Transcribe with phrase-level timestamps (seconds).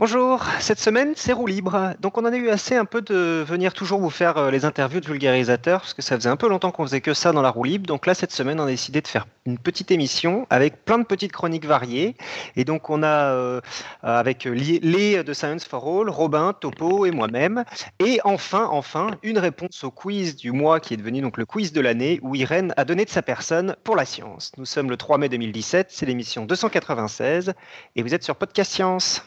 [0.00, 1.94] Bonjour, cette semaine c'est roue libre.
[1.98, 4.64] Donc on en a eu assez un peu de venir toujours vous faire euh, les
[4.64, 7.42] interviews de vulgarisateurs parce que ça faisait un peu longtemps qu'on faisait que ça dans
[7.42, 7.86] la roue libre.
[7.86, 11.04] Donc là cette semaine on a décidé de faire une petite émission avec plein de
[11.04, 12.14] petites chroniques variées.
[12.54, 13.60] Et donc on a euh,
[14.04, 17.64] avec les de Science for All, Robin, Topo et moi-même.
[17.98, 21.72] Et enfin, enfin, une réponse au quiz du mois qui est devenu donc le quiz
[21.72, 24.52] de l'année où Irène a donné de sa personne pour la science.
[24.58, 27.52] Nous sommes le 3 mai 2017, c'est l'émission 296
[27.96, 29.24] et vous êtes sur Podcast Science.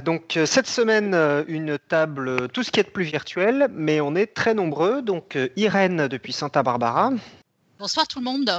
[0.00, 4.00] Donc euh, cette semaine, euh, une table, tout ce qui est de plus virtuel, mais
[4.00, 5.02] on est très nombreux.
[5.02, 7.12] Donc Irène depuis Santa Barbara.
[7.78, 8.50] Bonsoir tout le monde.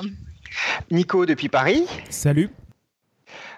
[0.90, 1.86] Nico depuis Paris.
[2.10, 2.50] Salut.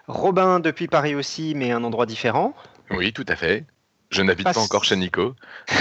[0.07, 2.53] Robin depuis Paris aussi, mais un endroit différent.
[2.91, 3.65] Oui, tout à fait.
[4.09, 5.35] Je n'habite pas encore chez Nico.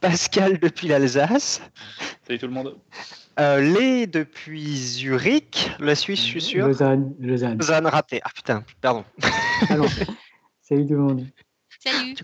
[0.00, 1.60] Pascal depuis l'Alsace.
[2.26, 2.76] Salut tout le monde.
[3.40, 6.66] Euh, Lé depuis Zurich, la Suisse, je suis sûr.
[6.66, 7.14] Lausanne.
[7.18, 7.58] Lausanne.
[7.58, 8.20] Lausanne raté.
[8.24, 9.04] Ah putain, pardon.
[10.60, 11.26] Salut tout le monde.
[11.84, 12.14] Salut.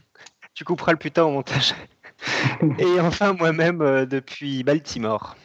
[0.55, 1.75] Tu, couperas le putain au montage.
[2.79, 5.37] Et enfin moi-même euh, depuis Baltimore.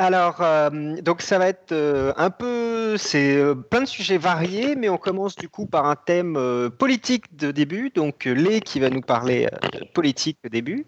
[0.00, 4.74] Alors, euh, donc ça va être euh, un peu, c'est euh, plein de sujets variés,
[4.74, 6.38] mais on commence du coup par un thème
[6.78, 7.90] politique de début.
[7.90, 9.46] Donc, Lé qui va nous parler
[9.92, 10.86] politique de début.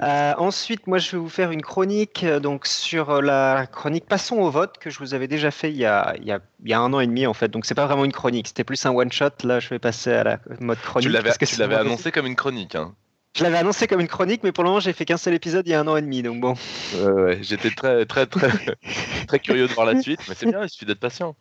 [0.00, 4.78] ensuite, moi, je vais vous faire une chronique donc sur la chronique Passons au vote
[4.78, 7.06] que je vous avais déjà fait il y a, il y a, un an et
[7.06, 7.48] demi en fait.
[7.52, 9.30] Donc, c'est pas vraiment une chronique, c'était plus un one shot.
[9.44, 11.08] Là, je vais passer à la mode chronique.
[11.46, 12.74] Tu l'avais annoncé comme une chronique.
[12.74, 12.94] Hein.
[13.36, 15.66] Je l'avais annoncé comme une chronique, mais pour le moment, j'ai fait qu'un seul épisode
[15.66, 16.54] il y a un an et demi, donc bon.
[16.94, 18.50] ouais, j'étais très, très, très,
[19.28, 21.36] très curieux de voir la suite, mais c'est bien, il suffit d'être patient.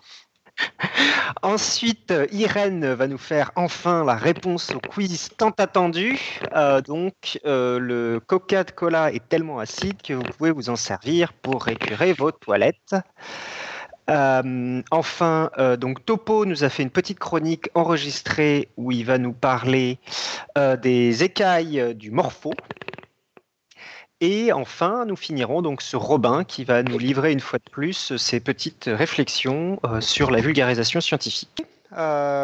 [1.42, 6.20] Ensuite, Irène va nous faire enfin la réponse au quiz tant attendu.
[6.56, 11.64] Euh, donc, euh, le Coca-Cola est tellement acide que vous pouvez vous en servir pour
[11.64, 12.96] récurer vos toilettes.
[14.10, 19.18] Euh, enfin, euh, donc Topo nous a fait une petite chronique enregistrée où il va
[19.18, 20.00] nous parler
[20.58, 22.54] euh, des écailles du morpho.
[24.22, 28.18] Et enfin, nous finirons donc sur Robin qui va nous livrer une fois de plus
[28.18, 31.64] ses petites réflexions sur la vulgarisation scientifique.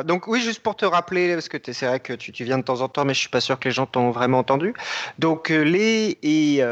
[0.05, 2.79] donc oui, juste pour te rappeler, parce que c'est vrai que tu, viens de temps
[2.79, 4.73] en temps, mais je suis pas sûr que les gens t'ont vraiment entendu.
[5.19, 6.63] Donc les et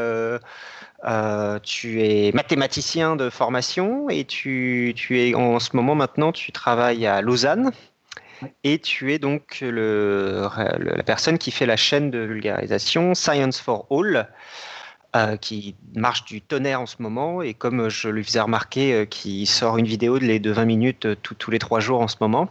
[1.62, 7.20] tu es mathématicien de formation et tu, es en ce moment maintenant, tu travailles à
[7.20, 7.72] Lausanne.
[8.62, 10.48] Et tu es donc le,
[10.78, 14.28] la personne qui fait la chaîne de vulgarisation Science for All,
[15.16, 17.40] euh, qui marche du tonnerre en ce moment.
[17.40, 20.64] Et comme je lui faisais remarquer, euh, qui sort une vidéo de, les de 20
[20.64, 22.48] minutes tous les trois jours en ce moment.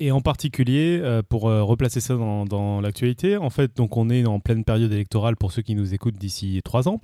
[0.00, 4.26] Et en particulier, euh, pour euh, replacer ça dans, l'actualité, en fait, donc on est
[4.26, 7.00] en pleine période électorale pour ceux qui nous écoutent d'ici trois ans.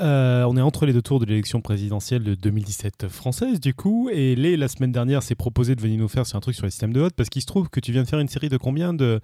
[0.00, 4.10] Euh, on est entre les deux tours de l'élection présidentielle de 2017 française, du coup.
[4.12, 6.64] Et les, la semaine dernière, s'est proposé de venir nous faire sur un truc sur
[6.64, 8.48] les systèmes de vote, parce qu'il se trouve que tu viens de faire une série
[8.48, 9.20] de combien d'un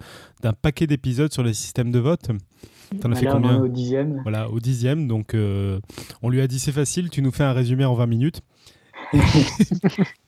[0.61, 2.29] paquet d'épisodes sur les systèmes de vote?
[3.01, 4.21] T'en as fait combien Au dixième.
[4.21, 5.07] Voilà, au dixième.
[5.07, 8.41] Donc, on lui a dit c'est facile, tu nous fais un résumé en 20 minutes.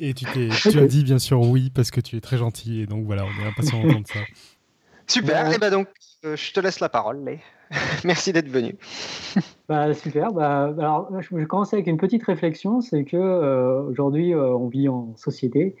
[0.00, 2.86] Et tu, tu as dit bien sûr oui parce que tu es très gentil et
[2.86, 4.20] donc voilà, on est impatient d'entendre ça.
[5.06, 5.88] Super, et bah donc
[6.24, 7.18] euh, je te laisse la parole.
[8.04, 8.76] Merci d'être venu.
[9.68, 10.32] bah, super.
[10.32, 14.68] Bah, alors, je vais commencer avec une petite réflexion c'est que euh, aujourd'hui, euh, on
[14.68, 15.76] vit en société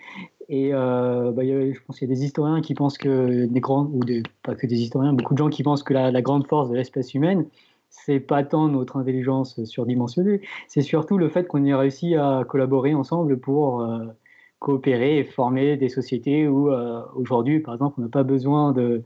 [0.48, 4.02] et bah, je pense qu'il y a des historiens qui pensent que des grands, ou
[4.02, 6.68] des, pas que des historiens, beaucoup de gens qui pensent que la, la grande force
[6.70, 7.46] de l'espèce humaine,
[7.90, 12.94] c'est pas tant notre intelligence surdimensionnée, c'est surtout le fait qu'on ait réussi à collaborer
[12.94, 14.06] ensemble pour euh,
[14.60, 19.02] coopérer et former des sociétés où euh, aujourd'hui, par exemple, on n'a pas besoin de,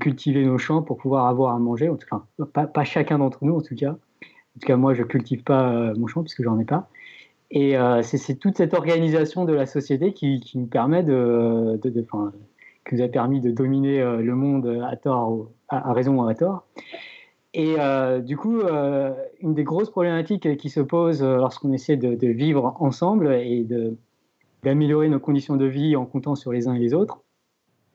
[0.00, 1.88] cultiver nos champs pour pouvoir avoir à manger.
[1.88, 3.92] Enfin, pas, pas chacun d'entre nous, en tout cas.
[3.92, 6.88] En tout cas, moi, je cultive pas euh, mon champ puisque j'en ai pas.
[7.54, 11.90] Et c'est toute cette organisation de la société qui, nous permet de, de,
[12.88, 16.64] qui nous a permis de dominer le monde à tort, à raison ou à tort.
[17.54, 21.96] Et euh, du coup, euh, une des grosses problématiques qui se posent euh, lorsqu'on essaie
[21.96, 23.66] de, vivre ensemble et
[24.62, 27.20] d'améliorer nos conditions de vie en comptant sur les uns et les autres,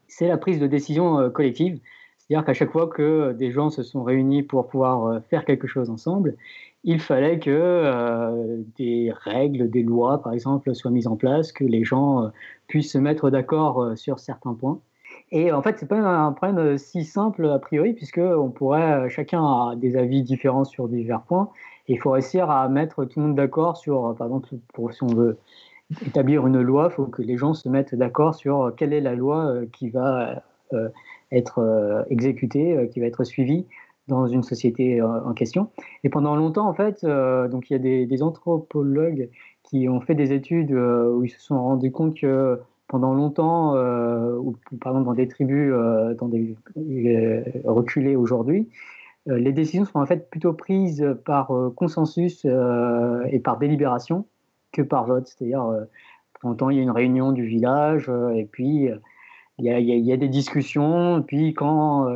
[0.07, 1.79] c'est la prise de décision collective.
[2.17, 5.89] C'est-à-dire qu'à chaque fois que des gens se sont réunis pour pouvoir faire quelque chose
[5.89, 6.35] ensemble,
[6.83, 11.83] il fallait que des règles, des lois, par exemple, soient mises en place, que les
[11.83, 12.31] gens
[12.67, 14.79] puissent se mettre d'accord sur certains points.
[15.31, 18.93] Et en fait, c'est pas un problème euh, si simple a priori, puisque on pourrait,
[18.93, 21.49] euh, chacun a des avis différents sur divers points,
[21.87, 24.93] et il faut réussir à mettre tout le monde d'accord sur, euh, par exemple, pour,
[24.93, 25.37] si on veut
[26.05, 29.15] établir une loi, il faut que les gens se mettent d'accord sur quelle est la
[29.15, 30.43] loi qui va
[31.31, 33.65] être exécutée, qui va être suivie
[34.09, 35.69] dans une société en question.
[36.03, 39.29] Et pendant longtemps, en fait, donc il y a des, des, anthropologues
[39.63, 44.35] qui ont fait des études où ils se sont rendus compte que pendant longtemps, euh,
[44.37, 48.69] ou par exemple dans des tribus euh, dans des, euh, reculées aujourd'hui,
[49.25, 54.25] les décisions sont en fait plutôt prises par consensus et par délibération
[54.71, 55.27] que par vote.
[55.27, 55.69] C'est-à-dire,
[56.43, 58.87] longtemps, il y a une réunion du village et puis
[59.57, 61.21] il y, a, il y, a, des discussions.
[61.27, 62.07] Puis quand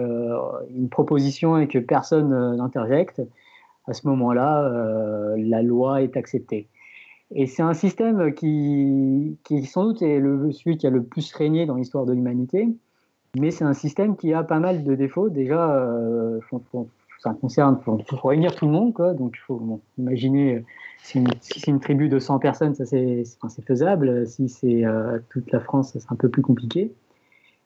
[0.74, 3.22] une proposition et que personne n'interjecte,
[3.88, 6.70] à ce moment-là, la loi est acceptée.
[7.34, 10.20] Et c'est un système qui, qui, sans doute est
[10.52, 12.68] celui qui a le plus régné dans l'histoire de l'humanité,
[13.38, 15.30] mais c'est un système qui a pas mal de défauts.
[15.30, 16.40] Déjà, euh,
[17.20, 20.66] ça concerne, il faut réunir tout le monde, donc il faut imaginer
[21.04, 23.24] si, c'est une tribu de 100 personnes, c'est
[23.66, 24.28] faisable.
[24.28, 26.92] Si c'est euh, toute la France, c'est un peu plus compliqué.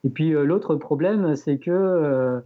[0.04, 2.40] Et puis euh, l'autre problème, c'est que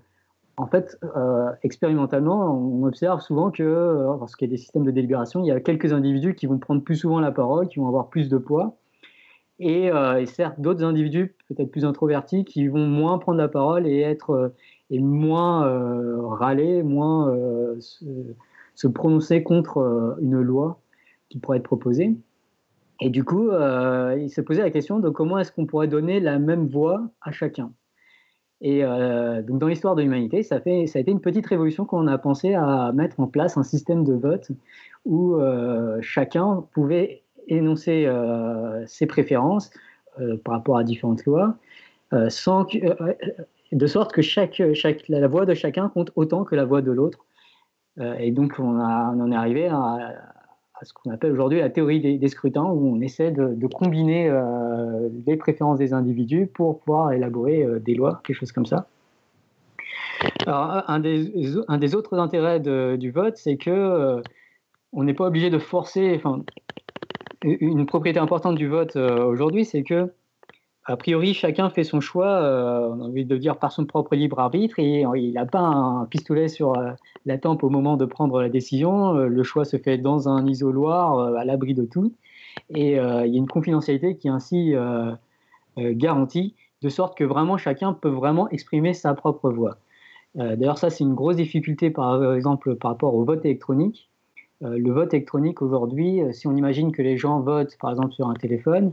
[0.57, 4.91] en fait, euh, expérimentalement, on observe souvent que, euh, lorsqu'il y a des systèmes de
[4.91, 7.89] délibération, il y a quelques individus qui vont prendre plus souvent la parole, qui vont
[7.89, 8.77] avoir plus de poids,
[9.59, 14.01] et, euh, certes d'autres individus peut-être plus introvertis qui vont moins prendre la parole et
[14.01, 14.53] être
[14.91, 15.67] et moins
[16.31, 17.33] râler, moins
[17.79, 18.05] se,
[18.75, 20.81] se, prononcer contre une loi
[21.29, 22.17] qui pourrait être proposée.
[23.01, 26.39] Et du coup, il se posait la question de comment est-ce qu'on pourrait donner la
[26.39, 27.71] même voix à chacun.
[28.61, 32.19] Et euh, donc dans l'histoire de l'humanité, ça, a été une petite révolution qu'on a
[32.19, 34.51] pensé à mettre en place un système de vote
[35.07, 39.71] où euh, chacun pouvait énoncer euh, ses préférences
[40.45, 41.57] par rapport à différentes lois,
[42.13, 47.25] de sorte que la voix de chacun compte autant que la voix de l'autre.
[48.19, 50.31] et donc on, on en est arrivé à
[50.83, 55.37] ce qu'on appelle aujourd'hui la théorie des, scrutins, où on essaie de, combiner euh, les
[55.37, 58.87] préférences des individus pour pouvoir élaborer euh, des lois, quelque chose comme ça.
[60.47, 61.33] Alors, un des,
[61.69, 64.23] un des autres intérêts du vote, c'est que euh,
[64.93, 66.15] on n'est pas obligé de forcer.
[66.17, 66.43] Enfin,
[67.43, 70.13] une propriété importante du vote aujourd'hui, c'est que
[70.91, 74.17] a priori, chacun fait son choix, euh, on a envie de dire par son propre
[74.17, 76.91] libre arbitre, et il n'a pas un pistolet sur euh,
[77.27, 79.15] la tempe au moment de prendre la décision.
[79.15, 82.13] Euh, le choix se fait dans un isoloir, à l'abri de tout,
[82.75, 84.75] et il y a une confidentialité qui est ainsi
[85.79, 89.79] garantie, de sorte que vraiment chacun peut vraiment exprimer sa propre voix.
[90.35, 94.11] D'ailleurs, ça, c'est une grosse difficulté, par exemple, par rapport au vote électronique.
[94.63, 98.35] le vote électronique aujourd'hui, si on imagine que les gens votent, par exemple, sur un
[98.35, 98.93] téléphone,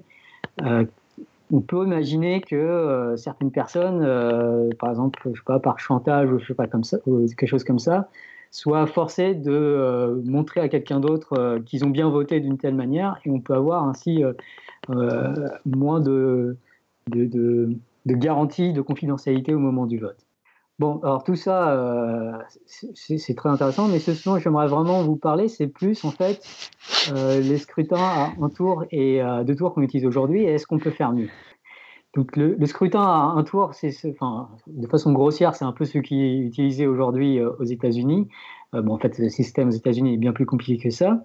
[1.51, 6.31] on peut imaginer que euh, certaines personnes, euh, par exemple, je sais pas, par chantage
[6.31, 8.09] ou je sais pas comme ça, quelque chose comme ça,
[8.51, 13.19] soient forcées de euh, montrer à quelqu'un d'autre qu'ils ont bien voté d'une telle manière,
[13.25, 14.23] et on peut avoir ainsi
[15.65, 16.57] moins de,
[17.09, 17.69] de, de,
[18.05, 20.26] de garanties de confidentialité au moment du vote.
[20.79, 22.37] Bon, alors tout ça, euh,
[22.67, 26.39] c'est très intéressant, mais ce dont j'aimerais vraiment vous parler, c'est plus en fait
[27.11, 30.67] euh, les scrutins à un tour et à deux tours qu'on utilise aujourd'hui, et est-ce
[30.67, 31.29] qu'on peut faire mieux
[32.15, 35.97] Donc le, scrutin à un tour, c'est, enfin, de façon grossière, c'est un peu ce
[35.97, 38.27] qui est utilisé aujourd'hui euh, aux États-Unis.
[38.71, 41.23] bon, en fait, le système aux États-Unis est bien plus compliqué que ça.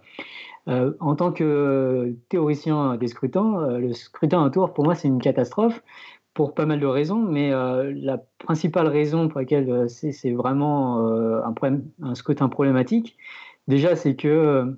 [0.67, 5.21] en tant que théoricien des scrutins, le scrutin à un tour, pour moi, c'est une
[5.21, 5.83] catastrophe
[6.35, 11.07] pour pas mal de raisons, mais euh, la principale raison pour laquelle euh, c'est vraiment
[11.07, 13.17] euh, un, problème, un scrutin problématique,
[13.69, 14.77] déjà, c'est que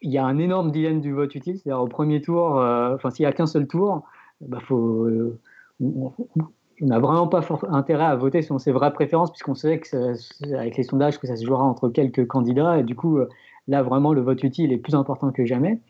[0.00, 3.24] il y a un énorme dilemme du vote utile, c'est-à-dire au premier tour, enfin s'il
[3.24, 4.04] n'y a qu'un seul tour,
[4.40, 5.08] bah, faut,
[5.80, 6.12] on
[6.80, 10.84] n'a vraiment pas intérêt à voter selon ses vraies préférences, puisqu'on sait que avec les
[10.84, 13.18] sondages que ça se jouera entre quelques candidats, et du coup,
[13.66, 15.80] là vraiment le vote utile est plus important que jamais.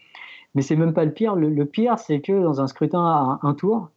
[0.55, 1.37] Mais c'est même pas le pire.
[1.37, 3.91] Le, pire, c'est que dans un scrutin à un, tour,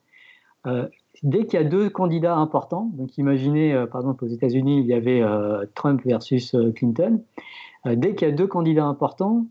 [0.68, 0.88] euh,
[1.24, 4.86] dès qu'il y a deux candidats importants, donc imaginez euh, par exemple aux États-Unis, il
[4.86, 7.22] y avait euh, Trump versus Clinton,
[7.86, 9.48] dès qu'il y a deux candidats importants,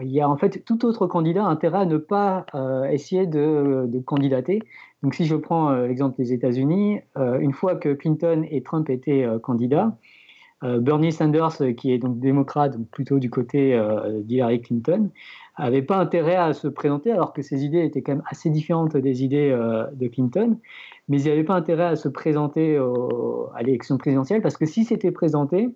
[0.00, 2.44] il y a en fait tout autre candidat intérêt à ne pas
[2.90, 4.60] essayer de, de, candidater.
[5.04, 9.96] Donc si je prends l'exemple des États-Unis, une fois que Clinton et Trump étaient candidats,
[10.62, 13.80] Bernie Sanders, qui est donc démocrate, plutôt du côté
[14.24, 15.10] d'Hillary Clinton,
[15.64, 18.96] n'avait pas intérêt à se présenter, alors que ses idées étaient quand même assez différentes
[18.96, 20.58] des idées euh, de Clinton,
[21.08, 22.76] mais il n'avait pas intérêt à se présenter
[23.54, 25.74] à l'élection présidentielle, parce que si c'était présenté,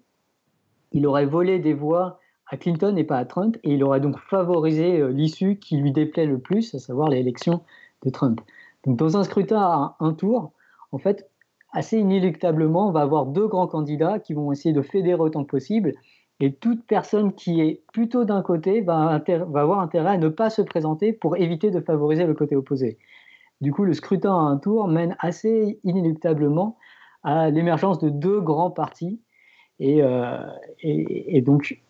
[0.92, 4.18] il aurait volé des voix à Clinton et pas à Trump, et il aurait donc
[4.18, 7.62] favorisé euh, l'issue qui lui déplaît le plus, à savoir l'élection
[8.04, 8.40] de Trump.
[8.84, 10.52] Donc dans un scrutin à un tour,
[10.92, 11.28] en fait,
[11.72, 15.50] assez inéluctablement, on va avoir deux grands candidats qui vont essayer de fédérer autant que
[15.50, 15.94] possible,
[16.40, 19.22] Et toute personne qui est plutôt d'un côté va,
[19.54, 22.98] avoir intérêt à ne pas se présenter pour éviter de favoriser le côté opposé.
[23.60, 26.76] Du coup, le scrutin à un tour mène assez inéluctablement
[27.22, 29.20] à l'émergence de deux grands partis.
[29.78, 30.36] Et, euh,
[31.42, 31.80] donc,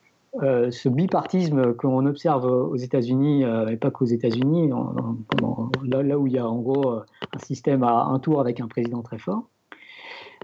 [0.42, 6.32] euh, ce bipartisme qu'on observe aux États-Unis, euh, et pas qu'aux États-Unis, là, où il
[6.32, 9.48] y a en gros un système à un tour avec un président très fort,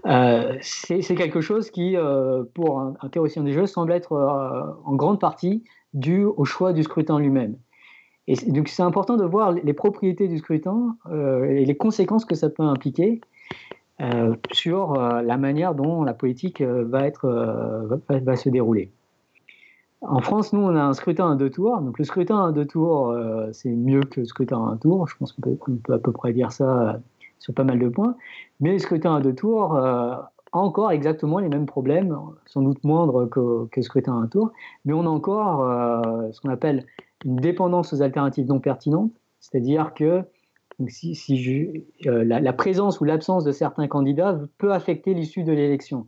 [0.03, 1.95] c'est quelque chose qui,
[2.53, 4.13] pour un, un, théoricien des jeux, semble être
[4.85, 5.63] en grande partie
[5.93, 7.57] dû au choix du scrutin lui-même.
[8.27, 12.49] Et donc c'est important de voir les propriétés du scrutin et les conséquences que ça
[12.49, 13.21] peut impliquer.
[14.01, 17.27] Euh, sur euh, la manière dont la politique euh, va, être,
[18.07, 18.91] va, se dérouler.
[19.99, 21.81] En France, nous, on a un scrutin à deux tours.
[21.81, 23.13] Donc, le scrutin à deux tours,
[23.51, 25.05] c'est mieux que le scrutin à un tour.
[25.09, 27.01] Je pense qu'on peut, à peu près dire ça
[27.39, 28.15] sur pas mal de points.
[28.59, 33.29] Mais le scrutin à deux tours a encore exactement les mêmes problèmes, sans doute moindres
[33.29, 34.51] que, que le scrutin à un tour.
[34.85, 35.59] Mais on a encore
[36.31, 36.85] ce qu'on appelle
[37.25, 39.11] une dépendance aux alternatives non pertinentes.
[39.39, 40.23] C'est-à-dire que
[40.87, 46.07] si, euh, la, présence ou l'absence de certains candidats peut affecter l'issue de l'élection.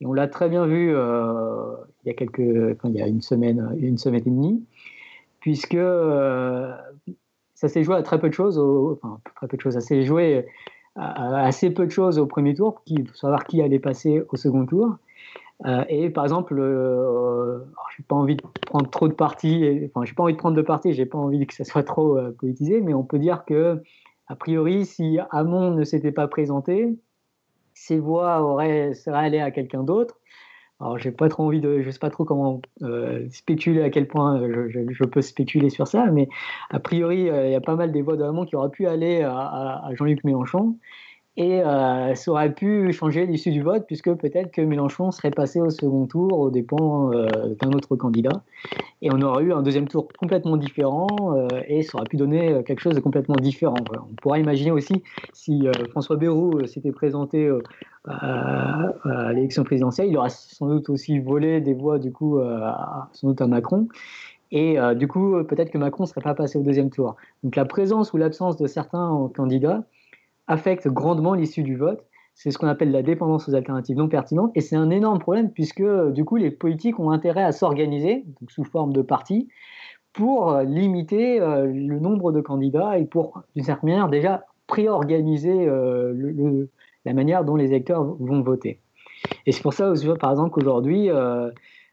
[0.00, 1.74] Et on l'a très bien vu euh,
[2.04, 4.64] il y a quelques, quand il y a une semaine, une semaine et demie,
[5.40, 6.72] puisque euh,
[7.54, 10.02] ça s'est joué à très peu de choses, enfin très peu de choses, ça s'est
[10.02, 10.46] joué
[10.96, 14.96] assez peu de choses au premier tour, pour savoir qui allait passer au second tour.
[15.88, 20.22] et par exemple, je n'ai pas envie de prendre trop de partis, enfin, j'ai pas
[20.22, 23.04] envie de prendre de partis, j'ai pas envie que ça soit trop politisé, mais on
[23.04, 23.82] peut dire que
[24.28, 26.98] a priori, si Hamon ne s'était pas présenté,
[27.74, 30.18] ses voix auraient, seraient allées à quelqu'un d'autre.
[30.82, 34.08] Alors, j'ai pas trop envie de, je sais pas trop comment euh, spéculer à quel
[34.08, 36.28] point je, peux spéculer sur ça, mais
[36.70, 38.86] a priori, euh, il y a pas mal des voix de Hamon qui auraient pu
[38.86, 40.76] aller à Jean-Luc Mélenchon.
[41.38, 45.62] Et euh, ça aurait pu changer l'issue du vote, puisque peut-être que Mélenchon serait passé
[45.62, 47.26] au second tour aux dépens euh,
[47.58, 48.42] d'un autre candidat.
[49.00, 52.62] Et on aurait eu un deuxième tour complètement différent, euh, et ça aurait pu donner
[52.64, 53.76] quelque chose de complètement différent.
[53.94, 57.50] On pourrait imaginer aussi si François Bayrou s'était présenté
[58.04, 58.92] à,
[59.32, 62.40] l'élection présidentielle, il aurait sans doute aussi volé des voix, du coup,
[63.12, 63.88] sans doute à Macron.
[64.50, 67.16] Et du coup, peut-être que Macron ne serait pas passé au deuxième tour.
[67.42, 69.84] Donc la présence ou l'absence de certains candidats
[70.52, 72.04] affecte grandement l'issue du vote.
[72.34, 74.52] C'est ce qu'on appelle la dépendance aux alternatives non pertinentes.
[74.54, 75.82] Et c'est un énorme problème puisque,
[76.12, 79.48] du coup, les politiques ont intérêt à s'organiser, sous forme de partis,
[80.12, 85.66] pour euh, limiter euh, le nombre de candidats et pour, d'une certaine manière, déjà préorganiser
[85.68, 86.66] euh,
[87.04, 88.78] la manière dont les électeurs vont voter.
[89.46, 91.10] Et c'est pour ça, par exemple, qu'aujourd'hui,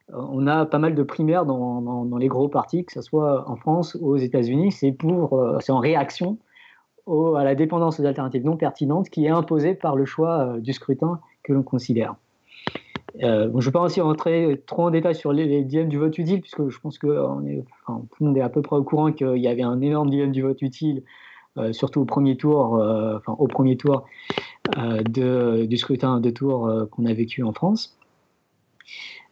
[0.08, 3.98] on a pas mal de primaires dans, les gros partis, que ce soit en France
[4.00, 4.72] ou aux États-Unis.
[4.72, 4.96] C'est
[5.60, 6.38] c'est en réaction
[7.38, 10.74] à la dépendance aux alternatives non pertinentes qui est imposée par le choix euh, du
[10.74, 12.16] scrutin que l'on considère.
[13.24, 16.18] Euh, je ne vais pas aussi rentrer trop en détail sur les, dilemmes du vote
[16.18, 17.08] utile, puisque je pense que
[17.48, 20.10] est, tout le monde est à peu près au courant qu'il y avait un énorme
[20.10, 21.04] dilemme du vote utile,
[21.58, 22.80] euh, surtout au premier tour,
[23.28, 24.06] au premier tour
[24.78, 27.98] du scrutin de tour qu'on a vécu en France.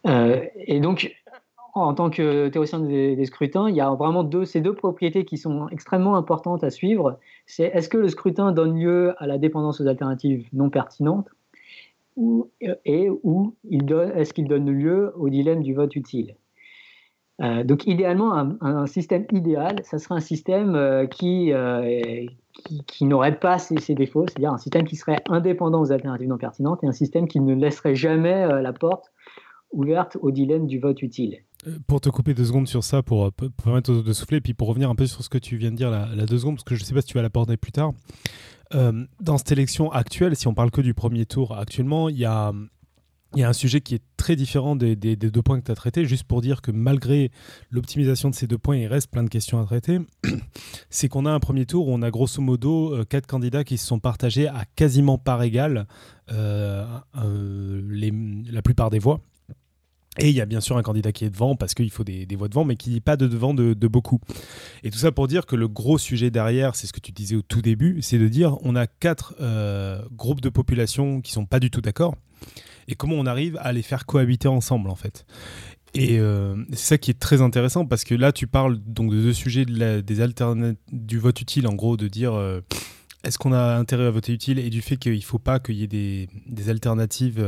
[0.06, 1.16] et donc,
[1.78, 5.68] en tant que théoricien des, scrutins, il y a vraiment ces deux propriétés qui sont
[5.70, 7.20] extrêmement importantes à suivre.
[7.46, 11.30] C'est est-ce que le scrutin donne lieu à la dépendance aux alternatives non pertinentes
[12.16, 12.50] ou,
[12.86, 16.36] et ou est-ce qu'il donne lieu au dilemme du vote utile?
[17.42, 22.26] Euh, donc idéalement, un, système idéal, ça serait un système euh, qui, euh,
[23.02, 26.84] n'aurait pas ces, ces défauts, c'est-à-dire un système qui serait indépendant aux alternatives non pertinentes
[26.84, 29.12] et un système qui ne laisserait jamais la porte
[29.72, 31.44] ouverte au dilemme du vote utile.
[31.88, 33.32] Pour te couper deux secondes sur ça, pour,
[33.64, 35.76] permettre de souffler, et puis pour revenir un peu sur ce que tu viens de
[35.76, 37.72] dire la, deux secondes, parce que je ne sais pas si tu vas l'aborder plus
[37.72, 37.94] tard.
[38.76, 42.26] Euh, dans cette élection actuelle, si on parle que du premier tour, actuellement, il y
[42.26, 42.54] a,
[43.38, 46.42] un sujet qui est très différent des, deux points que tu as traités, juste pour
[46.42, 47.32] dire que malgré
[47.70, 50.00] l'optimisation de ces deux points, il reste plein de questions à traiter.
[50.90, 53.78] C'est qu'on a un premier tour où on a grosso modo euh, quatre candidats qui
[53.78, 55.88] se sont partagés à quasiment part égale
[56.32, 56.86] euh,
[58.52, 59.22] la plupart des voix.
[60.20, 62.28] Et il y a bien sûr un candidat qui est devant parce qu'il faut des,
[62.36, 64.20] voix devant, mais qui n'est pas de devant de, beaucoup.
[64.84, 67.36] Et tout ça pour dire que le gros sujet derrière, c'est ce que tu disais
[67.36, 71.46] au tout début, c'est de dire on a quatre euh, groupes de population qui sont
[71.46, 72.16] pas du tout d'accord.
[72.88, 75.26] Et comment on arrive à les faire cohabiter ensemble en fait?
[75.94, 79.22] Et euh, c'est ça qui est très intéressant parce que là tu parles donc de
[79.22, 82.62] deux sujets de des alternatives du vote utile en gros de dire euh,
[83.24, 84.60] est-ce qu'on a intérêt à voter utile?
[84.60, 85.88] Et du fait qu'il ne faut pas qu'il y ait
[86.48, 87.44] des alternatives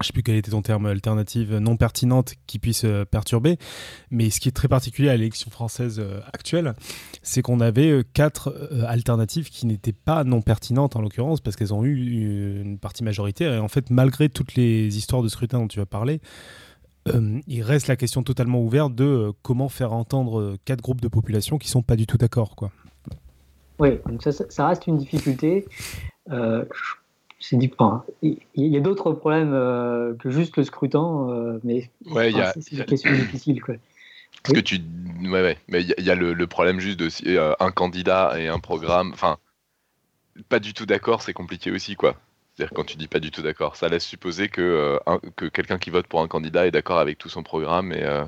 [0.00, 3.58] je ne sais plus quel était ton terme, alternative non pertinente qui puisse euh, perturber.
[4.10, 6.74] Mais ce qui est très particulier à l'élection française euh, actuelle,
[7.22, 11.74] c'est qu'on avait euh, quatre alternatives qui n'étaient pas non pertinentes en l'occurrence parce qu'elles
[11.74, 13.52] ont eu une partie majoritaire.
[13.52, 16.20] Et en fait, malgré toutes les histoires de scrutin dont tu as parlé,
[17.46, 21.68] il reste la question totalement ouverte de comment faire entendre quatre groupes de population qui
[21.68, 22.54] sont pas du tout d'accord.
[23.80, 25.66] Oui, donc ça, reste une difficulté.
[26.30, 26.64] Euh,
[27.40, 31.90] c'est dit- enfin, il y a d'autres problèmes euh, que juste le scrutin, euh, mais
[32.06, 33.60] Ouais, enfin, c'est une question difficile.
[33.62, 33.74] Quoi.
[34.42, 34.62] Parce Oui.
[34.62, 34.80] que tu.
[35.22, 35.58] Ouais, ouais.
[35.68, 38.38] Mais il y, a- il y a le, le problème juste de euh, un candidat
[38.38, 39.10] et un programme.
[39.12, 39.38] Enfin,
[40.48, 42.14] pas du tout d'accord, c'est compliqué aussi, quoi.
[42.54, 45.46] C'est-à-dire quand tu dis pas du tout d'accord, ça laisse supposer que, euh, un- que
[45.46, 48.02] quelqu'un qui vote pour un candidat est d'accord avec tout son programme et.
[48.02, 48.24] euh,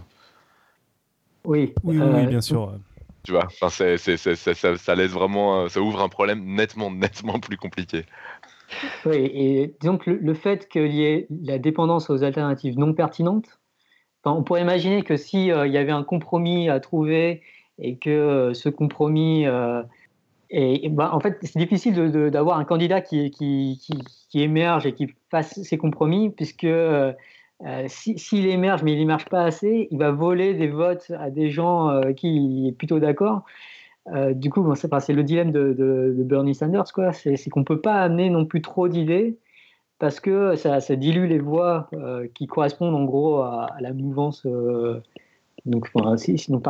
[1.44, 2.78] Oui, Oui, oui, euh, oui, bien sûr.
[3.24, 5.68] tu vois, enfin, c'est, c'est- c'est- c'est- ça, ça laisse vraiment.
[5.68, 8.04] Ça ouvre un problème nettement, nettement plus compliqué.
[9.06, 13.60] Oui, et disons que le, fait qu'il y ait la dépendance aux alternatives non pertinentes,
[14.24, 17.42] on pourrait imaginer que si euh, y avait un compromis à trouver
[17.78, 19.82] et que euh, ce compromis, euh,
[20.50, 21.94] ben, en fait, c'est difficile
[22.30, 23.32] d'avoir un candidat qui,
[24.34, 27.12] émerge et qui fasse ses compromis, puisque euh,
[27.86, 31.50] si- s'il émerge mais il n'émerge pas assez, il va voler des votes à des
[31.50, 33.44] gens qui est plutôt d'accord.
[34.08, 37.12] Euh, du coup, c'est le dilemme de, Bernie Sanders, quoi.
[37.12, 39.38] C'est qu'on ne peut pas amener non plus trop d'idées
[39.98, 44.44] parce que ça, dilue les voix euh, qui correspondent en gros à, la mouvance.
[44.46, 45.00] euh,
[45.64, 46.12] donc, par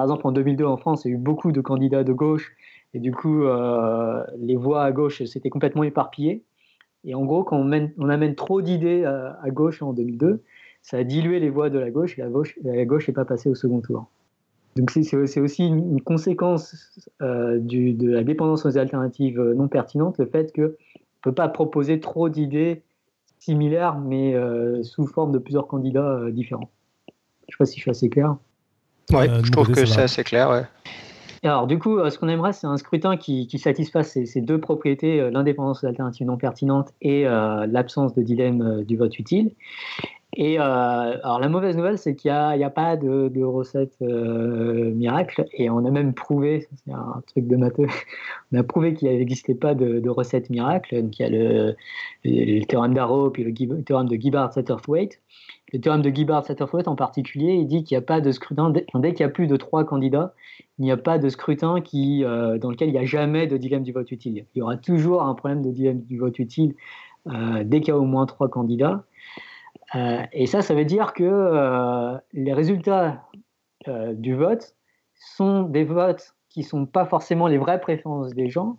[0.04, 2.52] exemple, en 2002 en France, il y a eu beaucoup de candidats de gauche
[2.92, 3.44] et du coup,
[4.38, 6.42] les voix à gauche s'étaient complètement éparpillées.
[7.04, 10.42] Et en gros, quand on, mène- on amène trop d'idées à, gauche en 2002,
[10.82, 13.54] ça a dilué les voix de la gauche et la gauche n'est pas passée au
[13.54, 14.10] second tour.
[14.76, 20.18] Donc c'est- aussi une, conséquence euh, du- de la dépendance aux alternatives euh, non pertinentes,
[20.18, 20.68] le fait qu'on ne
[21.22, 22.82] peut pas proposer trop d'idées
[23.38, 26.70] similaires, mais euh, sous forme de plusieurs candidats euh, différents.
[27.08, 27.12] Je
[27.48, 28.36] ne sais pas si je suis assez clair.
[29.12, 30.48] Euh, de je trouve que ça c'est assez clair.
[30.50, 30.62] Ouais.
[31.42, 34.40] Et alors, du coup, ce qu'on aimerait, c'est un scrutin qui, qui satisfasse ces, ces
[34.40, 39.50] deux propriétés, l'indépendance aux alternatives non pertinentes et euh, l'absence de dilemme du vote utile.
[40.34, 44.90] Et euh, alors, la mauvaise nouvelle, c'est qu'il n'y a, pas de, de recette euh,
[44.94, 45.44] miracle.
[45.52, 47.86] Et on a même prouvé, c'est un truc de matheux,
[48.52, 51.02] on a prouvé qu'il n'existait pas de, de recette miracle.
[51.02, 51.76] Donc, il y a le,
[52.24, 55.20] le, théorème d'Arrow puis le, théorème de Gibbard-Satterthwaite.
[55.74, 59.12] Le théorème de Gibbard-Satterthwaite en particulier, il dit qu'il n'y a pas de scrutin, dès
[59.12, 60.34] qu'il y a plus de trois candidats,
[60.78, 63.58] il n'y a pas de scrutin qui, euh, dans lequel il n'y a jamais de
[63.58, 64.46] dilemme du vote utile.
[64.54, 66.74] Il y aura toujours un problème de dilemme du vote utile
[67.26, 69.04] euh, dès qu'il y a au moins trois candidats.
[69.94, 73.24] Euh, et ça, ça veut dire que euh, les résultats
[73.88, 74.74] euh, du vote
[75.14, 78.78] sont des votes qui ne sont pas forcément les vraies préférences des gens.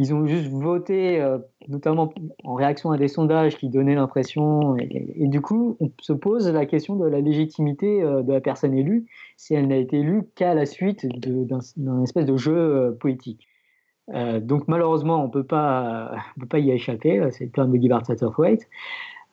[0.00, 1.20] Ils ont juste voté,
[1.66, 2.12] notamment
[2.44, 4.76] en réaction à des sondages qui donnaient l'impression.
[4.76, 9.06] Et, du coup, on se pose la question de la légitimité de la personne élue
[9.36, 13.48] si elle n'a été élue qu'à la suite d'un espèce de jeu politique.
[14.14, 16.12] Donc malheureusement, on ne peut pas
[16.54, 18.68] y échapper, c'est le terme de Gibbard Satterthwaite.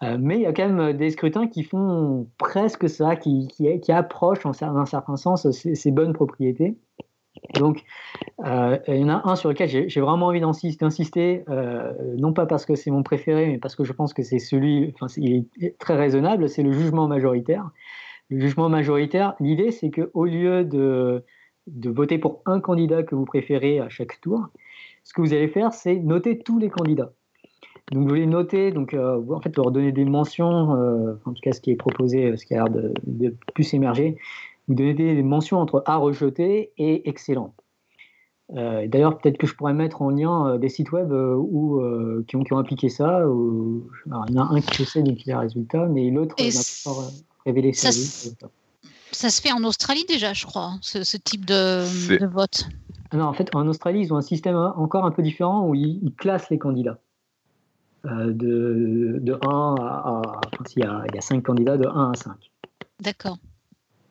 [0.04, 3.80] Euh, mais il y a quand même des scrutins qui font presque ça, qui, qui,
[3.80, 6.78] qui approchent en un certain sens ces, ces bonnes propriétés.
[7.54, 7.84] Donc,
[8.46, 12.34] euh, il y en a un sur lequel j'ai vraiment envie d'insis- d'insister, euh, non
[12.34, 15.08] pas parce que c'est mon préféré, mais parce que je pense que c'est celui, enfin,
[15.18, 17.70] il est très raisonnable, c'est le jugement majoritaire.
[18.30, 21.24] Le jugement majoritaire, l'idée, c'est qu'au lieu de,
[21.68, 24.48] de voter pour un candidat que vous préférez à chaque tour,
[25.04, 27.12] ce que vous allez faire, c'est noter tous les candidats.
[27.92, 31.42] Donc, vous les noter, donc, euh, en fait, leur donner des mentions, euh, en tout
[31.42, 34.18] cas, ce qui est proposé, euh, ce qui a l'air de, de plus émerger,
[34.68, 37.54] vous donnez des mentions entre à rejeter et excellent.
[38.56, 41.82] Euh, D'ailleurs, peut-être que je pourrais mettre en lien euh, des sites web euh, où,
[41.82, 43.28] euh, qui, ont, qui ont appliqué ça.
[43.28, 46.10] Où, alors, il y en a un qui sait donc il a les résultats, mais
[46.12, 46.52] l'autre n'a
[46.84, 47.02] pas
[47.46, 47.92] révélé ça.
[49.12, 52.68] Ça se fait en Australie déjà, je crois, ce, ce type de, vote.
[53.12, 55.74] Ah non, en fait, en Australie, ils ont un système encore un peu différent où
[55.74, 57.00] ils, ils classent les candidats.
[58.06, 60.22] Euh, de, de 1 à.
[60.68, 62.34] s'il y, a, il y a 5 candidats, de 1 à 5.
[63.02, 63.38] D'accord.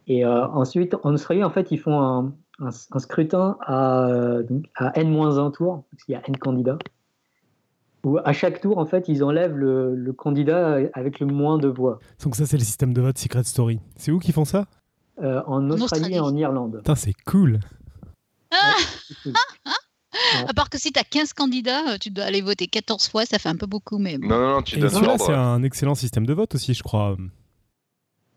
[0.08, 4.08] Et euh, ensuite, en Australie, en fait, ils font un, un- un scrutin à,
[4.48, 6.78] donc, à N-1 tour, parce qu'il y a N candidats.
[8.04, 11.68] Où à chaque tour, en fait, ils enlèvent le, le candidat avec le moins de
[11.68, 12.00] voix.
[12.22, 13.80] Donc ça, c'est le système de vote Secret Story.
[13.96, 14.66] C'est où qu'ils font ça?
[15.22, 16.34] Euh, en Australie et en.
[16.36, 16.78] Irlande.
[16.78, 17.60] Putain, c'est cool.
[20.48, 23.24] À part que si tu as 15 candidats, euh, tu dois aller voter 14 fois,
[23.24, 24.28] ça fait un peu beaucoup, mais bon.
[24.28, 25.48] Non, non, non, tu Et donnes celui-là, c'est l'ordre.
[25.48, 27.16] un excellent système de vote aussi, je crois.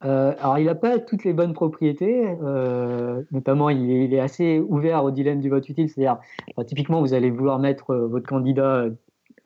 [0.05, 4.19] Euh, alors, il n'a pas toutes les bonnes propriétés, euh, notamment il est, il est
[4.19, 6.17] assez ouvert au dilemme du vote utile, c'est-à-dire,
[6.55, 8.91] enfin, typiquement, vous allez vouloir mettre euh, votre candidat, euh,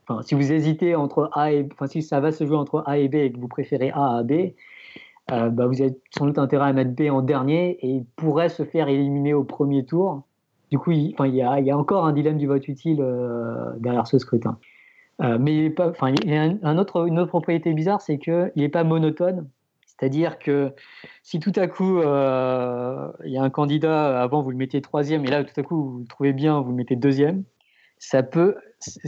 [0.08, 2.98] enfin, si vous hésitez entre A et enfin, si ça va se jouer entre A
[2.98, 4.54] et B et que vous préférez A à B,
[5.32, 8.50] euh, bah, vous avez sans doute intérêt à mettre B en dernier et il pourrait
[8.50, 10.24] se faire éliminer au premier tour.
[10.72, 14.58] Du coup, il, y, a, encore un dilemme du vote utile euh, derrière ce scrutin.
[15.22, 18.70] Euh, mais pas, enfin, il y a un, une autre propriété bizarre, c'est qu'il n'est
[18.70, 19.50] pas monotone.
[19.86, 20.72] C'est-à-dire que
[21.22, 25.28] si tout à coup, il y a un candidat, avant vous le mettiez troisième, et
[25.28, 27.44] là tout à coup vous le trouvez bien, vous le mettez deuxième,
[28.02, 28.56] ça peut,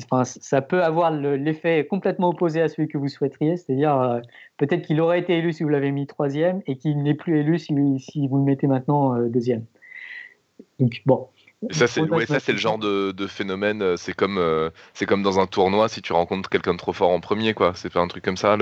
[0.03, 4.21] enfin, ça peut avoir l'effet complètement opposé à celui que vous souhaiteriez, c'est-à-dire euh,
[4.57, 7.57] peut-être qu'il aurait été élu si vous l'avez mis troisième et qu'il n'est plus élu
[7.57, 9.65] si, vous le mettez maintenant euh, deuxième.
[10.79, 11.27] Donc bon.
[11.71, 13.81] Ça c'est ouais, ça c'est le genre de, de phénomène.
[13.81, 14.39] Euh, c'est comme
[14.93, 17.73] c'est comme dans un tournoi si tu rencontres quelqu'un de trop fort en premier quoi.
[17.75, 18.57] C'est pas un truc comme ça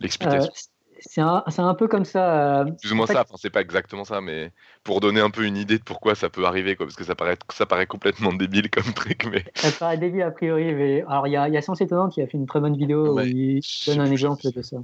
[0.00, 0.52] l'explication
[1.00, 2.60] c'est un, un, peu comme ça.
[2.60, 4.50] Euh, Plus ou moins ça, enfin, c'est pas exactement ça, mais
[4.82, 7.14] pour donner un peu une idée de pourquoi ça peut arriver, quoi, parce que ça
[7.14, 9.26] paraît, ça paraît complètement débile comme truc.
[9.30, 9.44] Mais...
[9.54, 12.22] Ça paraît débile a priori, mais alors il y a, y a Sens Étonnant qui
[12.22, 14.78] a fait une très bonne vidéo où il donne un exemple de ça.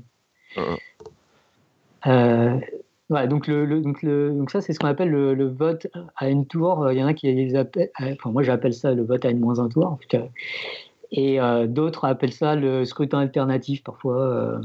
[3.13, 6.91] Euh, ouais, donc, ça, c'est ce qu'on appelle le, vote à une tour.
[6.91, 9.59] Il y en a qui appellent, enfin, moi j'appelle ça le vote à une moins
[9.59, 9.99] un tour.
[11.11, 14.61] Et euh, d'autres appellent ça le scrutin alternatif parfois.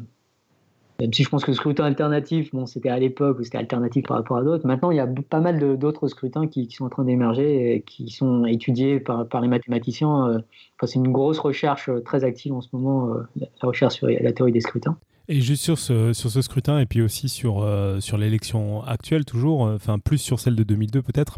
[1.00, 4.06] Même si je pense que le scrutin alternatif, bon, c'était à l'époque où c'était alternatif
[4.08, 4.66] par rapport à d'autres.
[4.66, 8.10] Maintenant, il y a pas mal d'autres scrutins qui, sont en train d'émerger et qui
[8.10, 10.28] sont étudiés par, par les mathématiciens.
[10.28, 10.40] Euh,
[10.78, 14.08] enfin, c'est une grosse recherche euh, très active en ce moment, euh, la recherche sur
[14.08, 14.98] la théorie des scrutins.
[15.30, 17.68] Et juste sur ce, scrutin, et puis aussi sur,
[18.00, 21.38] sur l'élection actuelle, toujours, enfin plus sur celle de 2002 peut-être,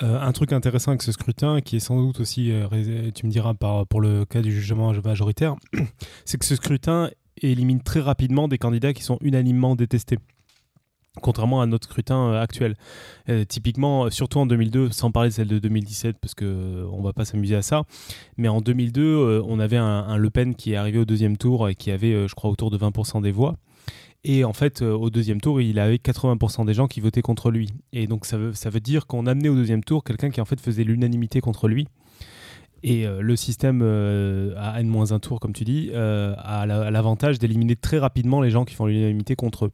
[0.00, 2.52] un truc intéressant avec ce scrutin, qui est sans doute aussi,
[3.14, 3.54] tu me diras
[3.88, 5.56] pour le cas du jugement majoritaire,
[6.26, 7.10] c'est que ce scrutin
[7.40, 10.18] élimine très rapidement des candidats qui sont unanimement détestés
[11.20, 12.74] contrairement à notre scrutin euh, actuel.
[13.28, 17.02] Euh, typiquement, surtout en 2002, sans parler de celle de 2017, parce qu'on euh, on
[17.02, 17.84] va pas s'amuser à ça,
[18.36, 21.74] mais en 2002, on avait un, Le Pen qui est arrivé au deuxième tour et
[21.74, 23.56] qui avait, je crois, autour de 20% des voix.
[24.26, 27.68] Et en fait, au deuxième tour, il avait 80% des gens qui votaient contre lui.
[27.92, 30.84] Et donc, ça veut, dire qu'on amenait au deuxième tour quelqu'un qui en fait faisait
[30.84, 31.86] l'unanimité contre lui.
[32.84, 37.76] Et euh, le système euh, à N-1 tour, comme tu dis, euh, a l'avantage d'éliminer
[37.76, 39.72] très rapidement les gens qui font l'unanimité contre eux.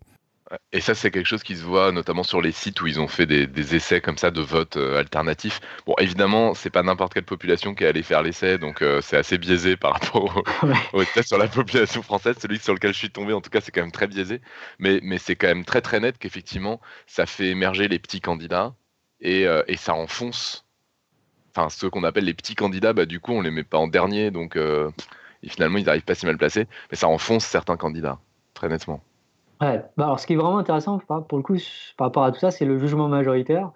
[0.73, 3.07] Et ça, c'est quelque chose qui se voit notamment sur les sites où ils ont
[3.07, 5.61] fait des, essais comme ça de vote alternatif.
[5.87, 9.39] Bon, évidemment, c'est pas n'importe quelle population qui est allée faire l'essai, donc c'est assez
[9.39, 10.43] biaisé par rapport
[10.93, 12.37] au, test sur la population française.
[12.41, 14.41] Celui sur lequel je suis tombé, en tout cas, c'est quand même très biaisé.
[14.81, 18.75] Mais, mais c'est quand même très très net qu'effectivement, ça fait émerger les petits candidats
[19.21, 20.65] et, et ça enfonce
[21.55, 23.89] enfin ceux qu'on appelle les petits candidats, bah, du coup on les met pas en
[23.89, 24.91] dernier, donc euh,
[25.47, 28.19] finalement ils n'arrivent pas si mal placés, mais ça enfonce certains candidats,
[28.55, 29.03] très nettement.
[29.61, 31.57] Bah, alors ce qui est vraiment intéressant pour le coup
[31.97, 33.73] par rapport à tout ça, c'est le jugement majoritaire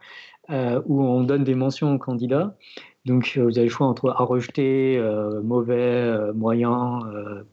[0.50, 2.56] euh, où on donne des mentions aux candidats.
[3.04, 4.98] Donc euh, vous avez le choix entre à rejeter,
[5.42, 7.00] mauvais, moyen,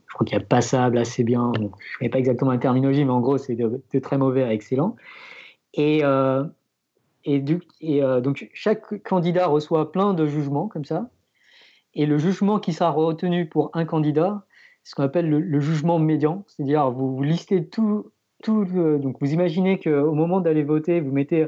[0.06, 1.52] je crois qu'il y a passable, assez bien.
[1.56, 1.68] je ne
[1.98, 4.96] connais pas exactement la terminologie, mais en gros c'est de, très mauvais à excellent.
[5.74, 6.02] Et
[7.24, 11.10] euh, donc, chaque candidat reçoit plein de jugements comme ça.
[11.94, 14.46] Et le jugement qui sera retenu pour un candidat,
[14.82, 16.44] c'est ce qu'on appelle le, jugement médian.
[16.48, 18.10] C'est-à-dire, vous, vous, listez tout.
[18.46, 21.46] Donc, vous imaginez qu'au moment d'aller voter, vous mettez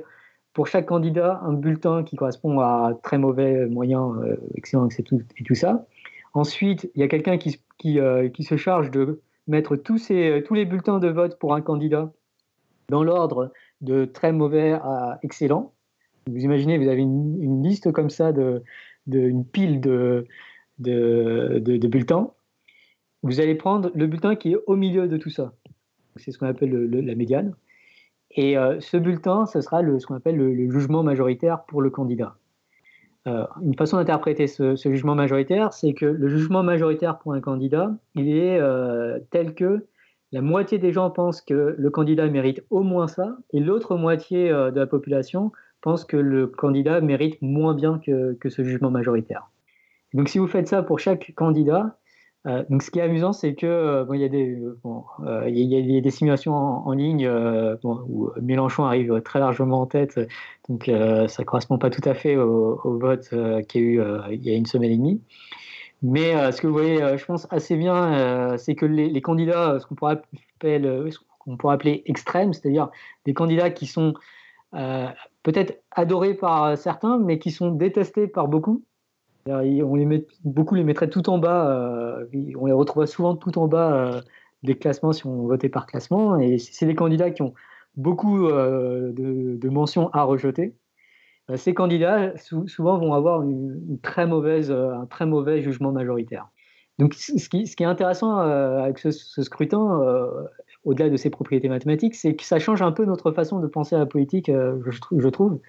[0.53, 5.55] pour chaque candidat un bulletin qui correspond à très mauvais, moyen, euh, excellent, et tout,
[5.55, 5.87] ça.
[6.33, 7.61] Ensuite, il y a quelqu'un qui,
[7.99, 12.13] euh, se charge de mettre tous, les bulletins de vote pour un candidat
[12.89, 15.73] dans l'ordre de très mauvais à excellent.
[16.27, 18.63] Vous imaginez, vous avez une, liste comme ça, de,
[19.07, 20.27] une pile de,
[20.79, 22.31] bulletins.
[23.23, 25.53] Vous allez prendre le bulletin qui est au milieu de tout ça.
[26.17, 27.55] C'est ce qu'on appelle la médiane.
[28.37, 32.37] Et euh, ce bulletin, ce sera ce qu'on appelle le, jugement majoritaire pour le candidat.
[33.27, 37.95] Euh, une façon d'interpréter ce, jugement majoritaire, c'est que le jugement majoritaire pour un candidat,
[38.15, 39.87] il est euh, tel que
[40.33, 44.49] la moitié des gens pensent que le candidat mérite au moins ça, et l'autre moitié
[44.49, 49.51] de la population pense que le candidat mérite moins bien que, ce jugement majoritaire.
[50.13, 51.99] Donc si vous faites ça pour chaque candidat,
[52.47, 56.93] euh, donc ce qui est amusant, c'est que euh, il y, a des, simulations en,
[56.93, 57.29] ligne
[57.83, 60.21] où Mélenchon arrive très largement en tête,
[60.69, 63.31] donc ça ne correspond pas tout à fait au, vote
[63.69, 64.03] qu'il y a eu
[64.33, 65.21] il y a une semaine et demie.
[66.05, 69.23] Mais euh, ce que vous voyez, euh, je pense assez bien, euh, c'est que les,
[69.23, 70.21] candidats, ce qu'on pourrait
[70.61, 72.91] appeler, qu'on pourrait appeler extrêmes, c'est-à-dire
[73.25, 74.13] des candidats qui sont
[75.45, 78.83] peut-être adorés par certains, mais qui sont détestés par beaucoup.
[79.47, 82.19] On les met, beaucoup les mettrait tout en bas,
[82.57, 84.23] on les retrouve souvent tout en bas
[84.63, 86.39] des classements si on votait par classement.
[86.39, 87.55] Et c'est des candidats qui ont
[87.97, 90.75] beaucoup de mentions à rejeter.
[91.51, 92.33] Euh, ces candidats
[92.67, 96.49] souvent vont avoir une, très mauvaise, euh, un très mauvais jugement majoritaire.
[96.99, 100.01] Donc, ce qui, est intéressant euh, avec ce, scrutin,
[100.85, 103.97] au-delà de ses propriétés mathématiques, c'est que ça change un peu notre façon de penser
[103.97, 105.61] à la politique, je, trouve.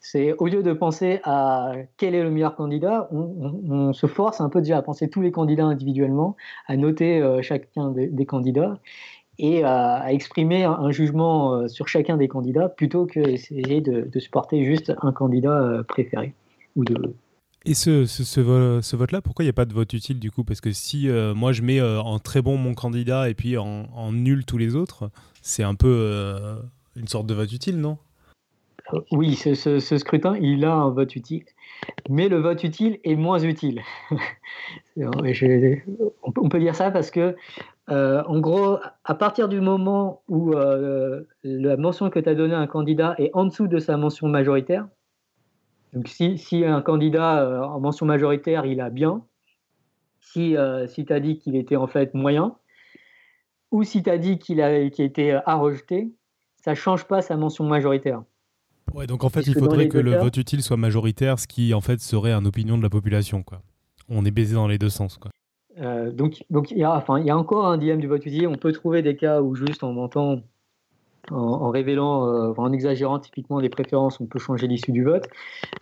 [0.00, 4.48] C'est au lieu de penser à quel est le meilleur candidat, on, se force un
[4.48, 8.78] peu déjà à penser tous les candidats individuellement, à noter chacun des, candidats.
[9.38, 14.64] et à, exprimer un, jugement sur chacun des candidats plutôt que essayer de, de supporter
[14.64, 16.34] juste un candidat préféré
[16.76, 17.14] ou de
[17.64, 20.44] et ce, ce, vote-là, pourquoi il n'y a pas de vote utile du coup?
[20.44, 23.58] Parce que si euh, moi je mets euh, en très bon mon candidat et puis
[23.58, 25.10] en, nul tous les autres,
[25.42, 26.56] c'est un peu euh,
[26.96, 27.98] une sorte de vote utile, non?
[29.10, 31.44] Oui, ce, scrutin, il a un vote utile,
[32.08, 33.82] mais le vote utile est moins utile.
[34.96, 37.36] on, peut dire ça parce que,
[37.88, 42.66] en gros, à partir du moment où la mention que tu as donnée à un
[42.66, 44.86] candidat est en dessous de sa mention majoritaire,
[45.92, 49.22] donc si, un candidat euh, en mention majoritaire, il a bien,
[50.20, 52.56] si, euh, si tu as dit qu'il était en fait moyen,
[53.70, 56.12] ou si tu as dit qu'il a, été à rejeter,
[56.56, 58.22] ça ne change pas sa mention majoritaire.
[58.94, 61.80] Ouais, donc en fait, il faudrait que le vote utile soit majoritaire, ce qui en
[61.80, 63.42] fait serait une opinion de la population.
[63.42, 63.60] Quoi.
[64.08, 65.18] On est baisé dans les deux sens.
[65.18, 65.30] Quoi.
[65.80, 68.24] Euh, donc, donc il, y a, enfin, il y a encore un dilemme du vote
[68.24, 68.48] utile.
[68.48, 70.40] On peut trouver des cas où juste en mentant
[71.30, 75.28] en, révélant, euh, en exagérant typiquement des préférences, on peut changer l'issue du vote.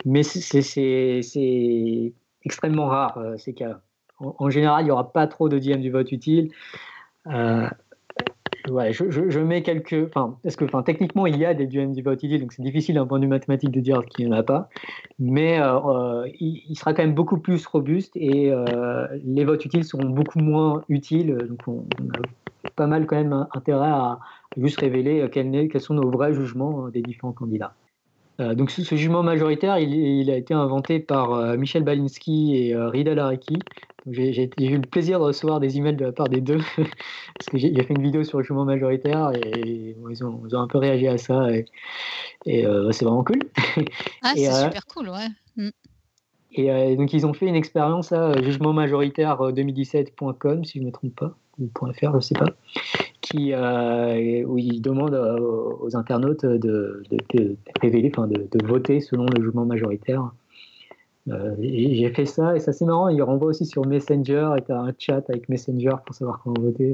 [0.05, 3.81] Mais c'est extrêmement rare euh, ces cas.
[4.19, 6.49] En, général, il n'y aura pas trop de DM du vote utile.
[7.27, 7.67] Euh,
[8.65, 10.07] je, mets quelques.
[10.07, 12.95] Enfin, parce que techniquement, il y a des DM du vote utile, donc c'est difficile
[12.95, 14.69] d'un point de vue mathématique de dire qu'il n'y en a pas.
[15.19, 15.59] Mais
[16.39, 18.51] il, sera quand même beaucoup plus robuste et
[19.23, 21.37] les votes utiles seront beaucoup moins utiles.
[21.47, 22.21] Donc, on a
[22.75, 24.19] pas mal quand même intérêt à,
[24.55, 27.73] juste révéler euh, quels, sont nos vrais jugements euh, des différents candidats.
[28.39, 33.57] Euh, donc ce, jugement majoritaire, il, a été inventé par Michel Balinski et Rida Lareki.
[34.09, 37.57] J'ai eu le plaisir de recevoir des emails de la part des deux, parce que
[37.57, 41.17] j'ai fait une vidéo sur le jugement majoritaire et ils, ont, un peu réagi à
[41.17, 41.65] ça et,
[42.45, 43.39] c'est vraiment cool.
[44.21, 45.27] Ah, c'est super cool, ouais.
[45.57, 45.69] Mm.
[46.53, 50.91] Et donc ils ont fait une expérience à jugement majoritaire 2017.com, si je ne me
[50.91, 52.53] trompe pas, ou .fr, je ne sais pas
[53.27, 55.37] qui, euh, où il demande euh,
[55.81, 57.03] aux internautes de,
[57.81, 60.31] révéler, enfin de, voter selon le jugement majoritaire.
[61.29, 64.71] Euh, j'ai fait ça et ça c'est marrant, il renvoie aussi sur Messenger et tu
[64.71, 66.93] as un chat avec Messenger pour savoir comment voter.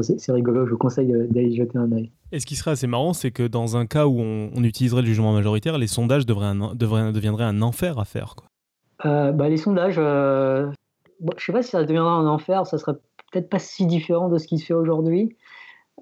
[0.00, 2.12] c'est rigolo, je vous conseille d'aller jeter un œil.
[2.30, 5.08] Et ce qui serait assez marrant, c'est que dans un cas où on, utiliserait le
[5.08, 8.36] jugement majoritaire, les sondages devraient deviendraient un enfer à faire.
[8.36, 9.32] Quoi.
[9.32, 12.94] bah, les sondages, je ne sais pas si ça deviendra un enfer, ça serait
[13.30, 15.36] peut-être pas si différent de ce qui se fait aujourd'hui.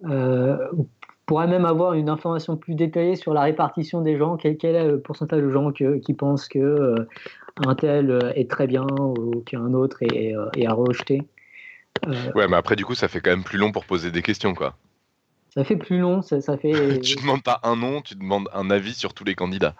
[0.04, 0.86] Euh, on
[1.26, 5.00] pourrait même avoir une information plus détaillée sur la répartition des gens, quel, est le
[5.00, 6.94] pourcentage de gens qui pensent que euh,
[7.66, 11.22] un tel est très bien ou qu'un autre est, est, à rejeter.
[12.06, 14.22] Euh, ouais, mais après, du coup, ça fait quand même plus long pour poser des
[14.22, 14.76] questions, quoi.
[15.54, 17.00] Ça fait plus long, ça, ça fait.
[17.00, 19.74] tu demandes pas un nom, tu demandes un avis sur tous les candidats.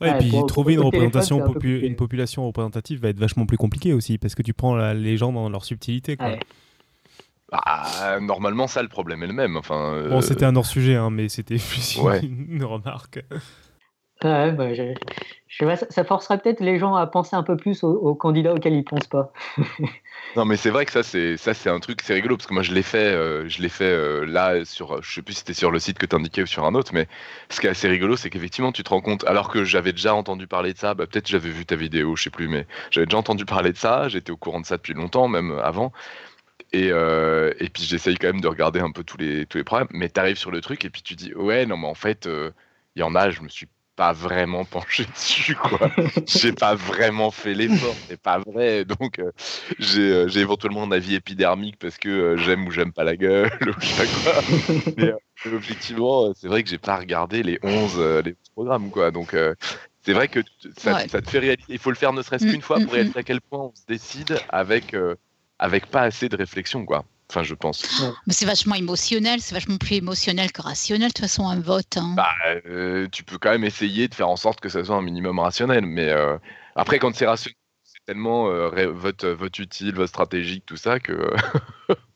[0.00, 4.18] Ouais, et puis trouver une représentation, une population représentative va être vachement plus compliqué aussi,
[4.18, 6.16] parce que tu prends les gens dans leur subtilité.
[6.16, 6.36] Quoi.
[7.50, 9.56] Bah, normalement, ça, le problème est le même.
[9.56, 13.20] Enfin, euh, Bon, c'était un hors-sujet, hein, mais c'était plus une remarque.
[14.24, 14.94] Ouais, bah, je,
[15.90, 19.06] ça, forcerait peut-être les gens à penser un peu plus aux, candidats auxquels ils pensent
[19.06, 19.32] pas.
[20.36, 22.54] non, mais c'est vrai que ça, c'est ça, c'est un truc, c'est rigolo parce que
[22.54, 25.38] moi, je l'ai fait, euh, je l'ai fait euh, là sur, je sais plus si
[25.40, 27.06] c'était sur le site que tu indiquais ou sur un autre, mais
[27.48, 30.16] ce qui est assez rigolo, c'est qu'effectivement, tu te rends compte, alors que j'avais déjà
[30.16, 33.06] entendu parler de ça, bah, peut-être j'avais vu ta vidéo, je sais plus, mais j'avais
[33.06, 35.92] déjà entendu parler de ça, j'étais au courant de ça depuis longtemps, même avant.
[36.72, 39.64] Et, euh, et puis j'essaye quand même de regarder un peu tous les, tous les
[39.64, 39.88] problèmes.
[39.90, 42.26] Mais tu arrives sur le truc et puis tu dis ouais, non, mais en fait,
[42.26, 42.50] euh,
[42.94, 45.90] il y en a, je me suis pas vraiment penché dessus, quoi.
[46.26, 48.84] j'ai pas vraiment fait l'effort, c'est pas vrai.
[48.84, 49.32] Donc euh,
[49.78, 53.86] j'ai éventuellement un avis épidermique parce que j'aime ou j'aime pas la gueule ou je
[53.86, 54.42] sais quoi.
[54.98, 55.12] Mais
[55.52, 59.10] objectivement, c'est vrai que j'ai pas regardé les 11, les programmes, quoi.
[59.10, 59.34] Donc
[60.02, 60.40] c'est vrai que
[60.76, 61.66] ça, ça, te fait réaliser.
[61.68, 63.20] Il faut le faire ne serait-ce mm, qu'une fois pour mm, réaliser mm.
[63.20, 64.94] à quel point on se décide avec
[65.58, 67.04] avec pas assez de réflexion, quoi.
[67.30, 68.02] Enfin, je pense.
[68.26, 71.98] Mais c'est vachement émotionnel, c'est vachement plus émotionnel que rationnel, de toute façon, un vote.
[71.98, 72.14] Hein.
[72.16, 72.30] Bah,
[72.66, 75.38] euh, tu peux quand même essayer de faire en sorte que ça soit un minimum
[75.38, 75.84] rationnel.
[75.84, 76.38] Mais euh,
[76.74, 81.34] après, quand c'est rationnel, c'est tellement euh, vote, vote utile, vote stratégique, tout ça, que.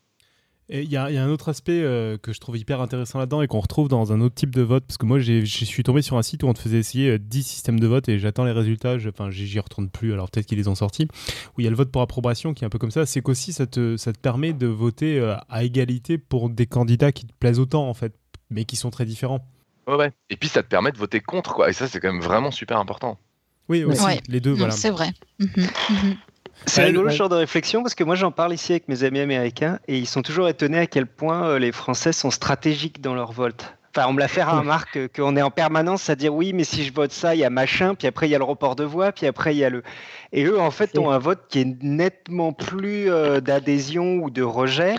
[0.74, 3.60] Il y, a un autre aspect euh, que je trouve hyper intéressant là-dedans et qu'on
[3.60, 6.22] retrouve dans un autre type de vote, parce que moi je suis tombé sur un
[6.22, 8.96] site où on te faisait essayer 10 euh, systèmes de vote et j'attends les résultats,
[9.06, 11.08] enfin j'y retourne plus, alors peut-être qu'ils les ont sortis,
[11.54, 13.20] où il y a le vote pour approbation qui est un peu comme ça, c'est
[13.20, 17.26] qu'aussi ça te, ça te permet de voter euh, à égalité pour des candidats qui
[17.26, 18.14] te plaisent autant en fait,
[18.48, 19.46] mais qui sont très différents.
[19.86, 20.12] Ouais, ouais.
[20.30, 22.50] Et puis ça te permet de voter contre, quoi, et ça c'est quand même vraiment
[22.50, 23.18] super important.
[23.68, 24.72] Oui, aussi, les deux, voilà.
[24.72, 25.10] C'est vrai.
[25.38, 25.50] Mhm,
[25.90, 26.16] mhm.
[26.66, 29.20] C'est rigolo ce genre de réflexion parce que moi j'en parle ici avec mes amis
[29.20, 33.14] américains et ils sont toujours étonnés à quel point euh, les Français sont stratégiques dans
[33.14, 33.74] leur vote.
[33.94, 36.84] Enfin, on me l'a fait remarque qu'on est en permanence à dire oui, mais si
[36.84, 38.84] je vote ça, il y a machin, puis après il y a le report de
[38.84, 39.82] voix, puis après il y a le.
[40.32, 44.42] Et eux, en fait, ont un vote qui est nettement plus euh, d'adhésion ou de
[44.42, 44.94] rejet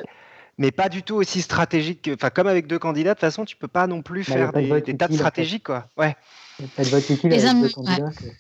[0.59, 2.11] mais pas du tout aussi stratégique.
[2.13, 4.51] Enfin, comme avec deux candidats, de toute façon, tu peux pas non plus Bah, faire
[4.51, 5.87] pas de des, des tas de stratégies, quoi.
[5.97, 6.15] Ouais.
[6.77, 8.11] Pas de vote utile Les avec Am- deux candidats.
[8.19, 8.35] c'est-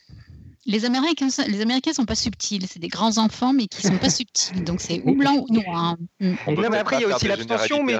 [0.65, 2.65] Les Américains, les Américains sont pas subtils.
[2.67, 4.63] C'est des grands enfants, mais qui sont pas subtils.
[4.63, 5.97] Donc c'est ou blanc ou noir.
[6.19, 6.33] Mm.
[6.47, 7.99] On Et peut non, mais après, il y a aussi l'abstention, mais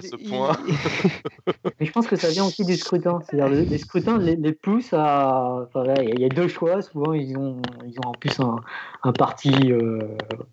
[1.82, 3.20] je pense que ça vient aussi du scrutin.
[3.30, 5.66] C'est-à-dire le- les scrutins les, les poussent à.
[5.68, 6.82] Enfin, là, il y a- il y a deux choix.
[6.82, 8.56] Souvent, ils ont, ils ont en plus un,
[9.04, 10.00] un parti euh,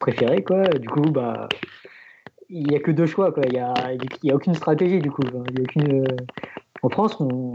[0.00, 0.68] préféré, quoi.
[0.68, 1.48] Du coup, bah,
[2.48, 3.44] il n'y a que deux choix, quoi.
[3.46, 5.22] Il n'y a, il y a aucune stratégie, du coup.
[5.50, 6.16] Il y a aucune, euh,
[6.82, 7.52] En France, on-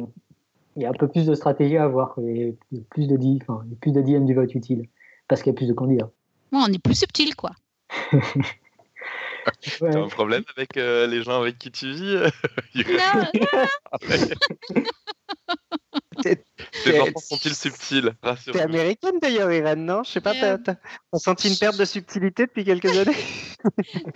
[0.76, 2.18] il y a un peu plus de stratégie à avoir.
[2.20, 4.88] a plus de, enfin, plus de dixièmes du vote utile.
[5.28, 6.12] Parce qu'il y a plus de candidats.
[6.52, 7.52] Ouais, on est plus subtil, quoi.
[9.82, 9.92] Ouais.
[9.92, 12.30] T'as un problème avec euh, les gens avec qui tu vis euh,
[12.76, 12.84] Non,
[16.84, 18.12] Tes enfants sont-ils subtils?
[18.52, 20.04] T'es américaine d'ailleurs, Irène, non?
[20.04, 20.78] Je sais pas, t'as t'as-
[21.20, 23.16] senti une perte de subtilité depuis quelques années?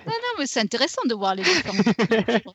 [0.06, 1.42] Non, mais c'est intéressant de voir les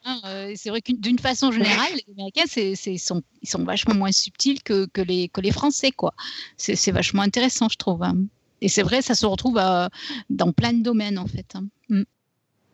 [0.05, 0.21] hein.
[0.27, 3.95] Euh, C'est vrai que d'une façon générale, les Américains, c'est, c'est- sont, ils sont vachement
[3.95, 6.15] moins subtils que, que, les, que les Français, quoi.
[6.57, 8.03] C'est, c'est vachement intéressant, je trouve.
[8.05, 8.15] hein.
[8.61, 9.89] Et c'est vrai, ça se retrouve euh,
[10.31, 11.47] dans plein de domaines, en fait.
[11.55, 11.65] hein.
[11.89, 12.03] Mm.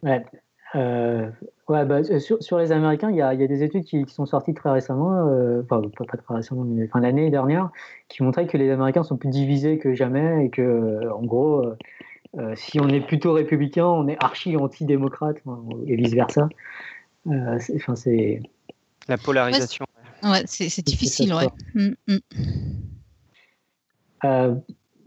[0.03, 0.25] Ouais.
[0.77, 1.29] Euh,
[1.69, 3.85] ouais, bah, euh, sur, sur les Américains, il y a, il y a des études
[3.85, 7.29] qui, qui sont sorties très récemment, euh, enfin pas, pas très récemment, mais enfin, l'année
[7.29, 7.71] dernière,
[8.09, 11.65] qui montraient que les Américains sont plus divisés que jamais et que, en gros,
[12.39, 16.49] euh, si on est plutôt républicain, on est archi anti-démocrate hein, et vice versa.
[17.27, 18.41] Euh, c'est- Enfin, c'est
[19.09, 19.85] La polarisation.
[20.23, 21.49] Ouais, c'est, c'est c'est difficile, ça, ouais.
[21.75, 22.19] Mm, mm.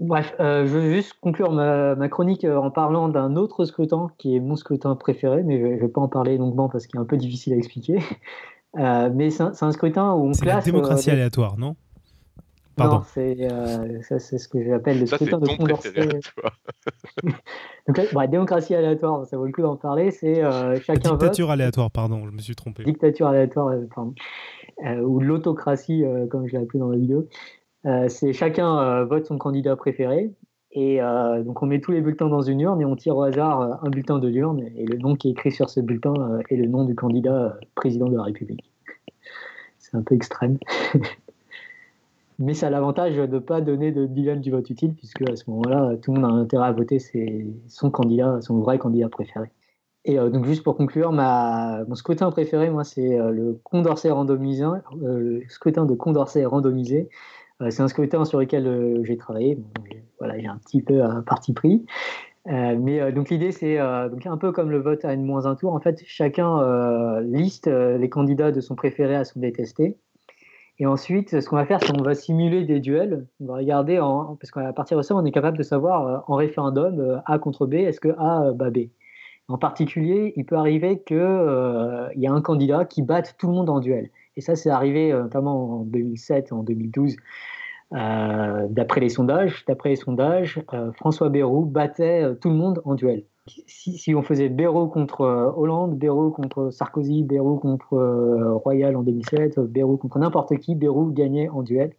[0.04, 4.10] Bref, euh, je veux juste conclure ma, ma chronique euh, en parlant d'un autre scrutin
[4.18, 7.00] qui est mon scrutin préféré, mais je ne vais pas en parler longuement parce qu'il
[7.00, 8.00] est un peu difficile à expliquer.
[8.80, 10.66] Euh, mais c'est un, scrutin où on C'est la classe.
[10.66, 11.68] démocratie euh, aléatoire, non?
[11.68, 11.76] Non,
[12.76, 13.02] Pardon.
[13.14, 15.92] c'est euh, ça, c'est ce que j'appelle le Ça, scrutin de Condorcet.
[17.88, 20.10] Donc, là, bon, démocratie aléatoire, ça vaut le coup d'en parler.
[20.10, 21.20] C'est euh, chacun vote.
[21.20, 22.84] Dictature aléatoire, pardon, je me suis trompé.
[22.84, 24.16] dictature aléatoire, pardon,
[24.84, 27.28] Euh, ou l'autocratie, euh, comme je l'ai appelé dans la vidéo.
[27.86, 30.32] Euh, c'est chacun euh, vote son candidat préféré.
[30.72, 33.24] Et euh, donc on met tous les bulletins dans une urne et on tire au
[33.24, 34.62] hasard un bulletin de l'urne.
[34.76, 38.08] Et le nom qui est écrit sur ce bulletin est le nom du candidat président
[38.08, 38.72] de la République.
[39.78, 40.58] C'est un peu extrême.
[42.40, 45.36] Mais ça a l'avantage de ne pas donner de dilemme du vote utile, puisque à
[45.36, 46.98] ce moment-là, tout le monde a intérêt à voter
[47.68, 49.52] son candidat, son vrai candidat préféré.
[50.04, 54.66] Et donc juste pour conclure, mon scrutin préféré, moi, c'est le Condorcet randomisé,
[55.00, 57.08] le scrutin de Condorcet randomisé.
[57.64, 59.56] Euh, c'est un scrutin sur lequel euh, j'ai travaillé.
[59.56, 61.86] Bon, j'ai- voilà, j'ai un petit peu un parti pris.
[62.48, 65.74] Euh, mais euh, donc l'idée, c'est euh, un peu comme le vote à N-1 tour.
[65.74, 69.98] En fait, chacun euh, liste euh, les candidats de son préféré à son détesté.
[70.80, 73.28] Et ensuite, ce qu'on va faire, c'est qu'on va simuler des duels.
[73.40, 76.18] On va regarder, en, parce qu'à partir de ça, on est capable de savoir euh,
[76.28, 78.90] en référendum euh, A contre B, est-ce que A euh, bat B?
[79.50, 83.70] En particulier, il peut arriver qu'il y a un candidat qui batte tout le monde
[83.70, 84.10] en duel.
[84.36, 87.16] Et ça, c'est arrivé euh, notamment en 2007, en 2012.
[87.94, 92.82] Euh, d'après les sondages, d'après les sondages, euh, François Bayrou battait euh, tout le monde
[92.86, 93.24] en duel.
[93.68, 97.98] Si, si on faisait Bayrou contre Hollande, Bayrou contre Sarkozy, Bayrou contre
[98.64, 101.94] Royal en 2007, euh, Bayrou contre n'importe qui, Bayrou gagnait en duel.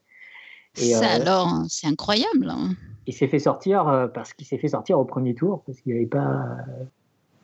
[0.79, 2.49] Et, Ça, alors, hein, c'est incroyable.
[2.49, 2.70] hein.
[3.07, 6.07] il s'est fait sortir parce qu'il s'est fait sortir au premier tour, parce qu'il n'avait
[6.07, 6.44] pas.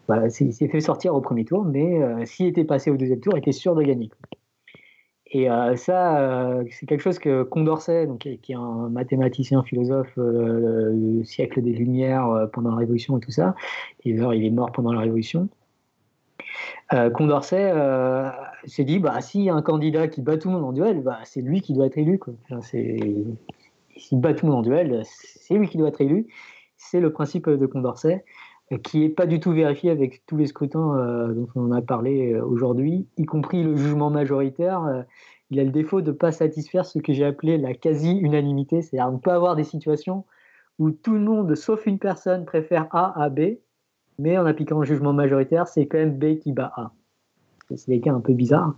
[0.09, 3.35] voilà, il s'est fait sortir au premier tour, mais s'il était passé au deuxième tour,
[3.37, 4.11] il était sûr de gagner.
[5.32, 10.12] Et euh, ça, euh, c'est quelque chose que Condorcet, donc, qui est- un mathématicien, philosophe
[10.18, 13.54] euh, du siècle des Lumières euh, pendant la Révolution et tout ça,
[14.04, 15.48] et d'ailleurs il est mort pendant la Révolution.
[16.92, 18.28] Euh, Condorcet euh,
[18.64, 21.42] s'est dit, bah, a un candidat qui bat tout le monde en duel, bah, c'est
[21.42, 22.18] lui qui doit être élu.
[23.96, 26.26] S'il bat tout le monde en duel, c'est lui qui doit être élu.
[26.76, 28.39] C'est le principe de Condorcet, euh,
[28.78, 32.33] qui n'est pas du tout vérifié avec tous les scrutins euh, dont on a parlé
[32.33, 34.85] euh, aujourd'hui, y compris le jugement majoritaire.
[34.85, 35.02] euh,
[35.50, 39.12] il a le défaut de ne pas satisfaire ce que j'ai appelé la quasi-unanimité, c'est-à-dire
[39.12, 40.24] on peut avoir des situations
[40.78, 43.56] où tout le monde, sauf une personne, préfère A à B,
[44.20, 46.92] mais en appliquant le jugement majoritaire, c'est quand même B qui bat A.
[47.74, 48.74] C'est des cas un peu bizarres.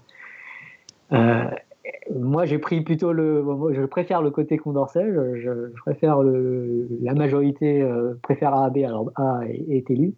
[2.15, 3.45] Moi, j'ai pris plutôt le.
[3.73, 5.05] je préfère le côté Condorcet.
[5.13, 10.15] Je, je- préfère le, la majorité euh, préfère A à B, alors A est, élu.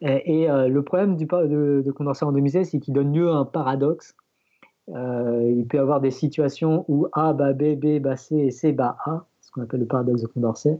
[0.00, 4.14] Et, euh, le problème de, Condorcet randomisé, c'est qu'il donne lieu à un paradoxe.
[4.90, 8.50] Euh, il peut y avoir des situations où A bat B, B bat C et
[8.50, 10.78] C bat A, ce qu'on appelle le paradoxe de Condorcet.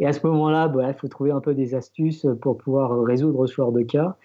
[0.00, 3.46] Et à ce moment-là, bah, il faut trouver un peu des astuces pour pouvoir résoudre
[3.46, 4.16] ce genre de cas.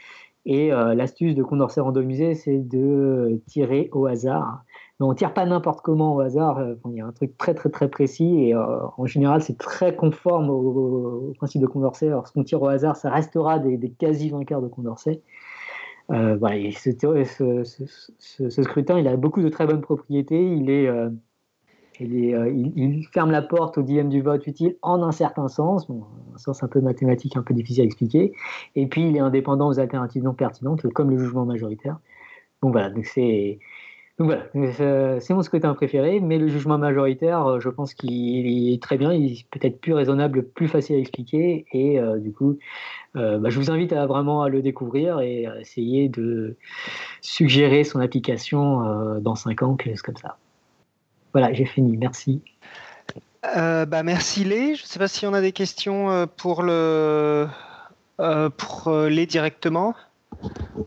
[0.45, 4.63] Et euh, l'astuce de Condorcet randomisé, c'est de tirer au hasard.
[4.99, 6.57] Mais on tire pas n'importe comment au hasard.
[6.57, 9.57] euh, Il y a un truc très très très précis et euh, en général c'est
[9.57, 12.09] très conforme au, principe de Condorcet.
[12.09, 15.21] Lorsqu'on tire au hasard, ça restera des, quasi vainqueurs de Condorcet.
[16.09, 17.63] voilà, ce,
[18.19, 20.55] ce, scrutin, il a beaucoup de très bonnes propriétés.
[20.55, 20.69] Il
[22.01, 26.63] euh, ferme la porte au dilemme du vote utile en un certain sens, un sens
[26.63, 28.33] un peu mathématique, un peu difficile à expliquer.
[28.75, 31.99] Et puis, il est indépendant aux alternatives non pertinentes, comme le jugement majoritaire.
[32.61, 33.59] Donc voilà, c'est
[34.19, 39.13] c'est mon scrutin préféré, mais le jugement majoritaire, euh, je pense qu'il est très bien,
[39.13, 42.57] il est peut-être plus raisonnable, plus facile à expliquer, et euh, du coup,
[43.13, 46.55] bah, je vous invite à vraiment à le découvrir et à essayer de
[47.21, 50.37] suggérer son application dans 5 ans, quelque chose comme ça.
[51.33, 51.97] Voilà, j'ai fini.
[51.97, 52.41] Merci.
[53.55, 54.75] Euh, bah, merci Lé.
[54.75, 57.47] Je ne sais pas si on a des questions euh, pour le
[58.19, 59.93] euh, pour les directement.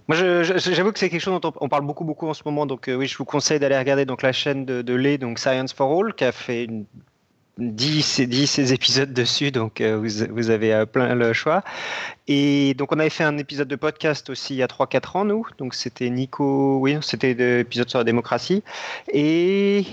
[0.09, 2.67] Moi, j'avoue que c'est quelque chose dont on, parle beaucoup, beaucoup en ce moment.
[2.67, 5.73] Donc, oui, je vous conseille d'aller regarder donc la chaîne de, de Lé, donc Science
[5.73, 6.85] for All, qui a fait une
[7.59, 11.63] 10, 10 épisodes dessus, donc vous, vous, avez plein le choix.
[12.27, 15.25] Et donc on avait fait un épisode de podcast aussi il y a 3-4 ans,
[15.27, 15.47] nous.
[15.59, 18.63] Donc c'était Nico, oui, c'était l'épisode sur la démocratie.
[19.13, 19.85] Et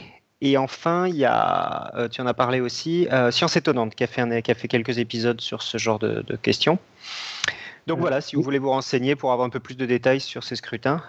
[0.42, 4.04] et enfin, il y a, euh, tu en as parlé aussi, euh, Science étonnante qui
[4.04, 6.78] a fait quelques épisodes sur ce genre de, questions.
[7.88, 10.44] Donc voilà, si vous voulez vous renseigner pour avoir un peu plus de détails sur
[10.44, 11.02] ces scrutins.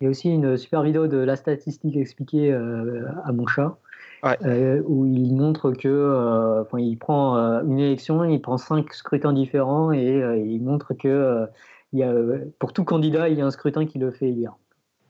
[0.00, 3.78] Il y a aussi une super vidéo de la statistique expliquée euh, à mon chat,
[4.22, 10.62] où il montre que, il prend une élection, il prend cinq scrutins différents et il
[10.62, 11.46] montre que
[11.92, 12.12] il y a,
[12.58, 14.56] pour tout candidat, il y a un scrutin qui le fait élire.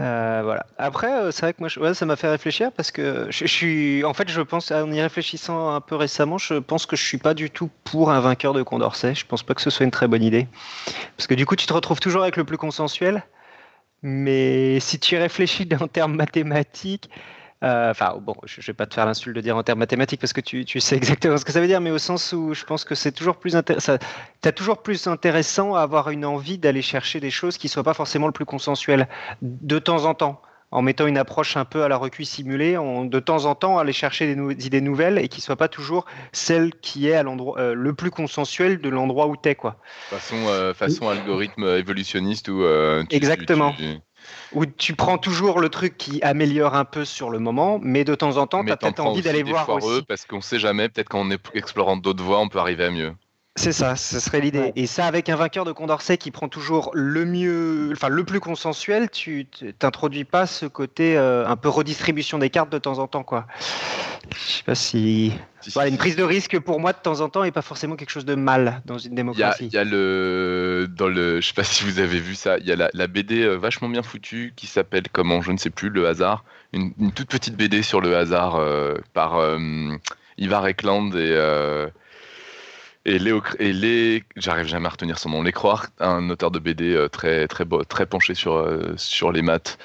[0.00, 0.64] Euh, voilà.
[0.78, 4.14] Après, euh, c'est vrai que moi, ça m'a fait réfléchir parce que je, suis, en
[4.14, 7.34] fait, je pense, en y réfléchissant un peu récemment, je pense que je suis pas
[7.34, 9.14] du tout pour un vainqueur de Condorcet.
[9.14, 10.48] Je pense pas que ce soit une très bonne idée,
[11.16, 13.24] parce que du coup, tu te retrouves toujours avec le plus consensuel.
[14.02, 17.10] Mais si tu réfléchis en termes mathématiques,
[17.62, 20.32] enfin, bon, je ne vais pas te faire l'insulte de dire en termes mathématiques parce
[20.32, 22.84] que tu, sais exactement ce que ça veut dire, mais au sens où je pense
[22.84, 23.96] que c'est toujours plus intéressant.
[24.42, 27.70] Tu as toujours plus intéressant à avoir une envie d'aller chercher des choses qui ne
[27.70, 29.08] soient pas forcément le plus consensuel
[29.42, 30.42] de temps en temps
[30.72, 33.92] en mettant une approche un peu à la recuit simulée, de temps en temps aller
[33.92, 37.58] chercher des, idées nouvelles et qui ne soient pas toujours celle qui est à l'endroit
[37.58, 39.56] euh, le plus consensuel de l'endroit où tu es.
[39.56, 39.78] Quoi.
[40.10, 42.64] Façon, euh, façon algorithme évolutionniste ou
[43.10, 43.74] Exactement
[44.52, 48.14] où tu prends toujours le truc qui améliore un peu sur le moment, mais de
[48.14, 50.02] temps en temps, tu as peut-être envie d'aller voir aussi.
[50.08, 53.12] Parce qu'on sait jamais, peut-être qu'en explorant d'autres voies, on peut arriver à mieux.
[53.56, 54.72] C'est ça, ce serait l'idée.
[54.76, 58.38] Et ça, avec un vainqueur de Condorcet qui prend toujours le mieux, enfin le plus
[58.38, 59.46] consensuel, tu
[59.78, 63.46] t'introduis pas ce côté euh, un peu redistribution des cartes de temps en temps, quoi.
[64.32, 65.32] Je sais pas si.
[65.74, 68.10] Voilà, une prise de risque pour moi de temps en temps est pas forcément quelque
[68.10, 69.66] chose de mal dans une démocratie.
[69.66, 72.66] Il y, a le dans le, je sais pas si vous avez vu ça, il
[72.66, 75.88] y a la, BD euh, vachement bien foutue qui s'appelle comment, je ne sais plus,
[75.90, 79.40] le hasard, une, toute petite BD sur le hasard euh, par
[80.38, 81.88] Ivar Ekland et
[83.06, 86.58] et Léo, et les, j'arrive jamais à retenir son nom, Les Croire, un auteur de
[86.58, 89.78] BD euh, très très beau, très penché sur euh, sur les maths.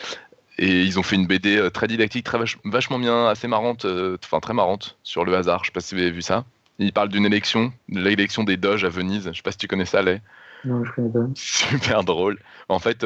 [0.57, 3.85] Et ils ont fait une BD euh, très didactique, très vachement bien, assez marrante,
[4.23, 5.63] enfin très marrante sur le hasard.
[5.63, 6.43] Je sais pas si vous avez vu ça.
[6.77, 9.29] Il parle d'une élection, de l'élection des Doges à Venise.
[9.31, 10.19] Je sais pas si tu connais ça, Lé.
[10.65, 11.19] Non, je connais pas.
[11.35, 12.37] Super drôle.
[12.67, 13.05] En fait,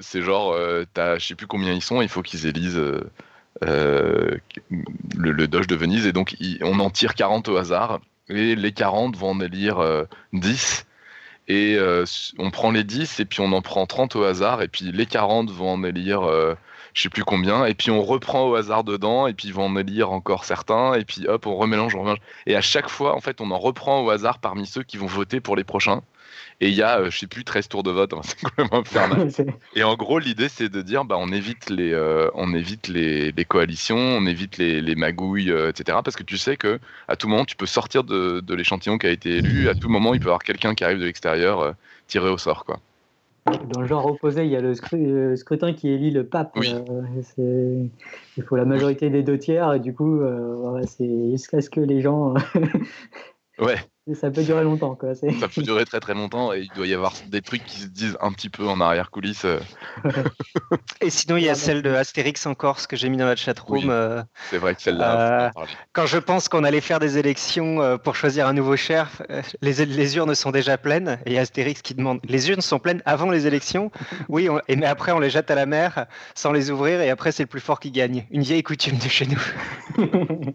[0.00, 0.56] c'est genre,
[0.94, 2.80] t'as, je sais plus combien ils sont, il faut qu'ils élisent
[3.62, 4.40] le,
[5.16, 8.00] le, Doge de Venise, et donc on en tire 40 au hasard
[8.30, 10.86] et les 40 vont en élire 10.
[10.86, 12.04] Euh, et euh,
[12.38, 14.62] on prend les 10 et puis on en prend 30 au hasard.
[14.62, 16.54] Et puis les 40 vont en élire euh,
[16.94, 17.66] je sais plus combien.
[17.66, 19.26] Et puis on reprend au hasard dedans.
[19.26, 20.94] Et puis ils vont en élire encore certains.
[20.94, 22.20] Et puis hop, on remélange, on remélange.
[22.46, 25.06] Et à chaque fois, en fait, on en reprend au hasard parmi ceux qui vont
[25.06, 26.02] voter pour les prochains.
[26.62, 28.12] Et il y a, euh, je sais plus, 13 tours de vote.
[28.12, 29.28] Hein, c'est complètement infernal.
[29.74, 33.32] et en gros, l'idée, c'est de dire, bah, on évite les, euh, on évite les,
[33.32, 35.98] les, coalitions, on évite les, les magouilles, euh, etc.
[36.04, 39.06] Parce que tu sais que à tout moment, tu peux sortir de, de l'échantillon qui
[39.06, 39.68] a été élu.
[39.68, 41.74] À tout moment, il peut y avoir quelqu'un qui arrive de l'extérieur
[42.06, 42.78] tiré au sort, quoi.
[43.46, 44.74] Dans le genre opposé, il y a le,
[45.36, 46.56] scrutin qui élit le pape.
[47.36, 47.90] il
[48.46, 50.20] faut la majorité des deux tiers, et du coup,
[50.86, 52.34] c'est jusqu'à ce que les gens.
[53.58, 53.76] ouais
[54.14, 54.94] ça peut durer longtemps.
[54.94, 55.14] Quoi.
[55.14, 57.86] Ça peut durer très très longtemps et il doit y avoir des trucs qui se
[57.86, 59.44] disent un petit peu en arrière-coulisses.
[59.44, 59.60] Euh.
[61.00, 63.36] et sinon, il y a celle de Astérix en Corse que j'ai mis dans la
[63.36, 63.80] chatroom.
[63.80, 65.46] room euh, c'est vrai que celle-là.
[65.46, 65.50] Euh,
[65.92, 69.22] quand je pense qu'on allait faire des élections pour choisir un nouveau chef,
[69.60, 73.30] les, les, urnes sont déjà pleines et Astérix qui demande Les urnes sont pleines avant
[73.30, 73.90] les élections?
[74.28, 77.32] Oui, et, mais après on les jette à la mer sans les ouvrir et après
[77.32, 78.26] c'est le plus fort qui gagne.
[78.30, 79.40] Une vieille coutume de chez nous.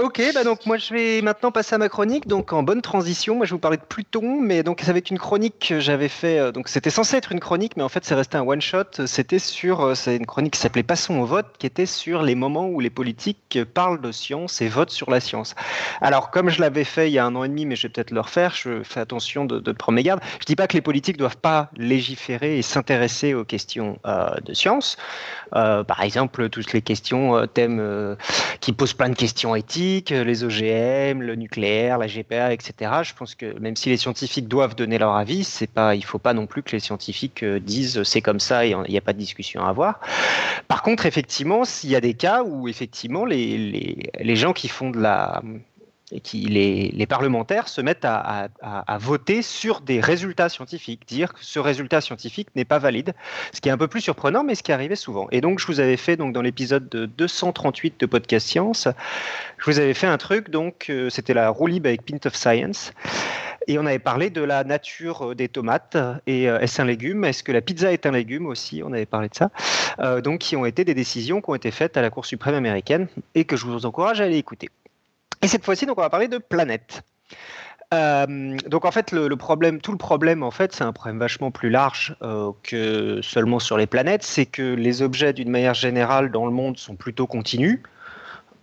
[0.00, 2.28] Ok, bah donc moi je vais maintenant passer à ma chronique.
[2.28, 5.10] Donc en bonne transition, moi je vais vous parler de Pluton, mais donc c'est avec
[5.10, 6.38] une chronique que j'avais fait.
[6.38, 9.06] Euh, donc c'était censé être une chronique, mais en fait c'est resté un one shot.
[9.06, 12.36] C'était sur, euh, c'est une chronique qui s'appelait Passons au vote, qui était sur les
[12.36, 15.56] moments où les politiques parlent de science et votent sur la science.
[16.00, 17.92] Alors comme je l'avais fait il y a un an et demi, mais je vais
[17.92, 18.54] peut-être le refaire.
[18.54, 20.20] Je fais attention de, de prendre mes gardes.
[20.38, 24.54] Je dis pas que les politiques doivent pas légiférer et s'intéresser aux questions euh, de
[24.54, 24.96] science.
[25.50, 28.16] par exemple, toutes les questions thèmes
[28.60, 32.90] qui posent plein de questions éthiques, les OGM le nucléaire, la GPA, etc.
[33.02, 36.18] Je pense que même si les scientifiques doivent donner leur avis, c'est pas, il faut
[36.18, 39.00] pas non plus que les scientifiques euh, disent c'est comme ça et il n'y a
[39.00, 40.00] pas de discussion à avoir.
[40.68, 44.68] Par contre, effectivement, s'il y a des cas où effectivement les, les, les gens qui
[44.68, 45.42] font de la
[46.12, 48.48] et qui les, parlementaires se mettent à,
[49.00, 53.14] voter sur des résultats scientifiques, dire que ce résultat scientifique n'est pas valide,
[53.52, 55.28] ce qui est un peu plus surprenant, mais ce qui arrivait souvent.
[55.30, 58.88] Et donc, je vous avais fait donc dans l'épisode 238 de Podcast Science,
[59.58, 62.92] je vous avais fait un truc, donc euh, c'était la roue avec Pint of Science.
[63.66, 67.24] Et on avait parlé de la nature euh, des tomates et euh, est-ce un légume?
[67.24, 68.82] Est-ce que la pizza est un légume aussi?
[68.82, 69.50] On avait parlé de ça.
[70.20, 73.08] Donc, qui ont été des décisions qui ont été faites à la Cour suprême américaine
[73.34, 74.68] et que je vous encourage à aller écouter.
[75.42, 77.02] Et cette fois-ci, donc, on va parler de planètes.
[77.94, 81.50] Euh, donc en fait, le, problème, tout le problème, en fait, c'est un problème vachement
[81.50, 84.22] plus large euh, que seulement sur les planètes.
[84.22, 87.80] C'est que les objets, d'une manière générale, dans le monde, sont plutôt continus,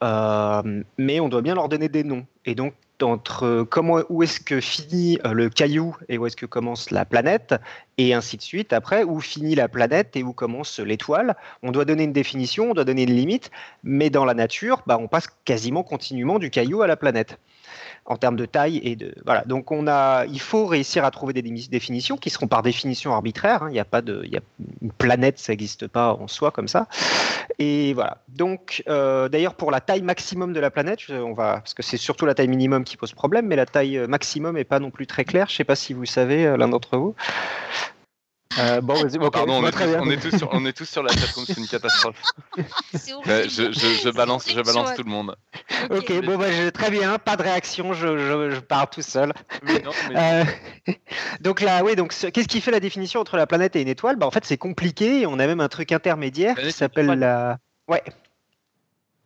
[0.04, 2.26] euh, mais on doit bien leur donner des noms.
[2.46, 2.74] Et donc
[3.04, 7.56] entre comment, où est-ce que finit le caillou et où est-ce que commence la planète,
[7.98, 8.74] et ainsi de suite.
[8.74, 11.36] Après, où finit la planète et où commence l'étoile.
[11.64, 13.52] On doit donner une définition, on doit donner une limite,
[13.84, 17.40] mais dans la nature, bah, on passe quasiment continuellement du caillou à la planète
[18.06, 19.44] en termes de taille et de voilà.
[19.46, 23.64] Donc on a, il faut réussir à trouver des définitions qui seront par définition arbitraires.
[23.64, 23.70] Hein.
[23.70, 24.42] Il n'y a pas de, il y a
[24.82, 26.88] une planète, ça n'existe pas en soi comme ça.
[27.60, 28.18] Et voilà.
[28.28, 31.98] Donc euh, d'ailleurs pour la taille maximum de la planète, on va parce que c'est
[31.98, 34.92] surtout la taille minimum qui pose problème, mais la taille euh, maximum est pas non
[34.92, 35.48] plus très claire.
[35.50, 37.16] Je sais pas si vous savez euh, l'un d'entre vous.
[38.58, 40.86] Euh, bon, vas-y, okay, Pardon, on est, tous, on, est tous sur, on est tous
[40.86, 42.22] sur la chatroom, c'est une catastrophe.
[42.94, 45.36] je, je, je, balance, je balance tout le monde.
[45.90, 49.34] Ok, okay bon, bah, je, très bien, pas de réaction, je, je, pars tout seul.
[49.64, 50.16] Mais non, mais...
[50.88, 50.94] Euh,
[51.42, 54.16] donc là, oui, donc qu'est-ce qui fait la définition entre la planète et une étoile?
[54.16, 57.60] Bah, En fait, c'est compliqué, on a même un truc intermédiaire qui s'appelle la.
[57.88, 58.04] Ouais.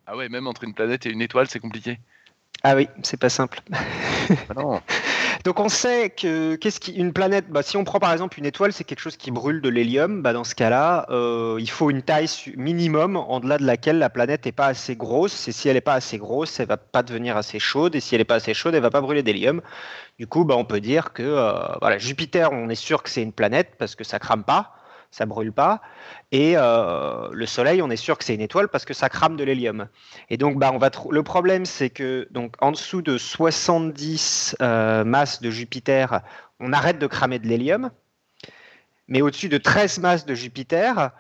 [0.08, 2.00] Ah ouais, même entre une planète et une étoile, c'est compliqué.
[2.64, 3.62] Ah oui, c'est pas simple.
[3.72, 4.82] Ah non.
[5.46, 8.46] Donc on sait que qu'est-ce qui une planète, bah, si on prend par exemple une
[8.46, 10.22] étoile, c'est quelque chose qui brûle de l'hélium.
[10.22, 14.10] Bah, dans ce cas-là, euh, il faut une taille minimum en delà de laquelle la
[14.10, 15.48] planète n'est pas assez grosse.
[15.48, 17.96] Et si elle n'est pas assez grosse, elle va pas devenir assez chaude.
[17.96, 19.62] Et si elle n'est pas assez chaude, elle va pas brûler d'hélium.
[20.18, 23.24] Du coup, bah, on peut dire que euh, voilà, Jupiter, on est sûr que c'est
[23.24, 24.74] une planète parce que ça crame pas
[25.12, 25.82] ça brûle pas.
[26.32, 29.36] Et euh, le Soleil, on est sûr que c'est une étoile parce que ça crame
[29.36, 29.88] de l'hélium.
[30.30, 35.04] Et donc, bah, on va le problème, c'est que donc en dessous de 70 euh,
[35.04, 36.22] masses de Jupiter,
[36.60, 37.92] on arrête de cramer de l'hélium.
[39.08, 41.12] Mais au-dessus de 13 masses de Jupiter,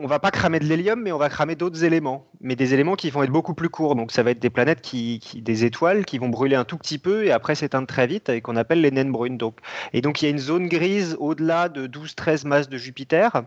[0.00, 2.96] on va pas cramer de l'hélium, mais on va cramer d'autres éléments, mais des éléments
[2.96, 3.94] qui vont être beaucoup plus courts.
[3.94, 6.98] Donc ça va être des planètes qui, des étoiles qui vont brûler un tout petit
[6.98, 9.36] peu et après s'éteindre très vite et qu'on appelle les naines brunes.
[9.36, 9.58] Donc,
[9.92, 13.42] et donc il y a une zone grise au-delà de 12-13 masses de Jupiter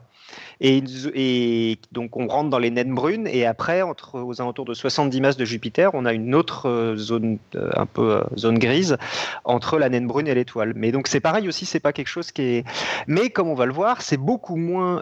[0.61, 5.21] et, donc on rentre dans les naines brunes et après entre aux alentours de 70
[5.21, 8.97] masses de Jupiter, on a une autre euh, zone euh, un peu euh, zone grise
[9.43, 10.73] entre la naine brune et l'étoile.
[10.75, 12.65] Mais donc c'est pareil aussi, c'est pas quelque chose qui est.
[13.07, 15.01] Mais comme on va le voir, c'est beaucoup moins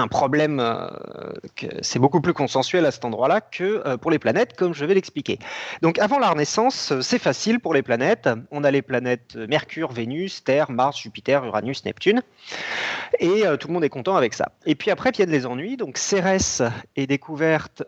[0.00, 0.88] un problème euh,
[1.80, 4.94] c'est beaucoup plus consensuel à cet endroit-là que euh, pour les planètes, comme je vais
[4.94, 5.38] l'expliquer.
[5.82, 8.28] Donc avant la Renaissance, euh, c'est facile pour les planètes.
[8.50, 12.22] On a les planètes Mercure, Vénus, Terre, Mars, Jupiter, Uranus, Neptune,
[13.18, 14.52] et tout le monde est content avec ça.
[14.66, 15.76] Et puis après, a des ennuis.
[15.76, 16.62] Donc Cérès
[16.96, 17.82] est découverte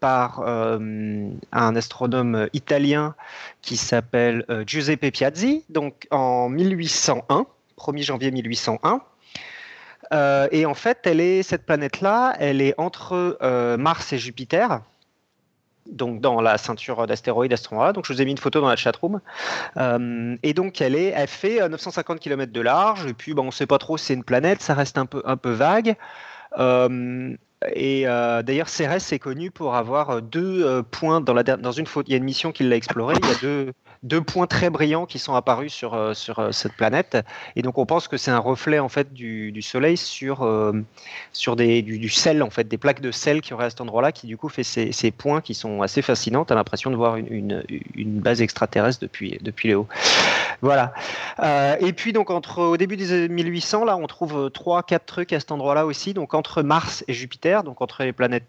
[0.00, 3.14] par un astronome italien
[3.62, 7.46] qui s'appelle Giuseppe Piazzi, donc en 1801,
[7.78, 9.00] 1er janvier 1801.
[10.12, 14.80] Euh, et en fait, elle est, cette planète-là, elle est entre euh, Mars et Jupiter,
[15.90, 17.92] donc dans la ceinture d'astéroïdes Astronauta.
[17.92, 19.20] Donc je vous ai mis une photo dans la chatroom.
[19.76, 23.46] Euh, et donc elle, est, elle fait 950 km de large, et puis bon, on
[23.46, 25.96] ne sait pas trop si c'est une planète, ça reste un peu, un peu vague.
[26.58, 27.36] Euh,
[27.74, 32.06] et euh, d'ailleurs, Cérès est connu pour avoir deux points dans, la, dans une photo.
[32.08, 33.16] Il y a une mission qui l'a exploré.
[33.20, 33.72] Il y a deux,
[34.02, 37.18] deux points très brillants qui sont apparus sur, euh, sur euh, cette planète.
[37.56, 40.72] Et donc on pense que c'est un reflet en fait du, du Soleil sur, euh,
[41.32, 44.12] sur des, du, sel, en fait, des plaques de sel qui auraient à cet endroit-là,
[44.12, 46.44] qui du coup fait ces, points qui sont assez fascinants.
[46.44, 49.76] Tu as l'impression de voir une, une, base extraterrestre depuis, depuis les.
[50.60, 50.92] Voilà.
[51.80, 55.32] Et puis donc entre au début des années 1800, là, on trouve trois, quatre trucs
[55.32, 56.14] à cet endroit-là aussi.
[56.14, 58.44] Donc entre Mars et Jupiter, donc entre les planètes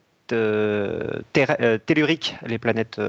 [1.85, 3.01] telluriques, les planètes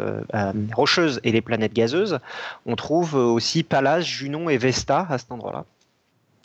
[0.75, 2.19] rocheuses et les planètes gazeuses,
[2.67, 5.65] on trouve aussi Pallas, Junon et Vesta à cet endroit-là.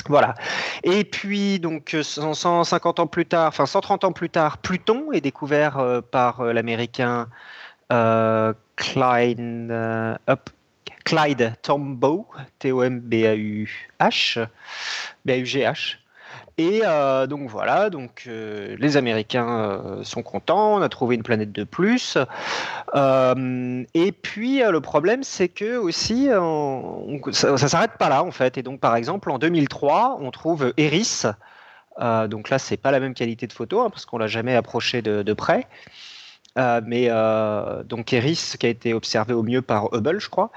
[0.08, 0.36] Voilà.
[0.84, 6.02] Et puis, donc, 150 ans plus tard, enfin 130 ans plus tard, Pluton est découvert
[6.12, 7.28] par l'américain
[11.06, 12.28] Clyde, Tombaugh,
[12.60, 14.48] T-O-M-B-A-U-H,
[15.26, 15.98] B-A-U-G-H.
[16.58, 21.24] Et euh, donc voilà, donc euh, les Américains euh, sont contents, on a trouvé une
[21.24, 22.18] planète de plus.
[22.96, 26.28] et puis le problème, c'est que aussi,
[27.34, 28.58] ça, ne s'arrête pas là en fait.
[28.58, 31.24] Et donc par exemple, en 2003, on trouve Eris.
[32.00, 35.02] donc là, c'est pas la même qualité de photo hein, parce qu'on l'a jamais approché
[35.02, 35.68] de près.
[36.58, 40.52] Euh, mais euh, donc Eris qui a été observé au mieux par Hubble, je crois.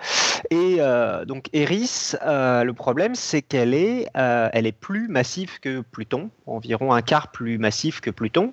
[0.51, 6.31] Et euh, donc Eris, le problème c'est qu'elle est, elle est plus massive que Pluton,
[6.47, 8.53] environ un quart plus massif que Pluton.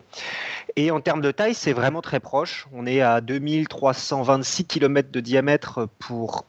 [0.75, 2.67] Et en termes de taille, c'est vraiment très proche.
[2.73, 6.45] On est à 2326 km de diamètre pour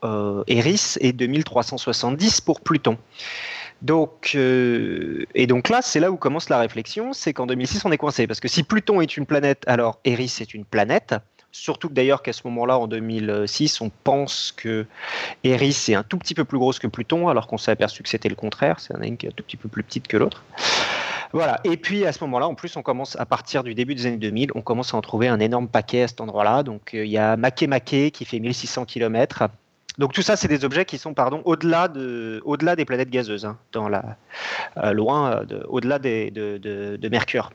[0.46, 2.98] Eris et 2370 pour Pluton.
[3.82, 7.92] Donc, euh, et donc là, c'est là où commence la réflexion, c'est qu'en 2006, on
[7.92, 8.26] est coincé.
[8.26, 11.14] Parce que si Pluton est une planète, alors Eris est une planète.
[11.52, 14.86] Surtout d'ailleurs qu'à ce moment-là, en 2006, on pense que
[15.42, 18.08] Eris est un tout petit peu plus grosse que Pluton, alors qu'on s'est aperçu que
[18.08, 18.78] c'était le contraire.
[18.78, 20.44] C'est une qui est un tout petit peu plus petite que l'autre.
[21.32, 21.60] Voilà.
[21.64, 24.16] Et puis à ce moment-là, en plus, on commence à partir du début des années
[24.16, 26.62] 2000, on commence à en trouver un énorme paquet à cet endroit-là.
[26.62, 29.48] Donc euh, il y a Makemake qui fait 1600 km.
[29.98, 33.46] Donc tout ça, c'est des objets qui sont pardon au-delà de, au-delà des planètes gazeuses,
[33.46, 34.16] hein, dans la,
[34.76, 37.50] euh, loin, euh, au-delà de, de, Mercure.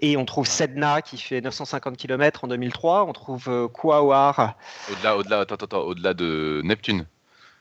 [0.00, 3.04] Et on trouve Sedna qui fait 950 km en 2003.
[3.04, 4.54] On trouve euh, Quaoar.
[4.90, 7.06] Au-delà, au-delà, attends, attends, au-delà de Neptune.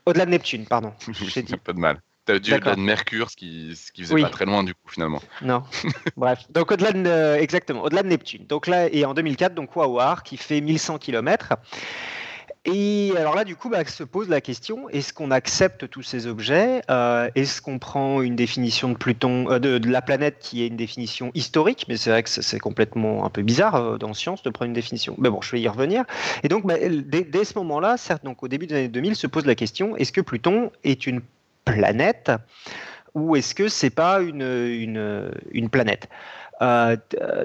[0.05, 0.93] Au-delà de Neptune, pardon.
[1.13, 1.99] J'ai pas de mal.
[2.25, 4.89] T'as dit au-delà de Mercure, ce qui, ce qui faisait pas très loin du coup
[4.89, 5.21] finalement.
[5.41, 5.63] Non.
[6.17, 6.45] Bref.
[6.51, 8.45] Donc au-delà de, exactement, au-delà de Neptune.
[8.47, 11.53] Donc là, et en 2004, donc Quaoar qui fait 1100 km.
[12.65, 16.27] Et alors là, du coup, bah, se pose la question est-ce qu'on accepte tous ces
[16.27, 20.67] objets euh, Est-ce qu'on prend une définition de Pluton, euh, de, la planète qui est
[20.67, 24.43] une définition historique Mais c'est vrai que c'est complètement un peu bizarre euh, dans science
[24.43, 25.15] de prendre une définition.
[25.17, 26.05] Mais bon, je vais y revenir.
[26.43, 29.45] Et donc, bah, dès, ce moment-là, certes, donc au début des années 2000, se pose
[29.45, 31.19] la question est-ce que Pluton est une
[31.65, 32.31] planète
[33.13, 36.07] ou est-ce que c'est pas une, une, une planète?
[36.61, 36.95] Euh,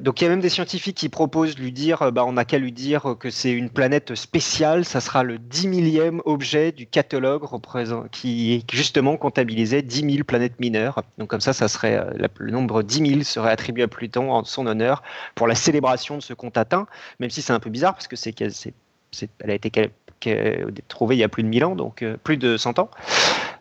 [0.00, 2.32] donc il y a même des scientifiques qui proposent de lui dire, euh, bah, on
[2.32, 6.72] n'a qu'à lui dire que c'est une planète spéciale, ça sera le 10 millième objet
[6.72, 7.44] du catalogue
[8.12, 11.02] qui justement comptabilisait 10 000 planètes mineures.
[11.18, 11.52] Donc comme ça,
[11.84, 15.02] euh, le nombre 10 000 serait attribué à Pluton en son honneur
[15.34, 16.86] pour la célébration de ce compte atteint,
[17.18, 18.34] même si c'est un peu bizarre parce que c'est
[19.40, 19.90] elle a été
[20.86, 22.90] trouvée il y a plus de 1000 ans, donc plus de 100 ans.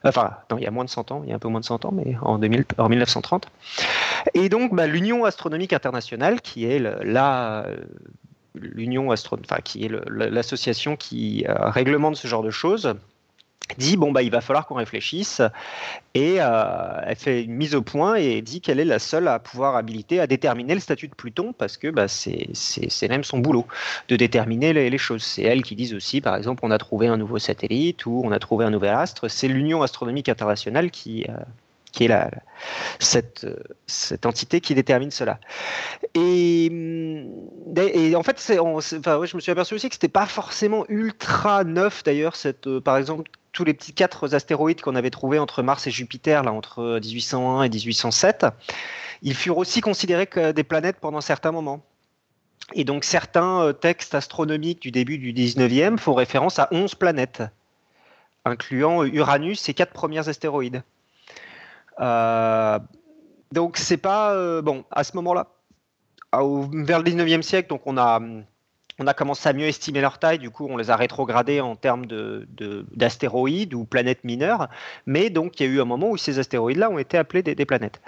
[0.03, 1.59] Enfin, non, il y a moins de 100 ans, il y a un peu moins
[1.59, 3.47] de 100 ans, mais en, 2000, en 1930.
[4.33, 6.79] Et donc, bah, l'Union astronomique internationale, qui est
[9.85, 12.95] est l'association qui euh, réglemente ce genre de choses,
[13.77, 15.41] dit bon bah il va falloir qu'on réfléchisse
[16.13, 19.39] et euh, elle fait une mise au point et dit qu'elle est la seule à
[19.39, 23.67] pouvoir habiliter à déterminer le statut de Pluton parce que bah, c'est même son boulot
[24.07, 25.23] de déterminer les, choses.
[25.23, 28.31] C'est elle qui dit aussi par exemple on a trouvé un nouveau satellite ou on
[28.31, 29.29] a trouvé un nouvel astre.
[29.29, 31.33] C'est l'Union astronomique internationale qui euh,
[31.97, 32.29] qui est la,
[32.99, 33.47] cette,
[34.25, 35.39] entité qui détermine cela.
[36.13, 36.65] Et,
[37.75, 42.03] et en fait, enfin, je me suis aperçu aussi que c'était pas forcément ultra neuf
[42.03, 45.91] d'ailleurs, euh, par exemple, tous les petits quatre astéroïdes qu'on avait trouvés entre Mars et
[45.91, 48.45] Jupiter, là, entre 1801 et 1807,
[49.23, 51.83] ils furent aussi considérés comme des planètes pendant certains moments.
[52.75, 57.41] Et donc certains euh, textes astronomiques du début du 19e font référence à 11 planètes,
[58.45, 60.83] incluant Uranus et quatre premiers astéroïdes.
[61.99, 62.79] Euh,
[63.51, 65.47] donc c'est pas euh, bon à ce moment-là.
[66.33, 68.19] Vers le 19e siècle, donc on a
[68.99, 71.75] on a commencé à mieux estimer leur taille, du coup on les a rétrogradés en
[71.75, 72.05] termes
[72.95, 74.69] d'astéroïdes de, ou planètes mineures,
[75.05, 77.65] mais donc il y a eu un moment où ces astéroïdes-là ont été appelés des,
[77.65, 78.01] planètes.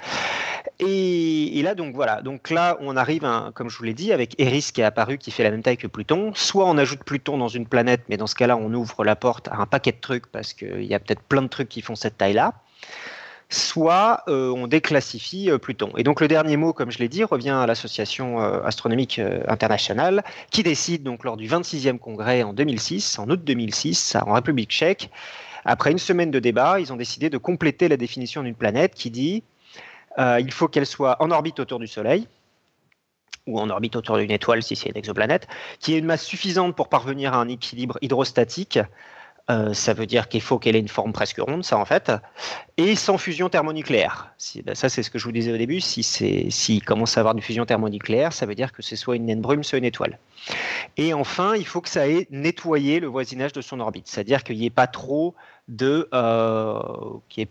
[0.80, 4.72] Et, là donc voilà, donc là on arrive, comme je vous l'ai dit, avec Eris
[4.74, 6.32] qui est apparu, qui fait la même taille que Pluton.
[6.34, 9.48] Soit on ajoute Pluton dans une planète, mais dans ce cas-là on ouvre la porte
[9.50, 11.96] à un paquet de trucs parce qu'il y a peut-être plein de trucs qui font
[11.96, 12.54] cette taille-là
[13.50, 15.92] soit euh, on déclassifie euh, Pluton.
[15.98, 20.24] Et donc le dernier mot, comme je l'ai dit, revient à l'Association euh, astronomique internationale,
[20.52, 25.10] qui décide donc lors du 26e congrès en 2006, en août 2006, en République tchèque,
[25.66, 29.12] après une semaine de débat, ils ont décidé de compléter la définition d'une planète qui
[29.12, 29.44] dit
[30.18, 32.28] il faut qu'elle soit en orbite autour du Soleil,
[33.48, 35.48] ou en orbite autour d'une étoile si c'est une exoplanète,
[35.80, 38.80] qui ait une masse suffisante pour parvenir à un équilibre hydrostatique
[39.50, 42.12] Euh, ça veut dire qu'il faut qu'elle ait une forme presque ronde, ça en fait,
[42.78, 44.32] et sans fusion thermonucléaire.
[44.64, 45.82] Ben, ça, c'est ce que je vous disais au début.
[45.82, 49.26] Si s'il commence à avoir une fusion thermonucléaire, ça veut dire que c'est soit une
[49.26, 50.20] naine brume, soit une étoile.
[50.98, 54.58] Et enfin, il faut que ça ait nettoyé le voisinage de son orbite, c'est-à-dire qu'il
[54.58, 55.34] n'y ait pas trop
[55.68, 56.80] de, euh,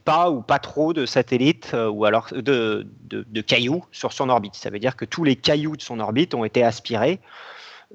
[0.04, 4.54] pas ou pas trop de satellites euh, ou alors de, de cailloux sur son orbite.
[4.54, 7.20] Ça veut dire que tous les cailloux de son orbite ont été aspirés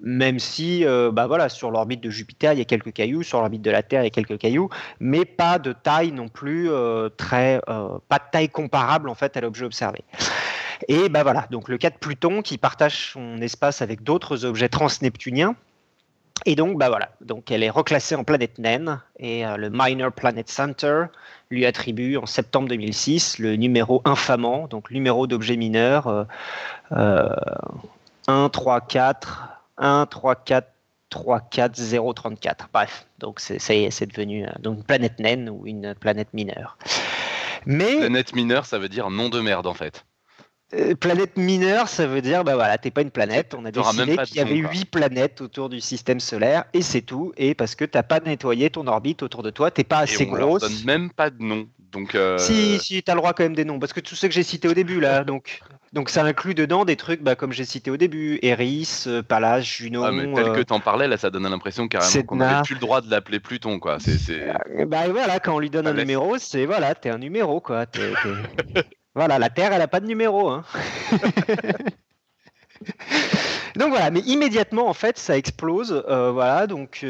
[0.02, 3.40] même si euh, bah voilà, sur l'orbite de Jupiter, il y a quelques cailloux, sur
[3.40, 4.70] l'orbite de la Terre, il y a quelques cailloux,
[5.00, 9.38] mais pas de taille non plus euh, très, euh, pas de taille comparable en fait
[9.38, 10.04] à l'objet observé.
[10.88, 14.70] Et bah voilà, donc le cas de Pluton qui partage son espace avec d'autres objets
[14.70, 15.56] transneptuniens.
[16.46, 20.50] Et donc, bah voilà, donc elle est reclassée en planète naine et le Minor Planet
[20.50, 21.06] Center
[21.52, 26.26] lui attribue en septembre 2006 le numéro infamant, donc numéro d'objet mineur
[26.92, 30.68] 1, 3, 4, 1, 3, 4,
[31.10, 32.70] 3, 4, 0, 34.
[32.74, 35.96] Bref, donc c'est, ça y est, c'est devenu euh, donc une planète naine ou une
[35.96, 36.78] planète mineure.
[37.66, 40.06] Mais, planète mineure, ça veut dire nom de merde en fait.
[40.74, 43.54] Euh, planète mineure, ça veut dire, bah voilà, t'es pas une planète.
[43.54, 47.32] On a décidé qu'il y avait huit planètes autour du système solaire et c'est tout.
[47.38, 50.28] Et parce que t'as pas nettoyé ton orbite autour de toi, t'es pas assez et
[50.28, 50.62] on grosse.
[50.62, 51.68] Leur donne même pas de nom.
[51.94, 52.38] Donc euh...
[52.38, 53.80] Si, si, t'as le droit quand même des noms.
[53.80, 55.62] Parce que tout ce que j'ai cité au début là, donc
[55.94, 59.62] donc ça inclut dedans des trucs bah, comme j'ai cité au début, Eris, euh, Pallas,
[59.62, 60.04] Juno.
[60.04, 62.74] Ah, mais tel que euh, t'en parlais, là, ça donne l'impression carrément qu'on n'avait plus
[62.74, 63.98] le droit de l'appeler Pluton, quoi.
[64.00, 64.48] C'est,
[64.88, 67.86] Bah voilà, quand on lui donne un numéro, c'est voilà, t'es un numéro, quoi.
[69.16, 70.64] voilà, la Terre, elle a pas de numéro, hein.
[73.76, 76.04] donc voilà, mais immédiatement en fait, ça explose.
[76.08, 77.06] voilà, donc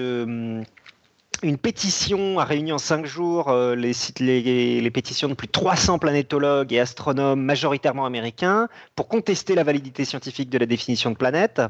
[1.44, 6.72] une pétition a réuni en cinq jours euh, les, pétitions de plus de 300 planétologues
[6.72, 11.62] et astronomes majoritairement américains pour contester la validité scientifique de la définition de planète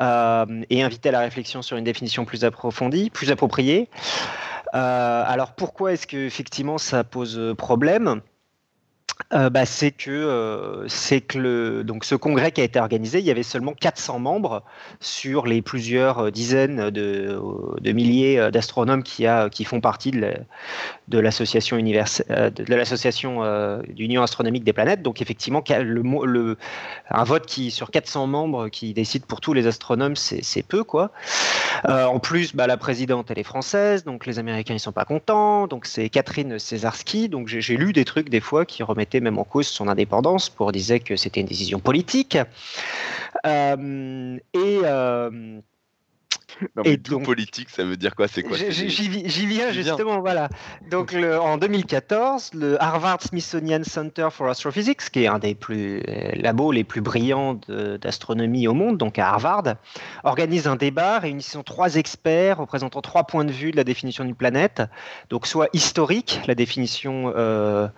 [0.00, 3.90] euh, et inviter à la réflexion sur une définition plus approfondie, plus appropriée.
[4.74, 8.22] Euh, alors pourquoi est-ce que effectivement ça pose problème?
[9.34, 13.18] Euh, bah, c'est que euh, c'est que le, donc ce congrès qui a été organisé,
[13.18, 14.62] il y avait seulement 400 membres
[15.00, 17.38] sur les plusieurs euh, dizaines de,
[17.92, 25.02] milliers d'astronomes qui, a, qui font partie de l'association de, l'association d'Union astronomique des planètes.
[25.02, 30.62] Donc effectivement, un vote qui sur 400 membres qui décide pour tous les astronomes, c'est
[30.62, 31.10] peu quoi.
[31.84, 35.66] en plus, bah, la présidente elle est française, donc les Américains ils sont pas contents.
[35.66, 37.28] Donc c'est Catherine Cesarski.
[37.28, 38.82] Donc j'ai lu des trucs des fois qui
[39.14, 42.38] même en cause son indépendance pour dire que c'était une décision politique.
[43.46, 44.38] Euh,
[46.62, 50.48] et euh, et donc, politique, ça veut dire quoi C'est quoi J'y viens justement, voilà.
[50.90, 56.32] Donc en 2014, le Harvard Smithsonian Center for Astrophysics, qui est un des plus euh,
[56.34, 57.58] labos les plus brillants
[58.00, 59.76] d'astronomie au monde, donc à Harvard,
[60.24, 64.34] organise un débat réunissant trois experts représentant trois points de vue de la définition d'une
[64.34, 64.82] planète.
[65.30, 67.88] Donc soit historique, la définition, euh,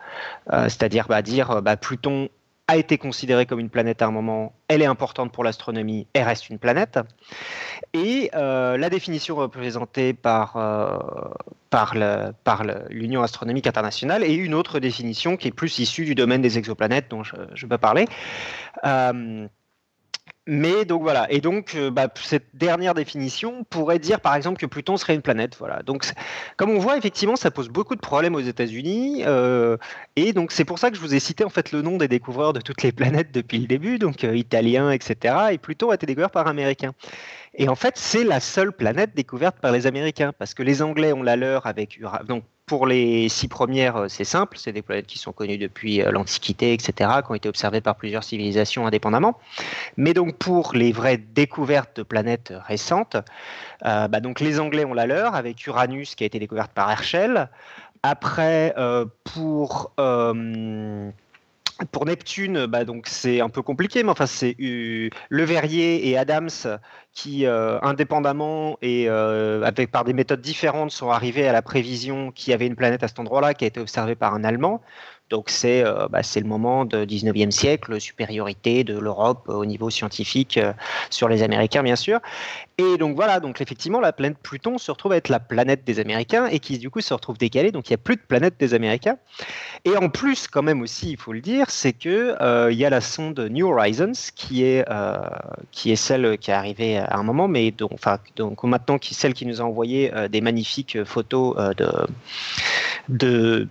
[0.53, 2.29] euh, c'est-à-dire bah, dire bah, Pluton
[2.71, 6.23] a été considérée comme une planète à un moment, elle est importante pour l'astronomie, elle
[6.23, 7.01] reste une planète.
[7.95, 10.97] Et euh, la définition représentée par, euh,
[11.69, 11.95] par,
[12.91, 17.11] l'Union astronomique internationale et une autre définition qui est plus issue du domaine des exoplanètes
[17.11, 18.07] dont je, je peux parler.
[18.87, 19.49] Euh,
[20.53, 24.67] mais donc voilà, et donc euh, bah, cette dernière définition pourrait dire par exemple que
[24.67, 25.55] Pluton serait une planète.
[25.61, 25.85] Voilà.
[25.85, 26.05] Donc
[26.57, 29.77] comme on voit effectivement, ça pose beaucoup de problèmes aux États-Unis, euh,
[30.17, 32.09] et donc c'est pour ça que je vous ai cité en fait le nom des
[32.09, 35.37] découvreurs de toutes les planètes depuis le début, donc euh, italiens, etc.
[35.53, 36.95] Et Pluton a été découvert par un Américain.
[37.55, 41.13] Et en fait, c'est la seule planète découverte par les Américains, parce que les Anglais
[41.13, 42.43] ont la leur avec Uranus.
[42.71, 46.13] Pour les six premières, euh, c'est simple, c'est des planètes qui sont connues depuis euh,
[46.13, 49.37] l'Antiquité, etc., qui ont été observées par plusieurs civilisations indépendamment.
[49.97, 53.17] Mais donc, pour les vraies découvertes de planètes récentes,
[53.85, 56.89] euh, bah donc les Anglais ont la leur avec Uranus qui a été découverte par
[56.93, 57.51] Herschel.
[58.05, 58.73] Après,
[59.25, 59.93] pour
[61.93, 66.17] pour Neptune, bah donc c'est un peu compliqué, mais enfin c'est euh, Le Verrier et
[66.19, 66.51] Adams
[67.13, 72.31] qui, euh, indépendamment et euh, avec par des méthodes différentes, sont arrivés à la prévision
[72.33, 74.81] qu'il y avait une planète à cet endroit-là qui a été observée par un Allemand.
[75.31, 80.59] Donc c'est euh, bah, le moment de 19e siècle, supériorité de l'Europe au niveau scientifique
[80.59, 80.73] euh,
[81.09, 82.19] sur les Américains bien sûr.
[82.79, 86.01] Et donc voilà, donc effectivement la planète Pluton se retrouve à être la planète des
[86.01, 88.55] Américains et qui du coup se retrouve décalée, donc il n'y a plus de planète
[88.59, 89.19] des Américains.
[89.85, 92.85] Et en plus quand même aussi, il faut le dire, c'est que euh, il y
[92.85, 94.85] a la sonde New Horizons qui est
[95.71, 98.01] qui est celle qui est arrivée à un moment, mais donc,
[98.35, 101.87] donc maintenant qui celle qui nous a envoyé des magnifiques photos de
[103.09, 103.69] de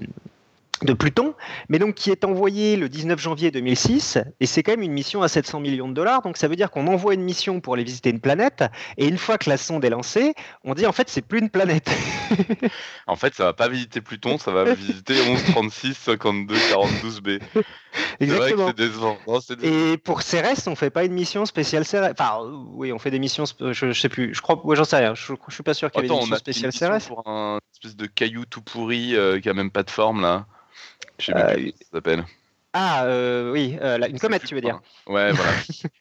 [0.83, 1.35] de Pluton,
[1.67, 5.21] mais donc qui est envoyé le 19 janvier 2006, et c'est quand même une mission
[5.21, 7.83] à 700 millions de dollars, donc ça veut dire qu'on envoie une mission pour aller
[7.83, 8.63] visiter une planète,
[8.97, 11.49] et une fois que la sonde est lancée, on dit en fait c'est plus une
[11.49, 11.89] planète.
[13.07, 17.39] en fait, ça va pas visiter Pluton, ça va visiter 11, 36, 52, 42 b
[18.19, 18.67] Exactement.
[18.67, 19.17] C'est décevant.
[19.27, 19.93] Non, décevant.
[19.93, 22.11] Et pour Cérès, on fait pas une mission spéciale Cérès.
[22.11, 22.39] Enfin,
[22.73, 23.45] oui, on fait des missions.
[23.59, 24.33] Je, je sais plus.
[24.33, 24.63] Je crois.
[24.65, 25.15] Ouais, j'en sais rien.
[25.15, 27.07] Je, je, suis pas sûr qu'il y ait une mission spéciale Cérès.
[27.07, 30.45] Pour un espèce de caillou tout pourri euh, qui a même pas de forme là.
[31.17, 32.25] Je sais ça s'appelle.
[32.73, 35.51] Ah euh, oui, euh, une comète, tu veux dire Ouais, voilà.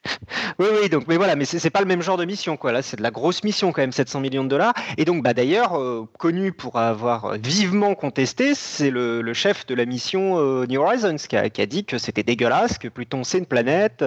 [0.59, 2.72] oui, oui, donc, mais voilà, mais c'est pas le même genre de mission, quoi.
[2.72, 4.74] Là, c'est de la grosse mission quand même, 700 millions de dollars.
[4.99, 9.74] Et donc, bah d'ailleurs, euh, connu pour avoir vivement contesté, c'est le, le, chef de
[9.74, 13.24] la mission euh, New Horizons qui a, qui a dit que c'était dégueulasse, que Pluton
[13.24, 14.05] c'est une planète,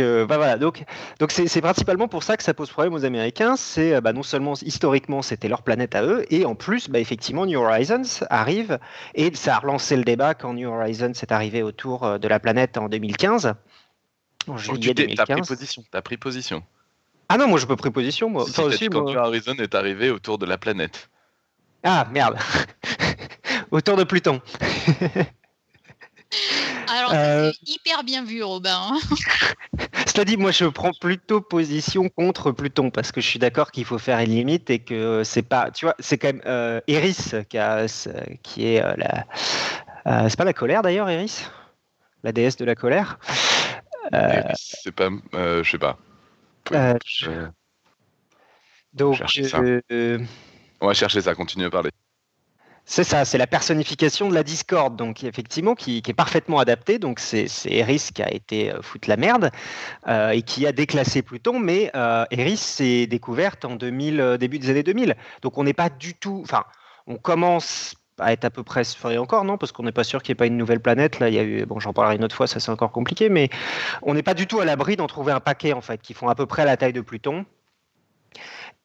[0.00, 0.84] bah voilà, donc
[1.18, 3.56] donc c'est principalement pour ça que ça pose problème aux Américains.
[3.56, 7.46] C'est bah, non seulement historiquement c'était leur planète à eux, et en plus, bah, effectivement,
[7.46, 8.78] New Horizons arrive
[9.14, 12.78] et ça a relancé le débat quand New Horizons est arrivé autour de la planète
[12.78, 13.54] en 2015.
[14.46, 15.84] En juillet tu as pris position.
[15.92, 16.62] As pris position.
[17.28, 18.28] Ah non, moi je peux pris position.
[18.28, 18.44] Moi.
[18.44, 19.12] Si, enfin, aussi, quand moi...
[19.12, 21.08] New Horizons est arrivé autour de la planète.
[21.82, 22.36] Ah merde.
[23.70, 24.40] autour de Pluton.
[26.88, 27.52] Alors, euh...
[27.66, 28.92] hyper bien vu, Robin.
[30.06, 33.84] Cela dit, moi, je prends plutôt position contre Pluton parce que je suis d'accord qu'il
[33.84, 37.32] faut faire une limite et que c'est pas, tu vois, c'est quand même euh, Eris
[37.48, 37.86] qui, a,
[38.42, 39.24] qui est euh, la,
[40.06, 41.46] euh, c'est pas la colère d'ailleurs, Eris,
[42.22, 43.18] la déesse de la colère?
[44.54, 45.98] c'est pas, je sais pas.
[47.04, 47.30] Je...
[48.92, 49.20] Donc,
[50.80, 51.34] on va chercher ça.
[51.34, 51.90] Continue à parler.
[52.86, 56.98] C'est ça, c'est la personnification de la discorde, donc effectivement qui, est parfaitement adaptée.
[56.98, 59.50] Donc c'est Eris qui a été euh, foutre la merde
[60.06, 64.68] euh, et qui a déclassé Pluton, mais euh, Eris s'est découverte en 2000, début des
[64.68, 65.16] années 2000.
[65.40, 66.64] Donc on n'est pas du tout, enfin,
[67.06, 68.84] on commence à être à peu près,
[69.16, 71.20] encore non, parce qu'on n'est pas sûr qu'il n'y ait pas une nouvelle planète.
[71.20, 73.30] Là, il y a eu, bon, j'en parlerai une autre fois, ça c'est encore compliqué,
[73.30, 73.48] mais
[74.02, 76.28] on n'est pas du tout à l'abri d'en trouver un paquet en fait qui font
[76.28, 77.46] à peu près la taille de Pluton.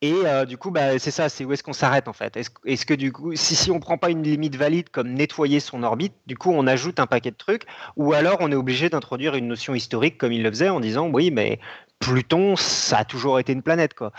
[0.02, 2.38] Et euh, du coup, bah, c'est ça, c'est où est-ce qu'on s'arrête en fait?
[2.38, 5.60] Est-ce est que du coup, si, si on prend pas une limite valide comme nettoyer
[5.60, 7.64] son orbite, du coup on ajoute un paquet de trucs,
[7.98, 11.10] ou alors on est obligé d'introduire une notion historique comme il le faisait en disant
[11.10, 11.60] oui, mais
[12.00, 14.14] Pluton, ça a toujours été une planète, quoi.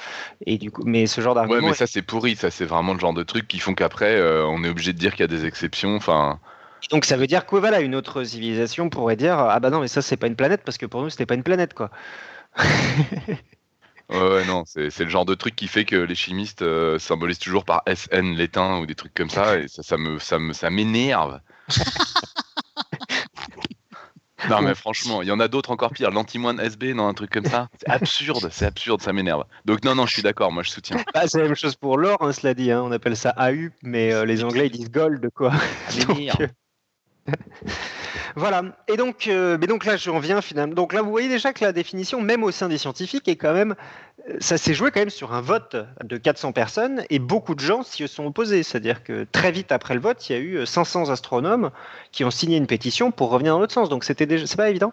[0.45, 1.61] Et du coup, mais ce genre d'argument.
[1.61, 4.17] Ouais, mais ça c'est pourri, ça c'est vraiment le genre de truc qui font qu'après
[4.17, 5.97] euh, on est obligé de dire qu'il y a des exceptions.
[5.97, 6.39] Enfin.
[6.91, 9.89] Donc ça veut dire que voilà, une autre civilisation pourrait dire ah bah non mais
[9.89, 11.91] ça c'est pas une planète parce que pour nous c'était pas une planète quoi.
[14.11, 17.39] Ouais, ouais, non, c'est le genre de truc qui fait que les chimistes euh, symbolisent
[17.39, 20.53] toujours par SN l'étain ou des trucs comme ça, et ça, ça me, ça me,
[20.53, 21.39] ça m'énerve.
[24.49, 26.11] non, mais franchement, il y en a d'autres encore pires.
[26.11, 27.69] L'anti-moine SB, non, un truc comme ça.
[27.79, 29.45] C'est absurde, c'est absurde, ça m'énerve.
[29.65, 30.97] Donc, non, non, je suis d'accord, moi je soutiens.
[31.15, 32.73] Bah, c'est la même chose pour l'or, hein, cela dit.
[32.73, 32.83] Hein.
[32.83, 35.53] On appelle ça AU, mais euh, les Anglais ils disent gold, quoi.
[36.09, 36.49] Donc, euh,
[38.37, 38.63] voilà.
[38.89, 40.75] Et donc, euh, mais donc là, j'en viens finalement.
[40.75, 43.53] Donc là, vous voyez déjà que la définition, même au sein des scientifiques, est quand
[43.53, 43.75] même,
[44.41, 47.83] ça s'est joué quand même sur un vote de 400 personnes et beaucoup de gens
[47.83, 48.63] s'y sont opposés.
[48.63, 51.71] C'est-à-dire que très vite après le vote, il y a eu 500 astronomes
[52.13, 53.89] qui ont signé une pétition pour revenir dans l'autre sens.
[53.89, 54.93] Donc c'était déjà, c'est pas évident.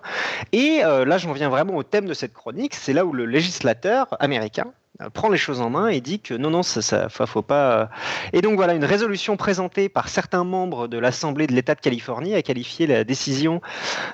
[0.51, 2.75] Et euh, là, j'en viens vraiment au thème de cette chronique.
[2.75, 4.71] C'est là où le législateur américain
[5.13, 7.89] prend les choses en main et dit que non, non, ça, ça faut pas.
[8.33, 12.35] Et donc voilà, une résolution présentée par certains membres de l'Assemblée de l'État de Californie
[12.35, 13.61] a qualifié la décision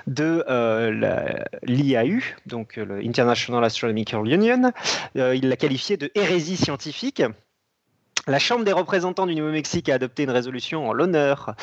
[0.06, 1.32] de euh,
[1.62, 4.72] l'IAU, donc le International Astronomical Union,
[5.16, 7.22] euh, il l'a qualifiée de hérésie scientifique.
[8.26, 11.54] La Chambre des représentants du Nouveau-Mexique a adopté une résolution en l'honneur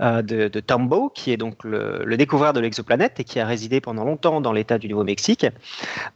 [0.00, 3.82] euh, de, Tombaugh, qui est donc le, le découvreur de l'exoplanète et qui a résidé
[3.82, 5.46] pendant longtemps dans l'État du Nouveau-Mexique,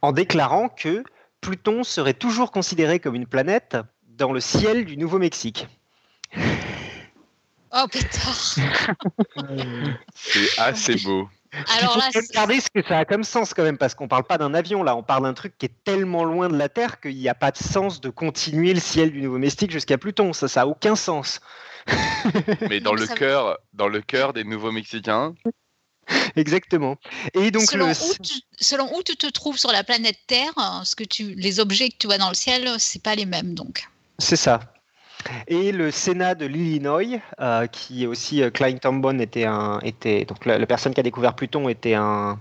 [0.01, 1.05] en déclarant que
[1.41, 3.77] Pluton serait toujours considéré comme une planète
[4.09, 5.67] dans le ciel du Nouveau-Mexique.
[7.73, 8.33] Oh putain
[10.15, 11.29] C'est assez beau.
[11.79, 14.39] Alors là, regardez ce que ça a comme sens quand même, parce qu'on parle pas
[14.39, 17.17] d'un avion là, on parle d'un truc qui est tellement loin de la Terre qu'il
[17.17, 20.33] n'y a pas de sens de continuer le ciel du Nouveau-Mexique jusqu'à Pluton.
[20.33, 21.41] Ça, ça a aucun sens.
[22.69, 25.35] Mais dans le cœur, dans le cœur des Nouveaux-Mexicains,
[26.37, 26.97] Exactement.
[27.35, 27.93] Et donc selon, le...
[27.93, 30.53] où tu, selon où tu te trouves sur la planète Terre,
[30.85, 33.55] ce que tu, les objets que tu vois dans le ciel, c'est pas les mêmes
[33.55, 33.89] donc.
[34.19, 34.61] C'est ça.
[35.49, 40.25] Et le Sénat de l'Illinois, euh, qui est aussi euh, Klein Tombone était un, était
[40.25, 42.41] donc la, la, personne qui a découvert Pluton était un,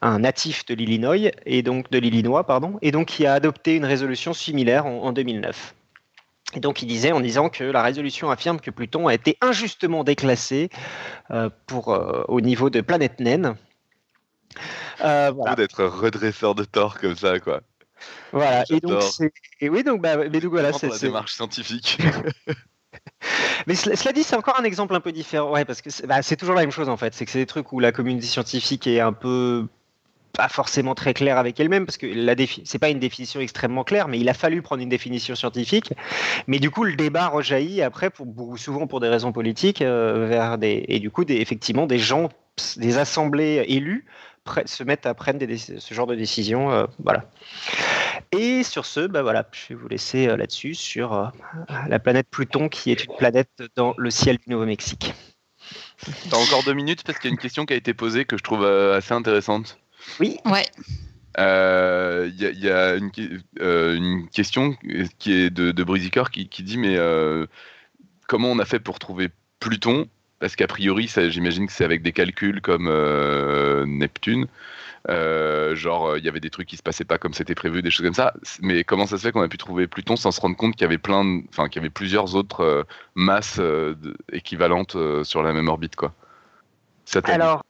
[0.00, 3.84] un natif de l'Illinois et donc de l'Illinois pardon, et donc qui a adopté une
[3.84, 5.74] résolution similaire en, en 2009.
[6.54, 10.04] Et donc il disait en disant que la résolution affirme que Pluton a été injustement
[10.04, 10.70] déclassé
[11.30, 13.56] euh, pour, euh, au niveau de planète naine.
[15.04, 15.56] Euh, voilà.
[15.56, 17.60] d'être redresseur de tort comme ça, quoi.
[18.32, 18.64] Voilà.
[18.70, 19.02] Et donc,
[19.60, 21.98] et oui, donc, bah, mais donc voilà, c'est la démarche scientifique.
[23.66, 25.50] Mais cela, dit, c'est encore un exemple un peu différent.
[25.50, 27.14] Ouais, parce que c'est bah, toujours la même chose en fait.
[27.14, 29.66] C'est que c'est des trucs où la communauté scientifique est un peu
[30.34, 34.08] pas forcément très claire avec elle-même parce que la c'est pas une définition extrêmement claire,
[34.08, 35.92] mais il a fallu prendre une définition scientifique.
[36.46, 38.10] Mais du coup, le débat rejaillit après,
[38.56, 42.28] souvent pour des raisons politiques, euh, vers et du coup, effectivement, des gens,
[42.76, 44.04] des assemblées élues
[44.66, 46.70] se mettent à prendre ce genre de décision.
[46.70, 47.24] Euh, voilà.
[48.32, 51.32] Et sur ce, bah voilà, je vais vous laisser euh, là-dessus sur
[51.88, 55.14] la planète Pluton, qui est une planète dans le ciel du Nouveau-Mexique.
[56.32, 58.42] Encore deux minutes parce qu'il y a une question qui a été posée que je
[58.42, 59.78] trouve assez intéressante.
[60.20, 60.38] Oui.
[60.44, 60.64] Ouais.
[61.36, 64.76] Il y, a, une, question
[65.18, 66.96] qui est de, de qui, qui, dit mais
[68.26, 69.30] comment on a fait pour trouver
[69.60, 70.08] Pluton?
[70.40, 74.46] Parce qu'a priori, j'imagine que c'est avec des calculs comme euh, Neptune.
[75.08, 77.90] Euh, genre, il y avait des trucs qui se passaient pas comme c'était prévu, des
[77.90, 78.34] choses comme ça.
[78.60, 80.82] Mais comment ça se fait qu'on a pu trouver Pluton sans se rendre compte qu'il
[80.82, 82.82] y avait plein, enfin, qu'il y avait plusieurs autres euh,
[83.14, 83.60] masses
[84.32, 86.12] équivalentes sur la même orbite, quoi?
[87.24, 87.62] Alors,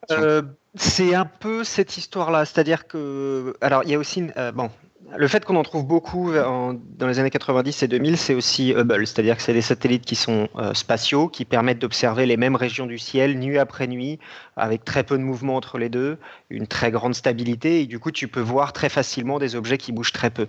[0.74, 4.70] c'est un peu cette histoire-là, c'est-à-dire que, alors, il y a aussi, bon,
[5.16, 9.06] le fait qu'on en trouve beaucoup dans les années 90 et 2000, c'est aussi Hubble,
[9.06, 12.86] c'est-à-dire que c'est des satellites qui sont euh, spatiaux, qui permettent d'observer les mêmes régions
[12.86, 14.18] du ciel nuit après nuit,
[14.56, 16.18] avec très peu de mouvement entre les deux,
[16.50, 19.92] une très grande stabilité, et du coup tu peux voir très facilement des objets qui
[19.92, 20.48] bougent très peu.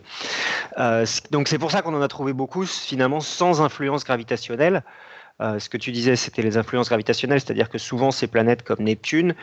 [0.78, 4.84] Euh, donc c'est pour ça qu'on en a trouvé beaucoup, finalement sans influence gravitationnelle.
[5.42, 8.84] Euh, ce que tu disais, c'était les influences gravitationnelles, c'est-à-dire que souvent ces planètes comme
[8.84, 9.36] Neptune,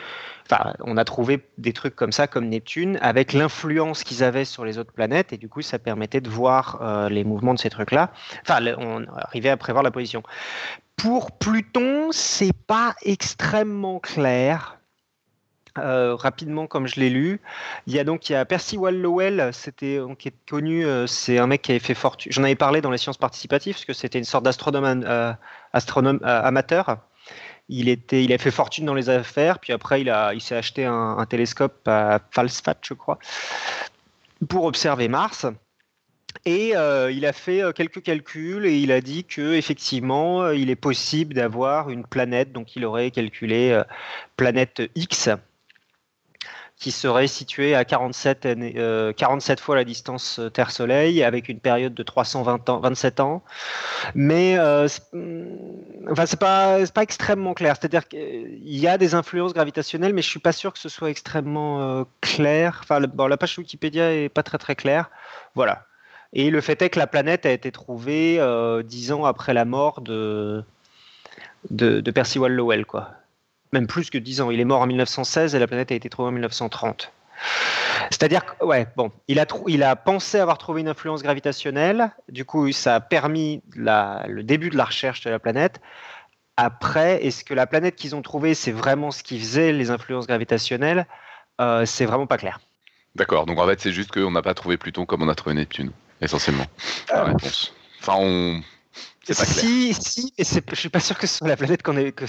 [0.49, 4.65] enfin, on a trouvé des trucs comme ça, comme Neptune, avec l'influence qu'ils avaient sur
[4.65, 7.69] les autres planètes, et du coup, ça permettait de voir euh, les mouvements de ces
[7.69, 8.11] trucs-là.
[8.41, 10.23] Enfin, on arrivait à prévoir la position.
[10.95, 14.79] Pour Pluton, c'est pas extrêmement clair.
[15.79, 17.41] Euh, rapidement, comme je l'ai lu,
[17.87, 21.39] il y a donc il y a Percy Wallowell, c'était qui est connu, euh, c'est
[21.39, 22.31] un mec qui avait fait fortune.
[22.31, 25.33] J'en avais parlé dans les sciences participatives parce que c'était une sorte d'astronome euh,
[26.23, 26.97] amateur.
[27.69, 30.55] Il était, il a fait fortune dans les affaires, puis après il a, il s'est
[30.55, 33.17] acheté un, télescope à Falsfat, je crois,
[34.47, 35.47] pour observer Mars.
[36.45, 41.33] Et il a fait quelques calculs et il a dit que effectivement, il est possible
[41.33, 42.51] d'avoir une planète.
[42.51, 43.81] Donc, il aurait calculé
[44.35, 45.29] planète X,
[46.83, 48.41] qui serait situé à 47,
[49.15, 53.41] 47 euh, fois la distance euh, Terre-Soleil, avec une période de 320 ans, 27 ans.
[54.15, 57.77] Mais euh, mm, enfin, c'est pas, pas extrêmement clair.
[57.79, 61.09] C'est-à-dire qu'il y a des influences gravitationnelles, mais je suis pas sûr que ce soit
[61.09, 62.81] extrêmement clair.
[62.83, 65.09] Enfin, la page Wikipédia est pas très très claire.
[65.55, 65.85] Voilà.
[66.33, 68.41] Et le fait est que la planète a été trouvée
[68.83, 70.65] dix ans après la mort de,
[71.69, 73.22] de, de Lowell, quoi
[73.73, 74.51] même plus que 10 ans.
[74.51, 77.11] Il est mort en 1916 et la planète a été trouvée en 1930.
[78.09, 82.45] C'est-à-dire que, ouais, bon, il a, il a pensé avoir trouvé une influence gravitationnelle, du
[82.45, 85.81] coup, ça a permis le début de la recherche de la planète.
[86.55, 90.27] Après, est-ce que la planète qu'ils ont trouvée, c'est vraiment ce qui faisait les influences
[90.27, 91.07] gravitationnelles?
[91.59, 92.59] Euh, C'est vraiment pas clair.
[93.15, 95.55] D'accord, donc en fait, c'est juste qu'on n'a pas trouvé Pluton comme on a trouvé
[95.55, 96.65] Neptune, essentiellement.
[97.09, 97.73] La euh, réponse.
[98.01, 98.61] Enfin, on,
[99.31, 102.11] si, si, mais je suis pas sûr que ce soit la planète qu'on est.
[102.11, 102.25] Que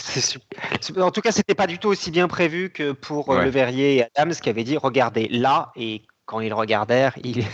[1.01, 3.97] en tout cas, c'était pas du tout aussi bien prévu que pour euh, Le Verrier
[3.97, 7.45] et Adams qui avaient dit regardez là, et quand ils regardèrent, ils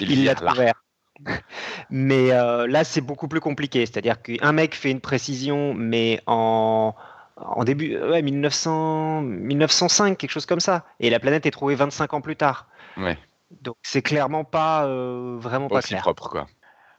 [0.00, 0.72] il l'a trouvé.
[1.90, 3.84] Mais euh, là, c'est beaucoup plus compliqué.
[3.86, 6.94] C'est-à-dire qu'un mec fait une précision, mais en,
[7.36, 10.84] en début, ouais, 1900, 1905, quelque chose comme ça.
[11.00, 12.66] Et la planète est trouvée 25 ans plus tard.
[12.96, 13.18] Ouais.
[13.60, 16.00] Donc c'est clairement pas euh, vraiment pas clair.
[16.00, 16.46] propre, quoi.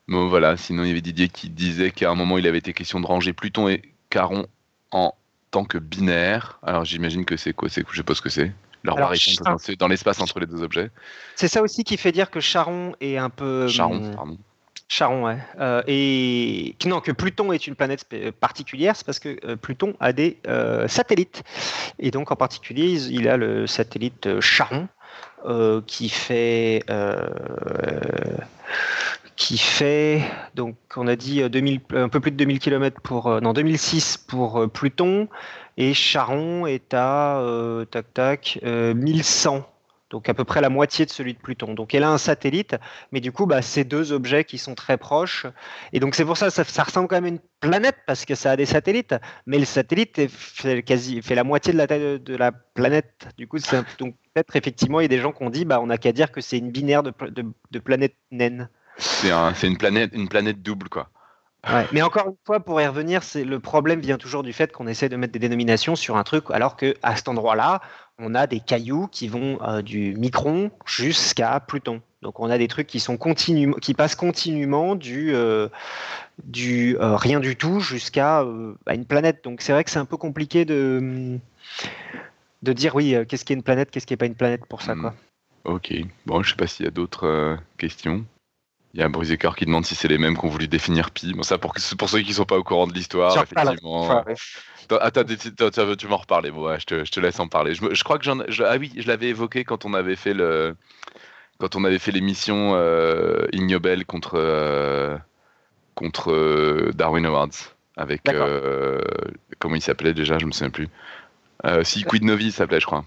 [0.07, 2.73] Bon, voilà, sinon il y avait Didier qui disait qu'à un moment il avait été
[2.73, 4.47] question de ranger Pluton et Caron
[4.91, 5.13] en
[5.51, 6.59] tant que binaire.
[6.63, 8.51] Alors j'imagine que c'est quoi c'est, Je sais pas ce que c'est.
[8.83, 9.45] Leur variation
[9.79, 10.91] dans l'espace entre les deux objets.
[11.35, 13.67] C'est ça aussi qui fait dire que Charon est un peu.
[13.69, 14.37] Charon, hum, pardon.
[14.89, 15.37] Charon, ouais.
[15.59, 18.05] Euh, et non, que Pluton est une planète
[18.39, 21.43] particulière, c'est parce que euh, Pluton a des euh, satellites.
[21.97, 24.87] Et donc, en particulier, il a le satellite Charon,
[25.87, 26.83] qui fait
[29.35, 30.21] qui fait,
[30.55, 33.53] donc on a dit 2000, euh, un peu plus de 2000 km pour, euh, non
[33.53, 35.27] 2006 pour euh, Pluton,
[35.77, 37.41] et Charon est à,
[37.89, 39.67] tac tac, 1100,
[40.11, 41.73] donc à peu près la moitié de celui de Pluton.
[41.73, 42.75] Donc elle a un satellite,
[43.11, 45.47] mais du coup, bah, c'est deux objets qui sont très proches,
[45.91, 48.35] et donc c'est pour ça, ça, ça ressemble quand même à une planète, parce que
[48.35, 49.15] ça a des satellites,
[49.47, 53.27] mais le satellite fait, quasi, fait la moitié de la taille de la planète.
[53.37, 53.57] Du coup,
[53.97, 56.11] donc peut-être effectivement, il y a des gens qui ont dit, bah, on n'a qu'à
[56.11, 58.69] dire que c'est une binaire de, de, de planète naine.
[58.97, 61.09] C'est une, planète, une planète double, quoi.
[61.93, 64.85] Mais encore une fois, pour y revenir, c'est le problème vient toujours du fait qu'on
[64.85, 67.79] essaie de mettre des dénominations sur un truc, alors que à cet endroit-là,
[68.19, 72.01] on a des cailloux qui vont euh, du micron jusqu'à Pluton.
[72.21, 75.69] Donc on a des trucs qui sont continu, qui passent continuellement du euh,
[76.43, 78.45] du euh, rien du tout jusqu'à
[78.91, 79.43] une planète.
[79.45, 81.39] Donc c'est vrai que c'est un peu compliqué de
[82.61, 84.81] de dire oui, qu'est-ce qui est une planète, qu'est-ce qui est pas une planète pour
[84.81, 85.01] ça, hmm.
[85.01, 85.13] quoi.
[85.63, 85.93] Ok.
[86.25, 88.25] Bon, je sais pas s'il y a d'autres questions.
[88.93, 91.33] Il y a un Cœur qui demande si c'est les mêmes qu'on voulu définir Pi.
[91.33, 94.23] Bon, ça, pour, pour ceux qui ne sont pas au courant de l'histoire, effectivement.
[95.01, 95.23] Attends,
[95.97, 96.51] tu m'en reparler.
[96.51, 97.73] Bon, ouais, je, te, je, te, laisse en parler.
[97.73, 98.41] Je, je crois que j'en.
[98.41, 100.75] Ah oui, je l'avais évoqué quand on avait fait le.
[101.59, 105.17] Quand on avait fait l'émission euh, Ignobel contre, euh,
[105.95, 107.49] contre euh, Darwin Awards.
[107.97, 108.21] Avec.
[109.59, 110.89] Comment il s'appelait déjà Je me souviens plus.
[111.83, 113.05] si Quid Novi s'appelait, je crois.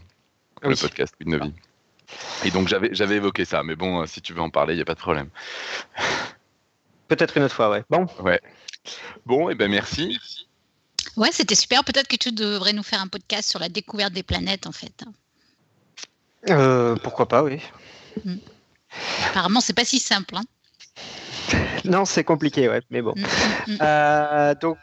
[0.62, 1.52] Le podcast Quid Novi.
[2.44, 4.76] Et donc j'avais, j'avais évoqué ça, mais bon, euh, si tu veux en parler, il
[4.76, 5.28] n'y a pas de problème.
[7.08, 7.84] Peut-être une autre fois, ouais.
[7.90, 8.06] Bon.
[8.20, 8.40] Ouais.
[9.24, 10.18] Bon, et eh ben merci.
[11.16, 11.84] Ouais, c'était super.
[11.84, 15.04] Peut-être que tu devrais nous faire un podcast sur la découverte des planètes, en fait.
[16.50, 17.60] Euh, pourquoi pas, oui.
[18.24, 18.36] Hmm.
[19.28, 20.36] Apparemment, c'est pas si simple.
[20.36, 20.42] Hein.
[21.84, 23.14] Non, c'est compliqué, ouais, mais bon.
[23.14, 24.78] Hmm, hmm, euh, donc,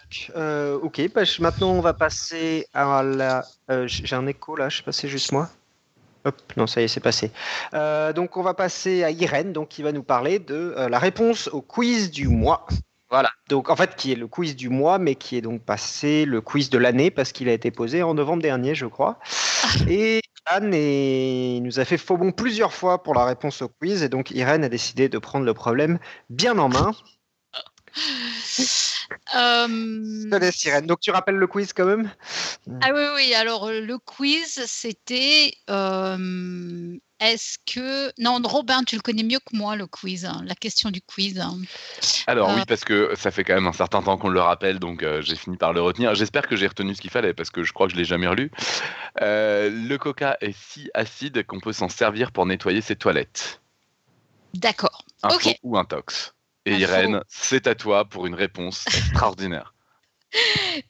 [0.82, 3.43] ok, bah, maintenant on va passer à la.
[3.88, 5.49] J'ai un écho là, je sais pas si c'est juste moi.
[6.26, 7.32] Hop, non, ça y est, c'est passé.
[7.74, 10.99] Euh, donc, on va passer à Irène, donc, qui va nous parler de euh, la
[10.99, 12.65] réponse au quiz du mois.
[13.09, 13.30] Voilà.
[13.49, 16.41] Donc, en fait, qui est le quiz du mois, mais qui est donc passé le
[16.41, 19.19] quiz de l'année parce qu'il a été posé en novembre dernier, je crois.
[19.88, 20.71] Et Anne
[21.61, 24.63] nous a fait faux bon plusieurs fois pour la réponse au quiz, et donc Irène
[24.63, 25.99] a décidé de prendre le problème
[26.30, 26.91] bien en main.
[29.35, 30.81] Euh...
[30.81, 32.11] Donc tu rappelles le quiz quand même?
[32.81, 33.33] Ah oui, oui.
[33.33, 39.75] Alors le quiz, c'était euh, est-ce que non, Robin, tu le connais mieux que moi
[39.75, 41.39] le quiz, hein, la question du quiz.
[41.39, 41.57] Hein.
[42.27, 44.79] Alors oui, euh, parce que ça fait quand même un certain temps qu'on le rappelle,
[44.79, 46.15] donc euh, j'ai fini par le retenir.
[46.15, 48.27] J'espère que j'ai retenu ce qu'il fallait parce que je crois que je l'ai jamais
[48.27, 48.51] relu.
[49.19, 53.61] le Coca est si acide qu'on peut s'en servir pour nettoyer ses toilettes.
[54.53, 55.05] D'accord.
[55.23, 55.59] Un ok.
[55.63, 56.33] ou un tox.
[56.66, 59.74] Et Irène, c'est à toi pour une réponse extraordinaire.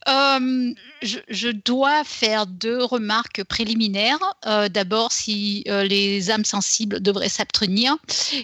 [0.07, 4.19] Euh, je, dois faire deux remarques préliminaires.
[4.45, 7.97] Euh, d'abord, si euh, les âmes sensibles devraient s'abstenir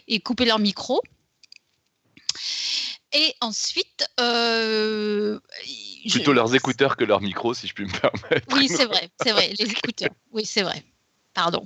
[0.10, 1.02] et couper leur micro.
[3.14, 4.06] Et ensuite,
[6.10, 8.54] plutôt leurs écouteurs que leurs micros, si je puis me permettre.
[8.54, 10.12] Oui, c'est vrai, c'est vrai, les écouteurs.
[10.34, 10.84] Oui, c'est vrai.
[11.34, 11.66] Pardon.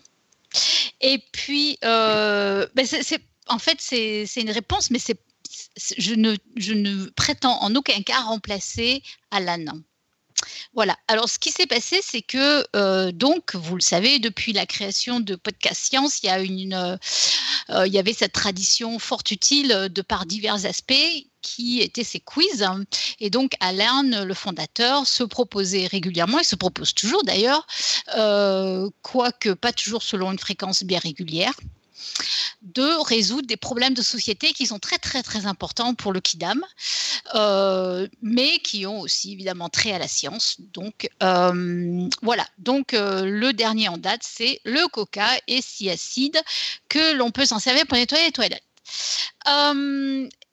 [1.01, 2.67] Et puis, ben,
[3.47, 5.19] en fait, c'est une réponse, mais c'est
[5.75, 9.65] je ne, prétends en aucun cas remplacer Alan.
[10.73, 10.97] Voilà.
[11.07, 15.19] Alors, ce qui s'est passé, c'est que, euh, donc, vous le savez, depuis la création
[15.19, 19.89] de Podcast Science, il y, a une, euh, il y avait cette tradition fort utile
[19.91, 20.93] de par divers aspects
[21.41, 22.65] qui étaient ces quiz.
[23.19, 27.67] Et donc, Alain, le fondateur, se proposait régulièrement, et se propose toujours d'ailleurs,
[28.17, 31.53] euh, quoique pas toujours selon une fréquence bien régulière,
[32.61, 36.63] de résoudre des problèmes de société qui sont très très très importants pour le Kidam,
[37.35, 40.57] euh, mais qui ont aussi évidemment trait à la science.
[40.59, 46.39] Donc euh, voilà, donc euh, le dernier en date, c'est le coca et si acide
[46.89, 48.63] que l'on peut s'en servir pour nettoyer les toilettes.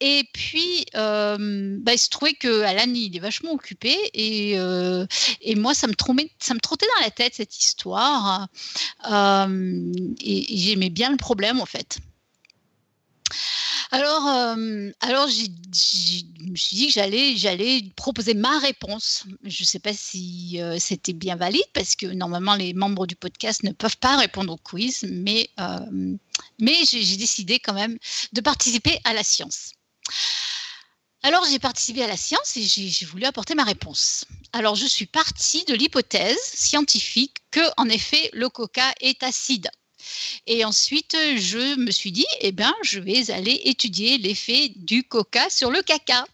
[0.01, 5.07] Et puis, euh, bah, il se trouvait que Alan, il est vachement occupé et, euh,
[5.41, 5.95] et moi, ça me,
[6.39, 8.49] ça me trottait dans la tête cette histoire
[9.09, 11.99] et j'aimais bien le problème en fait.
[13.93, 15.47] Alors, euh, alors je
[16.49, 19.25] me suis dit que j'allais, j'allais proposer ma réponse.
[19.43, 23.17] Je ne sais pas si euh, c'était bien valide parce que normalement les membres du
[23.17, 26.17] podcast ne peuvent pas répondre au quiz, mais, euh,
[26.61, 27.99] mais j'ai décidé quand même
[28.33, 29.73] de participer à la science.
[31.23, 34.25] Alors j'ai participé à la science et j'ai voulu apporter ma réponse.
[34.53, 39.69] Alors je suis partie de l'hypothèse scientifique que en effet le coca est acide.
[40.47, 45.51] Et ensuite, je me suis dit, eh bien, je vais aller étudier l'effet du coca
[45.51, 46.25] sur le caca.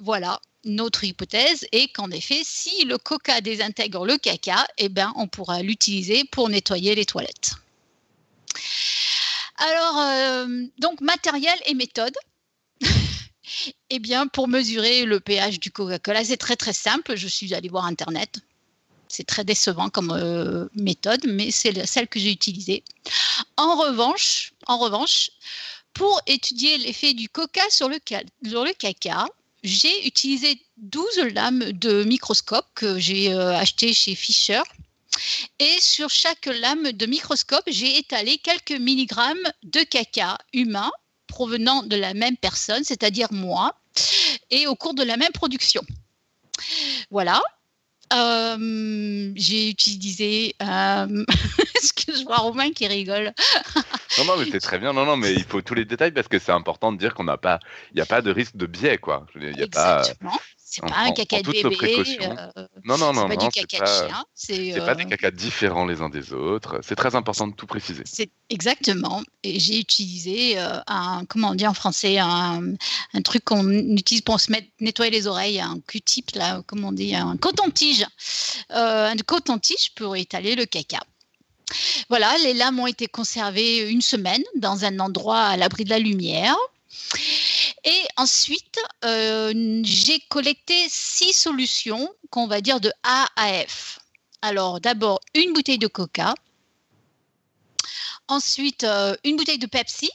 [0.00, 5.28] Voilà, notre hypothèse est qu'en effet, si le coca désintègre le caca, eh bien, on
[5.28, 7.52] pourra l'utiliser pour nettoyer les toilettes.
[9.56, 12.14] Alors, euh, donc matériel et méthode.
[13.90, 17.16] Eh bien, pour mesurer le pH du Coca-Cola, c'est très très simple.
[17.16, 18.40] Je suis allée voir Internet.
[19.08, 22.82] C'est très décevant comme euh, méthode, mais c'est celle que j'ai utilisée.
[23.56, 25.30] En revanche, en revanche,
[25.92, 27.98] pour étudier l'effet du coca sur le,
[28.44, 29.26] sur le caca,
[29.62, 34.62] j'ai utilisé 12 lames de microscope que j'ai euh, achetées chez Fisher.
[35.60, 40.90] Et sur chaque lame de microscope, j'ai étalé quelques milligrammes de caca humain
[41.34, 43.74] provenant de la même personne, c'est-à-dire moi.
[44.50, 45.82] et au cours de la même production.
[47.10, 47.42] Voilà.
[48.12, 50.54] Euh, j'ai utilisé.
[50.62, 51.24] Euh,
[51.76, 53.32] Est-ce que je vois Romain qui rigole
[54.18, 54.92] Non, non, mais c'est très bien.
[54.92, 57.24] Non, non, mais il faut tous les détails parce que c'est important de dire qu'on
[57.24, 57.58] n'a pas,
[57.90, 59.26] il n'y a pas de risque de biais, quoi.
[59.34, 60.30] Il y a Exactement.
[60.30, 60.42] Pas
[60.74, 62.04] c'est pas un caca de bébé.
[62.20, 64.24] Euh, non, non, non, pas non, du caca de chien.
[64.34, 66.80] C'est pas des cacas différents les uns des autres.
[66.82, 68.02] C'est très important de tout préciser.
[68.04, 69.22] C'est exactement.
[69.44, 72.72] Et j'ai utilisé euh, un, comment on dit en français, un,
[73.12, 76.92] un truc qu'on utilise pour se mettre, nettoyer les oreilles, un Q-tip là, comment on
[76.92, 78.04] dit, un coton-tige,
[78.72, 80.98] euh, un coton-tige pour étaler le caca.
[82.08, 86.00] Voilà, les lames ont été conservées une semaine dans un endroit à l'abri de la
[86.00, 86.56] lumière.
[87.84, 93.98] Et ensuite, euh, j'ai collecté six solutions qu'on va dire de A à F.
[94.40, 96.34] Alors, d'abord, une bouteille de coca.
[98.26, 100.10] Ensuite, euh, une bouteille de Pepsi.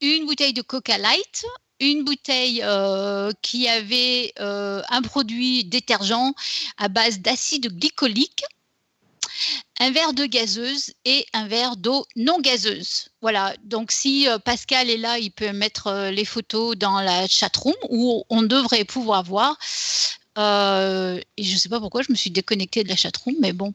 [0.00, 1.44] Une bouteille de Coca Light.
[1.80, 6.32] Une bouteille euh, qui avait un produit détergent
[6.78, 8.44] à base d'acide glycolique
[9.78, 13.08] un verre de gazeuse et un verre d'eau non gazeuse.
[13.20, 17.26] Voilà, donc si euh, Pascal est là, il peut mettre euh, les photos dans la
[17.26, 19.56] chatroom où on devrait pouvoir voir.
[20.38, 23.72] Euh, je ne sais pas pourquoi je me suis déconnectée de la chatroom, mais bon,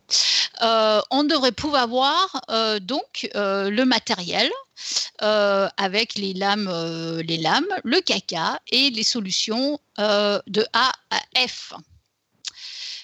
[0.62, 2.42] on devrait pouvoir voir
[2.82, 4.48] donc le matériel
[5.18, 6.70] avec les lames,
[7.26, 11.74] les lames, le caca et les solutions de A à F.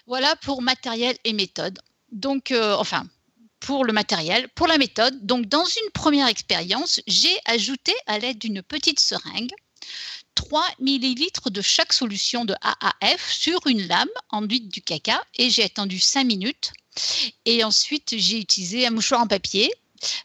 [0.05, 1.79] Voilà pour matériel et méthode
[2.11, 3.07] donc, euh, enfin,
[3.59, 5.25] pour le matériel, pour la méthode.
[5.25, 9.51] Donc, dans une première expérience, j'ai ajouté à l'aide d'une petite seringue
[10.35, 15.63] 3 ml de chaque solution de AAF sur une lame enduite du caca et j'ai
[15.63, 16.71] attendu 5 minutes.
[17.45, 19.71] Et ensuite, j'ai utilisé un mouchoir en papier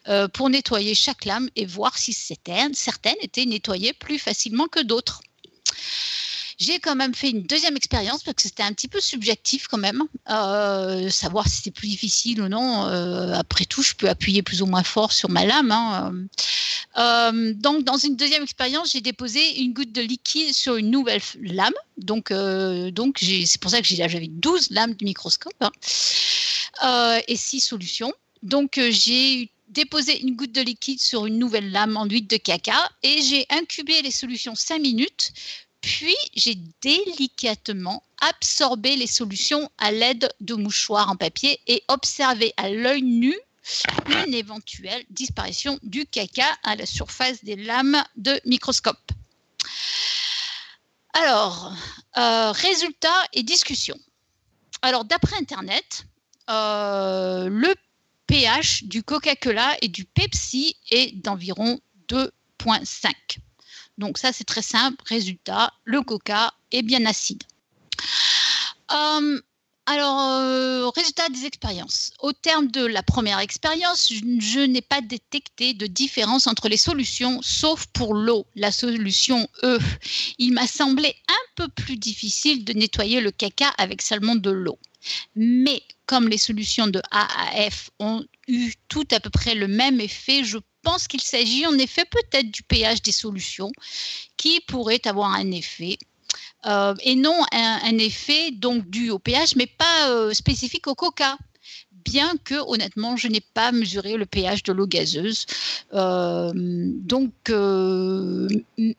[0.09, 5.23] euh, pour nettoyer chaque lame et voir si certaines étaient nettoyées plus facilement que d'autres.
[6.63, 9.79] J'ai quand même fait une deuxième expérience parce que c'était un petit peu subjectif quand
[9.79, 12.87] même, euh, savoir si c'était plus difficile ou non.
[12.87, 15.73] Euh, après tout, je peux appuyer plus ou moins fort sur ma lame.
[15.73, 16.15] Hein.
[16.99, 21.21] Euh, donc, dans une deuxième expérience, j'ai déposé une goutte de liquide sur une nouvelle
[21.41, 21.75] lame.
[21.97, 27.21] Donc, donc c'est pour ça que j'avais 12 lames de microscope hein.
[27.27, 28.13] et 6 solutions.
[28.45, 33.21] Donc, j'ai déposé une goutte de liquide sur une nouvelle lame enduite de caca et
[33.23, 35.33] j'ai incubé les solutions 5 minutes
[35.83, 42.71] puis, j'ai délicatement absorbé les solutions à l'aide de mouchoirs en papier et observé à
[42.71, 43.37] l'œil nu
[44.07, 49.13] une éventuelle disparition du caca à la surface des lames de microscope.
[51.15, 51.73] Alors,
[52.17, 53.99] euh, résultats et discussions.
[54.83, 56.07] Alors, d'après Internet,
[56.49, 57.75] euh, le
[58.27, 63.13] pH du Coca-Cola et du Pepsi est d'environ 2,5.
[64.03, 64.97] Donc ça, c'est très simple.
[65.07, 67.45] Résultat, le coca est bien acide.
[68.93, 69.41] Euh,
[69.87, 72.11] alors, euh, résultat des expériences.
[72.19, 77.41] Au terme de la première expérience, je, n'ai pas détecté de différence entre les solutions,
[77.43, 79.79] sauf pour l'eau, la solution E.
[80.39, 84.79] Il m'a semblé un peu plus difficile de nettoyer le caca avec seulement de l'eau.
[85.37, 85.81] Mais
[86.13, 89.99] comme les solutions de A à F ont eu tout à peu près le même
[89.99, 93.73] effet, je pense qu'il s'agit en effet peut-être du pH des solutions
[94.37, 95.97] qui pourrait avoir un effet.
[96.67, 101.39] Euh, et non un, effet donc dû au pH, mais pas euh, spécifique au coca.
[102.05, 105.47] Bien que honnêtement, je n'ai pas mesuré le pH de l'eau gazeuse.
[105.95, 107.33] Euh, donc,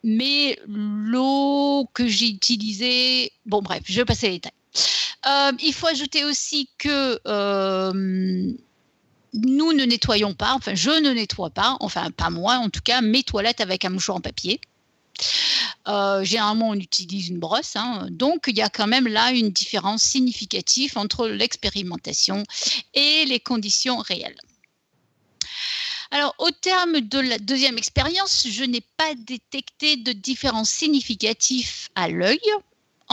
[0.03, 4.62] mais l'eau que j'ai utilisée, bon bref, je vais passer les détails.
[5.25, 7.19] Il faut ajouter aussi que
[9.33, 13.01] nous ne nettoyons pas, enfin je ne nettoie pas, enfin pas moi en tout cas,
[13.01, 14.61] mes toilettes avec un mouchoir en papier.
[15.87, 17.75] Euh, généralement, on utilise une brosse.
[17.75, 18.07] Hein.
[18.09, 22.43] donc, il y a quand même là une différence significative entre l'expérimentation
[22.93, 24.37] et les conditions réelles.
[26.11, 32.07] Alors, au terme de la deuxième expérience, je n'ai pas détecté de différence significative à
[32.07, 32.39] l'œil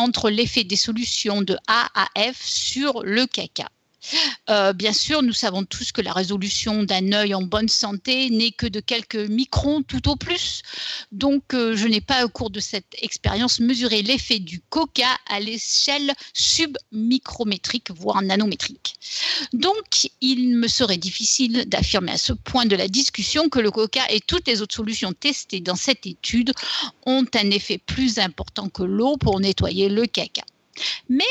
[0.00, 3.68] entre l'effet des solutions de A à F sur le caca.
[4.48, 8.50] Euh, bien sûr, nous savons tous que la résolution d'un œil en bonne santé n'est
[8.50, 10.62] que de quelques microns tout au plus.
[11.12, 15.40] Donc, euh, je n'ai pas au cours de cette expérience mesuré l'effet du coca à
[15.40, 18.96] l'échelle submicrométrique, voire nanométrique.
[19.52, 24.02] Donc, il me serait difficile d'affirmer à ce point de la discussion que le coca
[24.10, 26.52] et toutes les autres solutions testées dans cette étude
[27.06, 30.42] ont un effet plus important que l'eau pour nettoyer le caca.
[31.08, 31.24] Mais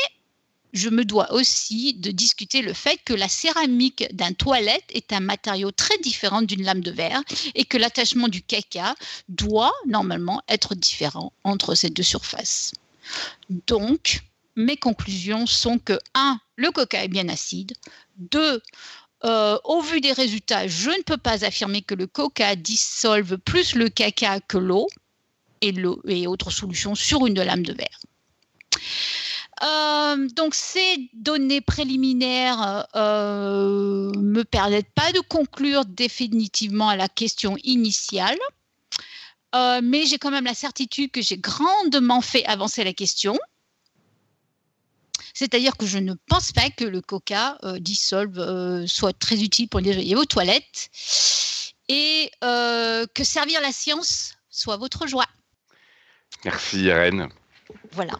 [0.72, 5.20] je me dois aussi de discuter le fait que la céramique d'un toilette est un
[5.20, 7.22] matériau très différent d'une lame de verre
[7.54, 8.94] et que l'attachement du caca
[9.28, 12.72] doit normalement être différent entre ces deux surfaces.
[13.66, 14.22] Donc,
[14.56, 16.38] mes conclusions sont que 1.
[16.56, 17.72] Le coca est bien acide.
[18.18, 18.60] 2.
[19.22, 23.74] Euh, au vu des résultats, je ne peux pas affirmer que le coca dissolve plus
[23.74, 24.88] le caca que l'eau
[25.60, 28.00] et, l'eau et autres solutions sur une lame de verre.
[29.62, 37.56] Euh, donc ces données préliminaires euh, me permettent pas de conclure définitivement à la question
[37.62, 38.38] initiale,
[39.54, 43.38] euh, mais j'ai quand même la certitude que j'ai grandement fait avancer la question.
[45.34, 49.82] C'est-à-dire que je ne pense pas que le coca euh, dissolve soit très utile pour
[49.82, 50.90] nettoyer vos toilettes
[51.88, 55.26] et que servir la science soit votre joie.
[56.44, 57.28] Merci Irène.
[57.92, 58.12] Voilà.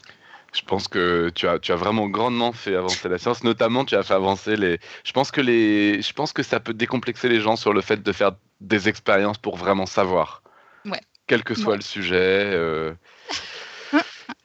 [0.53, 3.95] Je pense que tu as, tu as vraiment grandement fait avancer la science, notamment tu
[3.95, 4.79] as fait avancer les.
[5.05, 8.03] Je pense que les, je pense que ça peut décomplexer les gens sur le fait
[8.03, 10.43] de faire des expériences pour vraiment savoir.
[10.85, 11.01] Ouais.
[11.27, 11.77] Quel que soit Ouais.
[11.77, 12.93] le sujet, euh,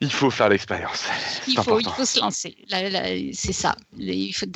[0.00, 1.06] il faut faire l'expérience.
[1.48, 2.56] Il faut, il faut se lancer.
[3.32, 3.74] C'est ça.
[3.98, 4.46] Il faut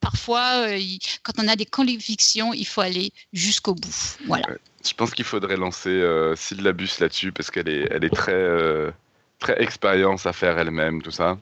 [0.00, 0.78] parfois, euh,
[1.22, 4.16] quand on a des convictions, il faut aller jusqu'au bout.
[4.26, 4.46] Voilà.
[4.84, 8.90] Je pense qu'il faudrait lancer euh, Syllabus là-dessus parce qu'elle est, elle est très, euh,
[9.38, 11.38] très expérience à faire elle-même, tout ça.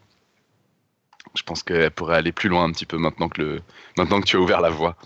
[1.35, 3.63] Je pense qu'elle pourrait aller plus loin un petit peu maintenant que, le,
[3.99, 4.97] maintenant que tu as ouvert la voie.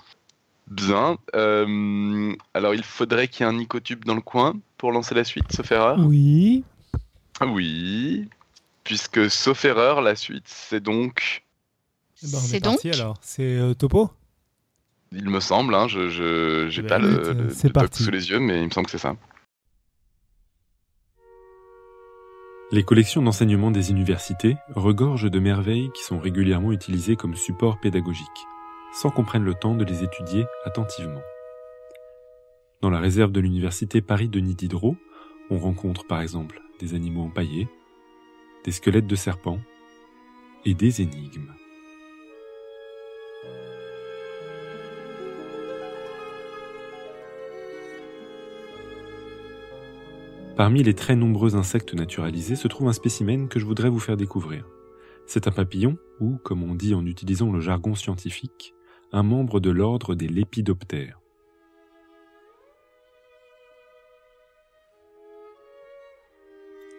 [0.67, 1.17] Bien.
[1.35, 5.25] euh, alors, il faudrait qu'il y ait un Nicotube dans le coin pour lancer la
[5.25, 5.99] suite, sauf erreur?
[6.01, 6.65] Oui.
[7.41, 8.29] Oui.
[8.85, 11.43] Puisque, sauf erreur, la suite, c'est donc,
[12.23, 13.17] Eh ben, c'est est donc alors.
[13.23, 14.11] C'est euh, Topo?
[15.13, 18.03] Il me semble, hein, je je- j'ai Eh ben, pas le, écoute, le- le parti.
[18.03, 19.17] sous les yeux, mais il me semble que c'est ça.
[22.71, 28.27] Les collections d'enseignement des universités regorgent de merveilles qui sont régulièrement utilisées comme support pédagogique,
[28.93, 31.23] sans qu'on prenne le temps de les étudier attentivement.
[32.83, 34.97] Dans la réserve de l'université Paris-Denis Diderot,
[35.49, 37.69] on rencontre par exemple des animaux empaillés,
[38.65, 39.61] des squelettes de serpents
[40.67, 41.55] et des énigmes.
[50.59, 54.17] Parmi les très nombreux insectes naturalisés se trouve un spécimen que je voudrais vous faire
[54.17, 54.67] découvrir.
[55.25, 58.75] C'est un papillon, ou, comme on dit en utilisant le jargon scientifique,
[59.13, 61.21] un membre de l'ordre des lépidoptères.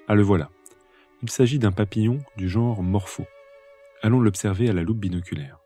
[0.07, 0.49] Ah le voilà.
[1.22, 3.26] Il s'agit d'un papillon du genre Morpho.
[4.02, 5.59] Allons l'observer à la loupe binoculaire.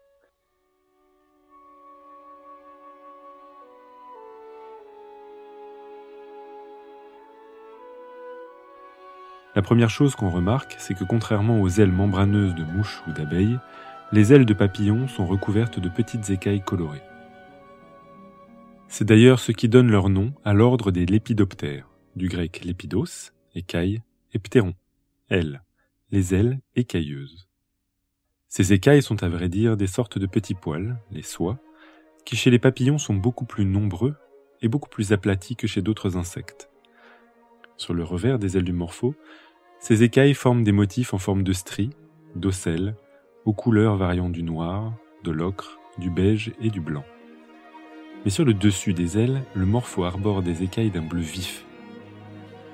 [9.56, 13.60] La première chose qu'on remarque, c'est que contrairement aux ailes membraneuses de mouches ou d'abeilles,
[14.12, 17.04] les ailes de papillon sont recouvertes de petites écailles colorées.
[18.88, 24.02] C'est d'ailleurs ce qui donne leur nom à l'ordre des lépidoptères, du grec lépidos, écaille,
[24.34, 24.74] et ptéron,
[25.30, 25.64] ailes,
[26.12, 27.48] les ailes écailleuses.
[28.50, 31.60] Ces écailles sont à vrai dire des sortes de petits poils, les soies,
[32.26, 34.16] qui chez les papillons sont beaucoup plus nombreux
[34.62, 36.70] et beaucoup plus aplatis que chez d'autres insectes.
[37.78, 39.16] Sur le revers des ailes du morpho,
[39.80, 41.92] ces écailles forment des motifs en forme de stries,
[42.36, 42.96] d'ocelles,
[43.46, 44.94] aux couleurs variant du noir,
[45.24, 47.04] de l'ocre, du beige et du blanc.
[48.24, 51.66] Mais sur le dessus des ailes, le morpho arbore des écailles d'un bleu vif.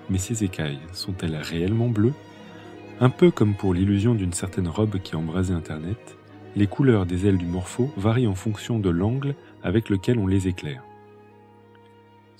[0.10, 2.14] Mais ces écailles sont-elles réellement bleues?
[3.00, 6.18] Un peu comme pour l'illusion d'une certaine robe qui a embrasé Internet,
[6.56, 10.48] les couleurs des ailes du morpho varient en fonction de l'angle avec lequel on les
[10.48, 10.84] éclaire.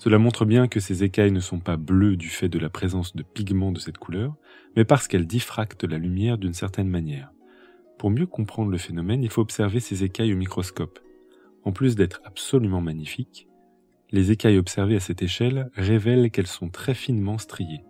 [0.00, 3.14] Cela montre bien que ces écailles ne sont pas bleues du fait de la présence
[3.14, 4.34] de pigments de cette couleur,
[4.74, 7.30] mais parce qu'elles diffractent la lumière d'une certaine manière.
[7.98, 11.00] Pour mieux comprendre le phénomène, il faut observer ces écailles au microscope.
[11.64, 13.46] En plus d'être absolument magnifiques,
[14.10, 17.84] les écailles observées à cette échelle révèlent qu'elles sont très finement striées.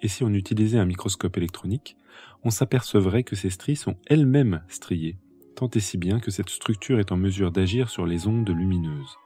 [0.00, 1.98] Et si on utilisait un microscope électronique,
[2.44, 5.18] on s'apercevrait que ces stries sont elles-mêmes striées,
[5.54, 9.18] tant et si bien que cette structure est en mesure d'agir sur les ondes lumineuses.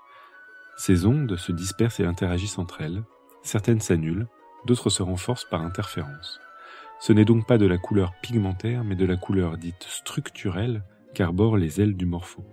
[0.77, 3.03] Ces ondes se dispersent et interagissent entre elles,
[3.43, 4.27] certaines s'annulent,
[4.67, 6.41] d'autres se renforcent par interférence.
[7.01, 10.83] Ce n'est donc pas de la couleur pigmentaire, mais de la couleur dite structurelle
[11.15, 12.45] qu'arborent les ailes du morpho.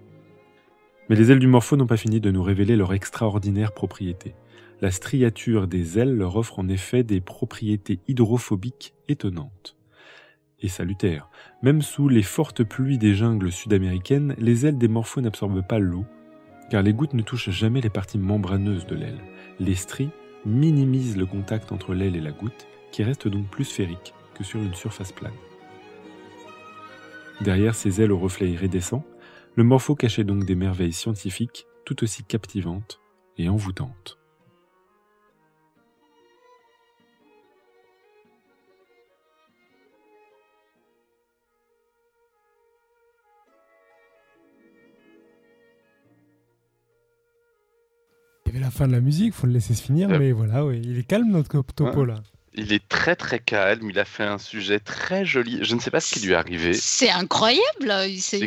[1.09, 4.35] Mais les ailes du morpho n'ont pas fini de nous révéler leur extraordinaire propriété.
[4.79, 9.75] La striature des ailes leur offre en effet des propriétés hydrophobiques étonnantes.
[10.61, 11.29] Et salutaires.
[11.61, 16.05] Même sous les fortes pluies des jungles sud-américaines, les ailes des morphos n'absorbent pas l'eau,
[16.73, 19.21] car les gouttes ne touchent jamais les parties membraneuses de l'aile.
[19.59, 20.09] Les stries
[20.43, 24.59] minimisent le contact entre l'aile et la goutte, qui reste donc plus sphérique que sur
[24.59, 25.35] une surface plane.
[27.41, 29.05] Derrière ces ailes aux reflets iridescents,
[29.53, 32.99] le morpho cachait donc des merveilles scientifiques tout aussi captivantes
[33.37, 34.17] et envoûtantes.
[48.73, 50.19] Fin de la musique, faut le laisser se finir, Euh.
[50.19, 52.15] mais voilà, oui, il est calme notre topo là.
[52.55, 55.57] Il est très très calme, il a fait un sujet très joli.
[55.63, 56.73] Je ne sais pas ce qui lui est arrivé.
[56.73, 58.45] C'est incroyable, c'est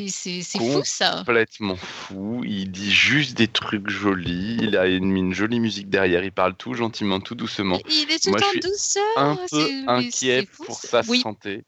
[0.56, 1.24] fou ça.
[1.26, 6.22] Complètement fou, il dit juste des trucs jolis, il a mis une jolie musique derrière,
[6.22, 7.80] il parle tout gentiment, tout doucement.
[7.88, 9.02] Il est tout Moi, je en suis douceur.
[9.16, 11.64] Un peu inquiet fou, pour sa Oui, santé.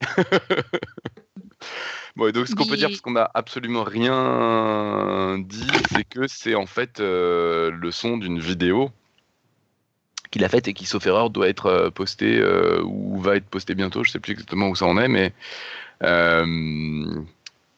[2.16, 6.28] Bon, et donc ce qu'on peut dire, parce qu'on n'a absolument rien dit, c'est que
[6.28, 8.92] c'est en fait euh, le son d'une vidéo
[10.34, 13.46] qu'il a faite et qui, sauf erreur, doit être euh, postée euh, ou va être
[13.46, 14.02] postée bientôt.
[14.02, 15.32] Je sais plus exactement où ça en est, mais
[16.02, 16.44] euh,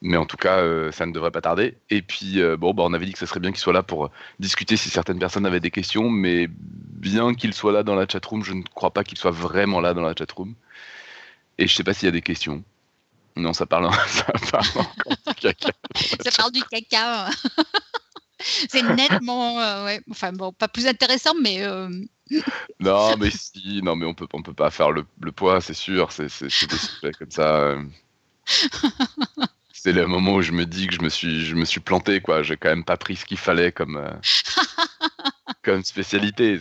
[0.01, 1.75] mais en tout cas, ça ne devrait pas tarder.
[1.89, 4.11] Et puis, bon, bah, on avait dit que ce serait bien qu'il soit là pour
[4.39, 8.43] discuter si certaines personnes avaient des questions, mais bien qu'il soit là dans la chatroom,
[8.43, 10.53] je ne crois pas qu'il soit vraiment là dans la chatroom.
[11.57, 12.63] Et je sais pas s'il y a des questions.
[13.37, 15.71] Non, ça parle, ça parle encore du caca.
[16.23, 17.29] ça parle du caca.
[18.69, 20.01] c'est nettement, euh, ouais.
[20.11, 21.89] enfin bon, pas plus intéressant, mais euh,
[22.79, 25.73] Non, mais si, non, mais on peut, on peut pas faire le, le poids, c'est
[25.73, 26.11] sûr.
[26.11, 27.55] C'est des sujets comme ça.
[27.57, 27.83] euh.
[29.73, 32.19] C'est le moment où je me dis que je me suis, je me suis planté,
[32.21, 32.43] quoi.
[32.43, 34.11] J'ai quand même pas pris ce qu'il fallait comme, euh,
[35.63, 36.57] comme spécialité.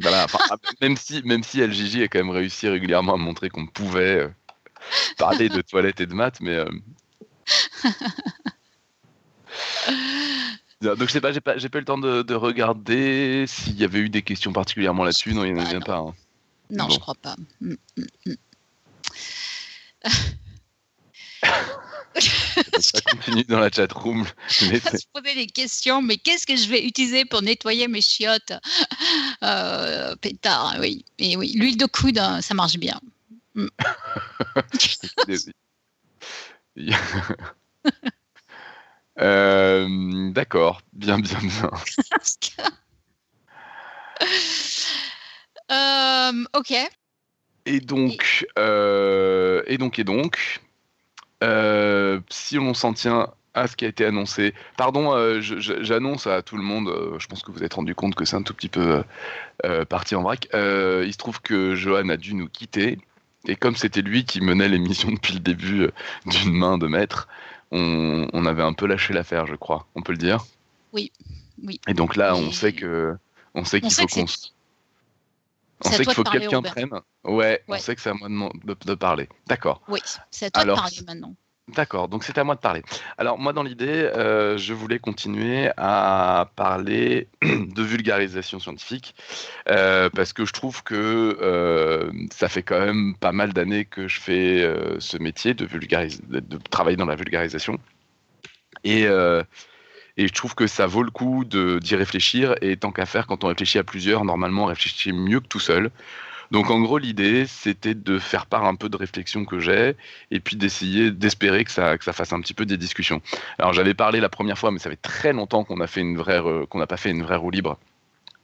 [0.00, 3.48] Voilà, enfin, ah, même si, même si LGJ a quand même réussi régulièrement à montrer
[3.50, 4.30] qu'on pouvait
[5.18, 6.54] parler de toilettes et de maths, mais.
[6.54, 6.68] euh,
[10.82, 13.84] Donc je sais pas, j'ai pas, pas eu le temps de, de regarder s'il y
[13.84, 15.32] avait eu des questions particulièrement là-dessus.
[15.34, 15.84] Non, il n'y en Ah, avait non.
[15.84, 15.96] pas.
[15.98, 16.14] hein.
[16.70, 16.94] non, Bon.
[16.94, 17.36] je crois pas.
[17.60, 18.34] Mm, mm, mm.
[22.80, 24.24] Ça continue dans la chatroom.
[24.62, 28.00] Mais On se posait des questions, mais qu'est-ce que je vais utiliser pour nettoyer mes
[28.00, 28.52] chiottes?
[29.42, 31.04] Euh, Pétard, oui.
[31.18, 33.00] Et oui, l'huile de coude, hein, ça marche bien.
[39.18, 41.70] Euh, D'accord, bien, bien, bien.
[45.72, 46.72] Euh, ok.
[47.66, 50.60] Et donc, euh, et donc, et donc,
[51.42, 56.42] euh, si on s'en tient à ce qui a été annoncé, pardon, euh, j'annonce à
[56.42, 58.42] tout le monde, euh, je pense que vous vous êtes rendu compte que c'est un
[58.42, 59.02] tout petit peu euh,
[59.64, 60.46] euh, parti en vrac.
[60.54, 62.98] Euh, il se trouve que Johan a dû nous quitter,
[63.48, 65.90] et comme c'était lui qui menait l'émission depuis le début euh,
[66.26, 67.28] d'une main de maître,
[67.70, 70.44] on, on avait un peu lâché l'affaire, je crois, on peut le dire.
[70.92, 71.12] Oui,
[71.62, 71.80] oui.
[71.88, 73.16] Et donc là, on Et- sait que,
[73.54, 74.24] on sait qu'il faut qu'on
[75.84, 76.90] on sait qu'il faut que quelqu'un prenne.
[77.24, 79.28] Ouais, on sait que c'est à moi de, m'en- de- de parler.
[79.46, 79.82] D'accord.
[79.88, 80.00] Oui,
[80.30, 81.34] c'est à toi Alors, de parler maintenant.
[81.74, 82.82] D'accord, donc c'est à moi de parler.
[83.18, 89.16] Alors moi dans l'idée, euh, je voulais continuer à parler de vulgarisation scientifique
[89.68, 94.06] euh, parce que je trouve que euh, ça fait quand même pas mal d'années que
[94.06, 97.80] je fais ce métier de, de, travailler dans la vulgarisation
[98.84, 103.26] et, et je trouve que ça vaut le coup d'y réfléchir et tant qu'à faire,
[103.26, 105.90] quand on réfléchit à plusieurs, normalement on réfléchit mieux que tout seul.
[106.50, 109.96] Donc en gros l'idée c'était de faire part un peu de réflexion que j'ai
[110.30, 113.20] et puis d'essayer d'espérer que ça, que ça fasse un petit peu des discussions.
[113.58, 117.10] Alors j'avais parlé la première fois, mais ça fait très longtemps qu'on n'a pas fait
[117.10, 117.78] une vraie roue libre.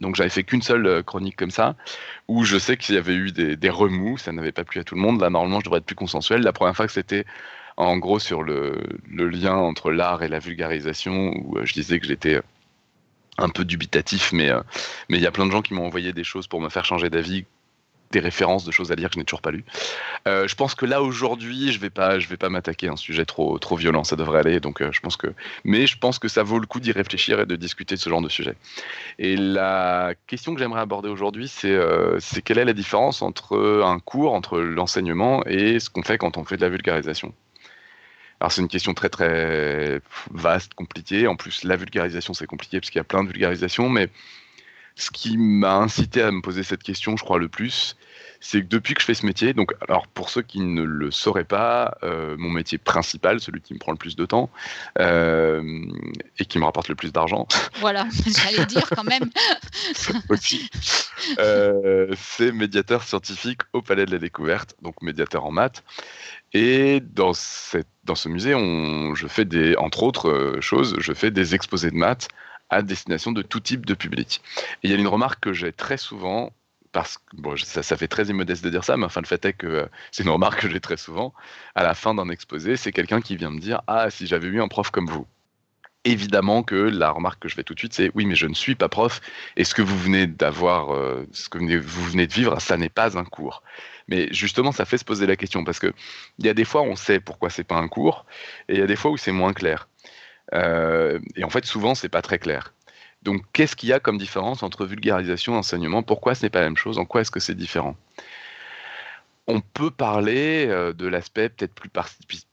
[0.00, 1.76] Donc j'avais fait qu'une seule euh, chronique comme ça,
[2.26, 4.96] où je sais qu'il y avait eu des, remous, ça n'avait pas plu à tout
[4.96, 5.20] le monde.
[5.20, 6.42] Là normalement je devrais être plus consensuel.
[6.42, 7.24] La première fois que c'était
[7.76, 8.76] en gros sur le,
[9.08, 12.42] lien entre l'art et la vulgarisation, où euh, je disais que j'étais euh,
[13.38, 14.50] un peu dubitatif, mais
[15.08, 16.84] mais il y a plein de gens qui m'ont envoyé des choses pour me faire
[16.84, 17.46] changer d'avis
[18.12, 19.64] des références de choses à lire que je n'ai toujours pas lues.
[20.28, 22.96] Euh, je pense que là aujourd'hui, je vais pas, je vais pas m'attaquer à un
[22.96, 24.60] sujet trop, trop violent, ça devrait aller.
[24.60, 25.28] Donc, euh, je pense que,
[25.64, 28.08] mais je pense que ça vaut le coup d'y réfléchir et de discuter de ce
[28.08, 28.54] genre de sujet.
[29.18, 33.82] Et la question que j'aimerais aborder aujourd'hui, c'est, euh, c'est quelle est la différence entre
[33.84, 37.34] un cours, entre l'enseignement et ce qu'on fait quand on fait de la vulgarisation?
[38.40, 40.00] Alors c'est une question très très
[40.32, 41.28] vaste, compliquée.
[41.28, 44.08] En plus, la vulgarisation c'est compliqué parce qu'il y a plein de vulgarisations, mais
[44.96, 47.96] ce qui m'a incité à me poser cette question, je crois le plus,
[48.42, 51.12] c'est que depuis que je fais ce métier, donc alors pour ceux qui ne le
[51.12, 54.50] sauraient pas, euh, mon métier principal, celui qui me prend le plus de temps
[54.98, 55.62] euh,
[56.38, 57.46] et qui me rapporte le plus d'argent
[57.80, 59.30] Voilà, j'allais dire quand même.
[60.28, 60.68] aussi,
[61.38, 65.84] euh, c'est médiateur scientifique au Palais de la Découverte, donc médiateur en maths.
[66.52, 71.30] Et dans, cette, dans ce musée, on, je fais des, entre autres choses, je fais
[71.30, 72.28] des exposés de maths
[72.72, 74.40] à destination de tout type de public.
[74.82, 76.52] Et il y a une remarque que j'ai très souvent,
[76.90, 79.52] parce que bon, ça, fait très immodeste de dire ça, mais enfin le fait est
[79.52, 81.34] que euh, c'est une remarque que j'ai très souvent,
[81.74, 84.60] à la fin d'un exposé, c'est quelqu'un qui vient me dire Ah, si j'avais eu
[84.60, 85.26] un prof comme vous.
[86.04, 88.54] Évidemment que la remarque que je fais tout de suite, c'est oui, mais je ne
[88.54, 89.20] suis pas prof,
[89.56, 92.88] et ce que vous venez d'avoir, euh, ce que vous venez de vivre, ça n'est
[92.88, 93.62] pas un cours.
[94.08, 95.92] Mais justement, ça fait se poser la question, parce que
[96.38, 98.26] il y a des fois, on sait pourquoi c'est pas un cours,
[98.68, 99.88] et il y a des fois où c'est moins clair.
[100.54, 102.72] Euh, et en fait, souvent, c'est pas très clair.
[103.22, 106.02] Donc, qu'est-ce qu'il y a comme différence entre vulgarisation et enseignement?
[106.02, 106.98] Pourquoi ce n'est pas la même chose?
[106.98, 107.96] En quoi est-ce que c'est différent?
[109.48, 111.90] On peut parler euh, de l'aspect peut-être plus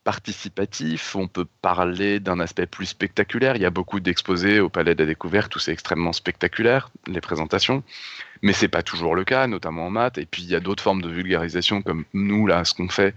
[0.03, 3.55] participatif, on peut parler d'un aspect plus spectaculaire.
[3.55, 7.21] Il y a beaucoup d'exposés au Palais de la Découverte où c'est extrêmement spectaculaire, les
[7.21, 7.83] présentations
[8.41, 10.17] mais c'est pas toujours le cas, notamment en maths.
[10.17, 13.13] Et puis il y a d'autres formes de vulgarisation comme nous là, ce qu'on fait,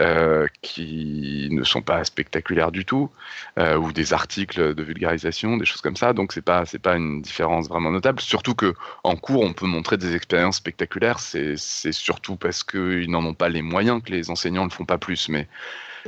[0.00, 3.10] euh, qui ne sont pas spectaculaires du tout,
[3.58, 6.12] euh, ou des articles de vulgarisation, des choses comme ça.
[6.12, 8.20] Donc c'est pas c'est pas une différence vraiment notable.
[8.20, 8.74] Surtout que
[9.04, 11.20] en cours, on peut montrer des expériences spectaculaires.
[11.20, 11.56] C'est
[11.92, 14.98] surtout parce qu'ils n'en ont pas les moyens que les enseignants ne le font pas
[14.98, 15.48] plus, mais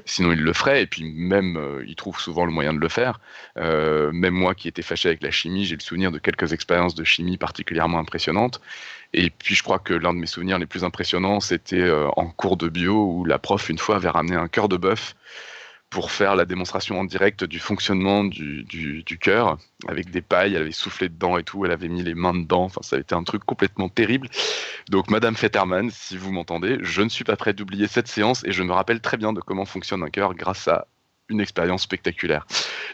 [0.05, 2.89] sinon il le ferait, et puis même euh, il trouve souvent le moyen de le
[2.89, 3.21] faire.
[3.59, 6.95] Euh, même moi qui étais fâché avec la chimie, j'ai le souvenir de quelques expériences
[6.95, 8.61] de chimie particulièrement impressionnantes.
[9.13, 12.27] Et puis je crois que l'un de mes souvenirs les plus impressionnants, c'était euh, en
[12.27, 15.15] cours de bio où la prof une fois avait ramené un cœur de bœuf
[15.91, 19.59] pour faire la démonstration en direct du fonctionnement du, cœur
[19.89, 20.55] avec des pailles.
[20.55, 21.65] Elle avait soufflé dedans et tout.
[21.65, 22.65] Elle avait mis les mains dedans.
[22.65, 24.29] Enfin, ça a été un truc complètement terrible.
[24.91, 28.53] Donc, Madame Fetterman, si vous m'entendez, je ne suis pas prêt d'oublier cette séance et
[28.53, 30.87] je me rappelle très bien de comment fonctionne un cœur grâce à
[31.29, 32.47] une expérience spectaculaire.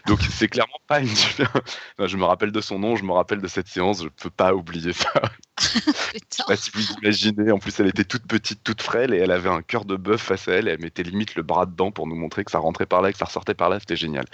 [0.07, 1.07] Donc c'est clairement pas une.
[1.07, 4.53] je me rappelle de son nom, je me rappelle de cette séance, je peux pas
[4.53, 5.11] oublier ça.
[6.47, 7.51] pas si vous imaginez.
[7.51, 10.21] En plus, elle était toute petite, toute frêle et elle avait un cœur de bœuf
[10.21, 10.67] face à elle.
[10.67, 13.11] Et elle mettait limite le bras dedans pour nous montrer que ça rentrait par là,
[13.11, 13.79] que ça ressortait par là.
[13.79, 14.25] C'était génial.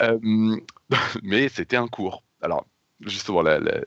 [0.00, 0.18] Euh,
[1.22, 2.22] mais c'était un cours.
[2.42, 2.66] Alors
[3.00, 3.80] justement, la, la,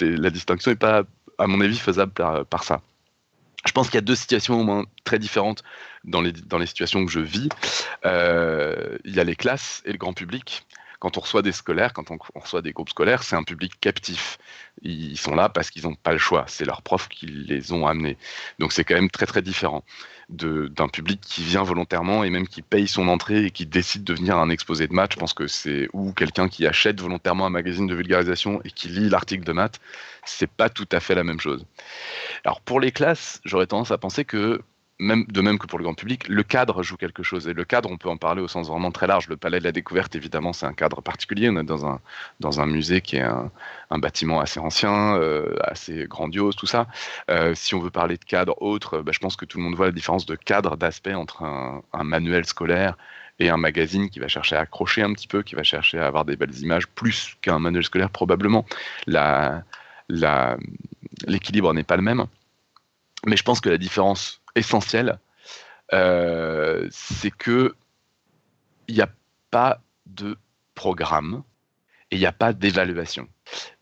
[0.00, 1.04] la distinction n'est pas,
[1.38, 2.80] à mon avis, faisable par ça.
[3.66, 5.62] Je pense qu'il y a deux situations au moins très différentes
[6.06, 7.48] dans les, dans les situations que je vis.
[8.04, 10.64] Euh, il y a les classes et le grand public.
[10.98, 14.38] Quand on reçoit des scolaires, quand on, reçoit des groupes scolaires, c'est un public captif.
[14.82, 16.44] Ils sont là parce qu'ils n'ont pas le choix.
[16.48, 18.16] C'est leurs profs qui les ont amenés.
[18.58, 19.84] Donc c'est quand même très très différent
[20.28, 24.14] d'un public qui vient volontairement et même qui paye son entrée et qui décide de
[24.14, 25.12] venir à un exposé de maths.
[25.12, 28.88] Je pense que c'est ou quelqu'un qui achète volontairement un magazine de vulgarisation et qui
[28.88, 29.78] lit l'article de maths.
[30.24, 31.64] C'est pas tout à fait la même chose.
[32.44, 34.62] Alors pour les classes, j'aurais tendance à penser que
[34.98, 37.46] de même que pour le grand public, le cadre joue quelque chose.
[37.48, 39.28] Et le cadre, on peut en parler au sens vraiment très large.
[39.28, 41.50] Le Palais de la Découverte, évidemment, c'est un cadre particulier.
[41.50, 42.00] On est dans un,
[42.40, 43.50] dans un musée qui est un,
[43.98, 46.86] bâtiment assez ancien, euh, assez grandiose, tout ça.
[47.30, 49.74] Euh, si on veut parler de cadre autre, bah, je pense que tout le monde
[49.74, 52.96] voit la différence de cadre, d'aspect entre un, manuel scolaire
[53.38, 56.06] et un magazine qui va chercher à accrocher un petit peu, qui va chercher à
[56.06, 58.64] avoir des belles images, plus qu'un manuel scolaire probablement.
[61.26, 62.24] L'équilibre n'est pas le même.
[63.26, 65.18] Mais je pense que la différence essentiel,
[65.92, 67.74] euh, c'est que
[68.88, 69.08] il n'y a
[69.50, 70.36] pas de
[70.74, 71.42] programme
[72.10, 73.28] et il n'y a pas d'évaluation.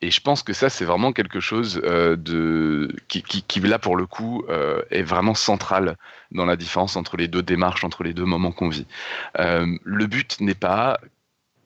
[0.02, 4.06] Et je pense que ça, c'est vraiment quelque chose euh, de, qui, là, pour le
[4.06, 5.96] coup, euh, est vraiment central
[6.30, 8.86] dans la différence entre les deux démarches, entre les deux moments qu'on vit.
[9.36, 10.98] le but n'est pas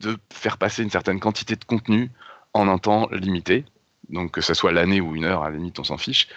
[0.01, 2.11] de faire passer une certaine quantité de contenu
[2.55, 3.65] en un temps limité,
[4.11, 6.29] donc que ce soit l'année ou une heure, à la limite, on s'en fiche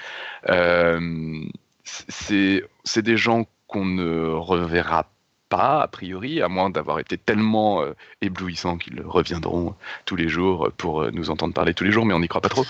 [1.83, 5.07] c'est des gens qu'on ne reverra
[5.51, 9.75] pas, a priori, à moins d'avoir été tellement euh, éblouissants qu'ils reviendront
[10.05, 12.41] tous les jours pour euh, nous entendre parler tous les jours, mais on n'y croit
[12.41, 12.65] pas trop.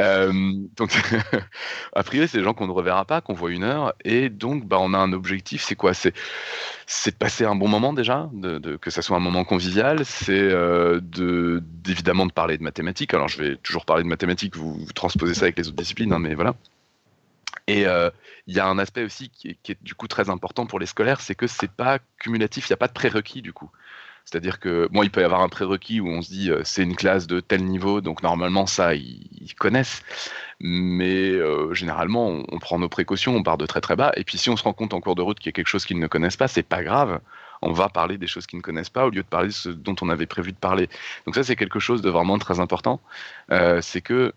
[0.00, 0.32] Euh,
[0.76, 0.90] donc,
[1.92, 4.64] a priori, c'est des gens qu'on ne reverra pas, qu'on voit une heure, et donc,
[4.64, 5.92] bah, on a un objectif, c'est quoi?
[5.92, 6.14] C'est
[7.06, 8.30] de passer un bon moment déjà,
[8.80, 10.50] que ça soit un moment convivial, c'est
[11.88, 13.12] évidemment de parler de mathématiques.
[13.12, 16.18] Alors, je vais toujours parler de mathématiques, vous, transposez ça avec les autres disciplines, hein,
[16.18, 16.54] mais voilà.
[17.66, 18.10] Et euh,
[18.46, 21.20] il y a un aspect aussi qui est, du coup très important pour les scolaires,
[21.20, 23.70] c'est que c'est pas cumulatif, il n'y a pas de prérequis du coup.
[24.24, 26.82] C'est-à-dire que moi, il peut y avoir un prérequis où on se dit euh, c'est
[26.82, 30.02] une classe de tel niveau, donc normalement ça ils, connaissent,
[30.60, 34.38] mais euh, généralement on, prend nos précautions, on part de très très bas, et puis
[34.38, 35.98] si on se rend compte en cours de route qu'il y a quelque chose qu'ils
[35.98, 37.20] ne connaissent pas, c'est pas grave,
[37.62, 39.68] on va parler des choses qu'ils ne connaissent pas au lieu de parler de ce
[39.70, 40.88] dont on avait prévu de parler.
[41.26, 43.00] Donc ça c'est quelque chose de vraiment très important,
[43.80, 44.32] c'est que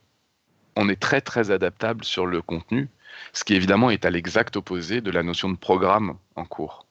[0.75, 2.89] on est très très adaptable sur le contenu
[3.33, 6.85] ce qui évidemment est à l'exact opposé de la notion de programme en cours.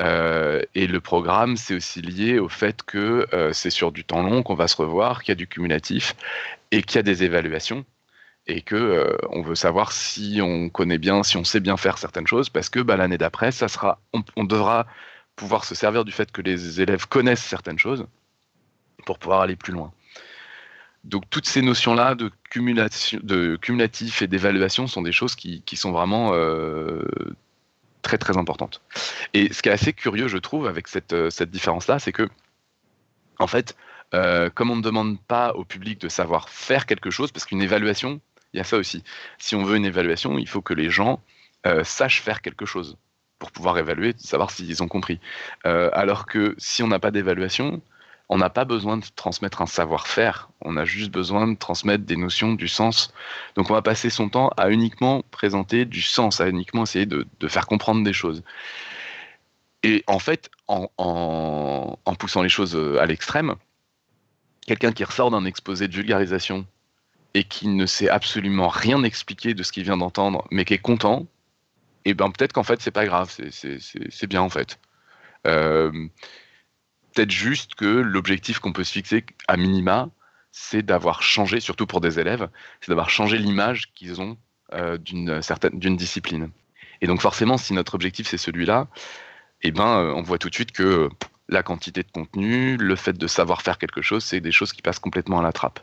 [0.00, 4.22] Euh, et le programme, c'est aussi lié au fait que euh, c'est sur du temps
[4.22, 6.14] long qu'on va se revoir, qu'il y a du cumulatif
[6.70, 7.84] et qu'il y a des évaluations
[8.46, 11.98] et que euh, on veut savoir si on connaît bien, si on sait bien faire
[11.98, 14.00] certaines choses, parce que bah, l'année d'après, ça sera,
[14.36, 14.86] on, devra
[15.34, 18.06] pouvoir se servir du fait que les élèves connaissent certaines choses
[19.04, 19.92] pour pouvoir aller plus loin.
[21.06, 27.04] Donc toutes ces notions-là de, cumulatif et d'évaluation sont des choses qui, sont vraiment euh,
[28.02, 28.82] très très importantes.
[29.32, 32.28] Et ce qui est assez curieux, je trouve, avec cette, euh, différence-là, c'est que,
[33.38, 33.76] en fait,
[34.14, 37.62] euh, comme on ne demande pas au public de savoir faire quelque chose, parce qu'une
[37.62, 38.20] évaluation,
[38.52, 39.04] il y a ça aussi.
[39.38, 41.20] Si on veut une évaluation, il faut que les gens
[41.82, 42.96] sachent faire quelque chose
[43.40, 45.18] pour pouvoir évaluer, savoir s'ils ont compris.
[45.64, 47.82] alors que si on n'a pas d'évaluation,
[48.28, 52.16] on n'a pas besoin de transmettre un savoir-faire, on a juste besoin de transmettre des
[52.16, 53.12] notions du sens.
[53.54, 57.26] Donc on va passer son temps à uniquement présenter du sens, à uniquement essayer de,
[57.46, 58.42] faire comprendre des choses.
[59.84, 63.54] Et en fait, en, poussant les choses euh, à l'extrême,
[64.66, 66.66] quelqu'un qui ressort d'un exposé de vulgarisation
[67.34, 70.78] et qui ne sait absolument rien expliquer de ce qu'il vient d'entendre, mais qui est
[70.78, 71.26] content,
[72.04, 74.78] et eh ben peut-être qu'en fait c'est pas grave, c'est bien en fait.
[75.46, 76.08] Euh,
[77.16, 80.10] peut-être juste que l'objectif qu'on peut se fixer à minima,
[80.52, 82.48] c'est d'avoir changé, surtout pour des élèves,
[82.80, 84.36] c'est d'avoir changé l'image qu'ils ont
[84.74, 86.50] euh, d'une certaine d'une discipline.
[87.00, 88.86] Et donc forcément, si notre objectif c'est celui-là,
[89.62, 91.08] eh ben euh, on voit tout de suite que
[91.48, 94.82] la quantité de contenu, le fait de savoir faire quelque chose, c'est des choses qui
[94.82, 95.80] passent complètement à la trappe.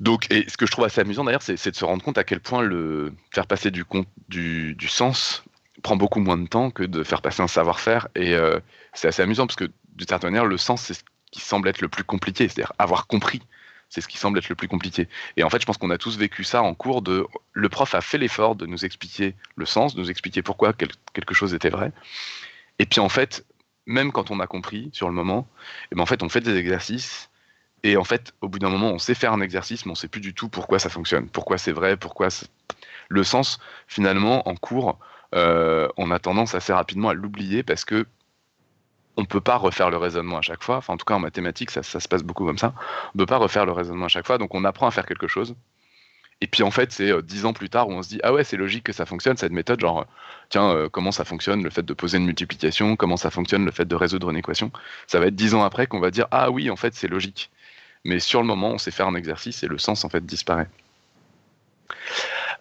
[0.00, 2.24] Donc, et ce que je trouve assez amusant d'ailleurs, c'est de se rendre compte à
[2.24, 3.84] quel point le faire passer du,
[4.28, 5.44] du, du sens
[5.82, 8.08] prend beaucoup moins de temps que de faire passer un savoir-faire.
[8.16, 8.58] Et euh,
[8.92, 9.70] c'est assez amusant parce que,
[10.08, 13.42] certaine manière, le sens, c'est ce qui semble être le plus compliqué, c'est-à-dire avoir compris.
[13.90, 15.08] C'est ce qui semble être le plus compliqué.
[15.36, 17.26] Et en fait, je pense qu'on a tous vécu ça en cours de.
[17.52, 21.34] Le prof a fait l'effort de nous expliquer le sens, de nous expliquer pourquoi quelque
[21.34, 21.92] chose était vrai.
[22.80, 23.44] Et puis en fait,
[23.86, 25.46] même quand on a compris sur le moment,
[25.92, 27.30] eh ben en fait, on fait des exercices
[27.84, 30.08] et en fait, au bout d'un moment, on sait faire un exercice, mais on sait
[30.08, 32.28] plus du tout pourquoi ça fonctionne, pourquoi c'est vrai, pourquoi
[33.10, 34.98] le sens, finalement, en cours,
[35.34, 38.06] euh, on a tendance assez rapidement à l'oublier parce que
[39.16, 40.80] on peut pas refaire le raisonnement à chaque fois.
[40.88, 42.74] En tout cas, en mathématiques, ça, se passe beaucoup comme ça.
[43.14, 45.28] On peut pas refaire le raisonnement à chaque fois, donc on apprend à faire quelque
[45.28, 45.54] chose.
[46.40, 48.32] Et puis en fait, c'est euh, dix ans plus tard où on se dit ah
[48.32, 49.80] ouais, c'est logique que ça fonctionne cette méthode.
[49.80, 50.06] Genre,
[50.48, 53.70] tiens, euh, comment ça fonctionne le fait de poser une multiplication, comment ça fonctionne le
[53.70, 54.70] fait de résoudre une équation.
[55.06, 57.50] Ça va être dix ans après qu'on va dire ah oui, en fait, c'est logique
[58.04, 60.68] mais sur le moment, on sait faire un exercice et le sens en fait disparaît.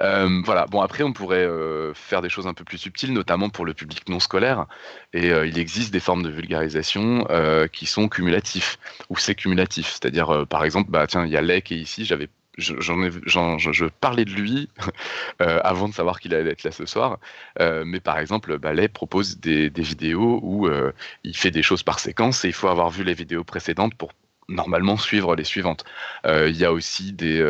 [0.02, 0.66] Euh, voilà.
[0.68, 3.74] Bon, après, on pourrait euh, faire des choses un peu plus subtiles, notamment pour le
[3.74, 4.66] public non scolaire.
[5.14, 7.28] Et euh, il existe des formes de vulgarisation
[7.72, 8.80] qui sont cumulatifs,
[9.10, 9.88] ou c'est cumulatif.
[9.88, 12.30] C'est-à-dire, par exemple, bah, tiens, il y a Lec est ici, j'avais
[12.60, 14.70] J'en ai, je parlais de lui
[15.40, 17.18] avant de savoir qu'il allait être là ce soir.
[17.60, 20.70] mais par exemple, bah, propose des, vidéos où
[21.24, 24.12] il fait des choses par séquence et il faut avoir vu les vidéos précédentes pour
[24.50, 25.84] normalement suivre les suivantes.
[26.28, 27.42] Il y a aussi des,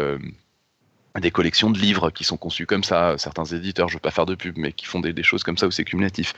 [1.19, 3.15] des collections de livres qui sont conçues comme ça.
[3.17, 5.57] Certains éditeurs, je ne veux pas faire de pub, mais qui font des, choses comme
[5.57, 6.33] ça où c'est cumulatif.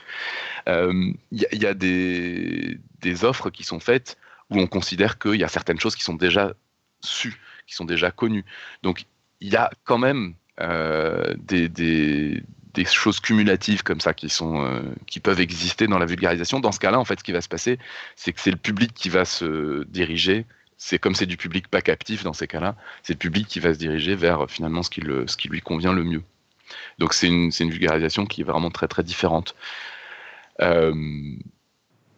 [0.68, 2.78] Euh, il y, a des,
[3.24, 4.18] offres qui sont faites
[4.50, 6.52] où on considère qu'il y a certaines choses qui sont déjà
[7.00, 8.44] sues, qui sont déjà connues.
[8.82, 9.06] Donc
[9.40, 11.68] il y a quand même des,
[12.76, 16.60] des, choses cumulatives comme ça qui euh, qui peuvent exister dans la vulgarisation.
[16.60, 17.78] Dans ce cas-là, en fait, ce qui va se passer,
[18.16, 20.44] c'est que c'est le public qui va se diriger.
[20.78, 23.72] C'est comme c'est du public pas captif dans ces cas-là, c'est le public qui va
[23.72, 26.22] se diriger vers finalement ce qui, lui convient le mieux.
[26.98, 29.54] Donc c'est une, une, vulgarisation qui est vraiment très très différente.
[30.60, 30.92] Euh,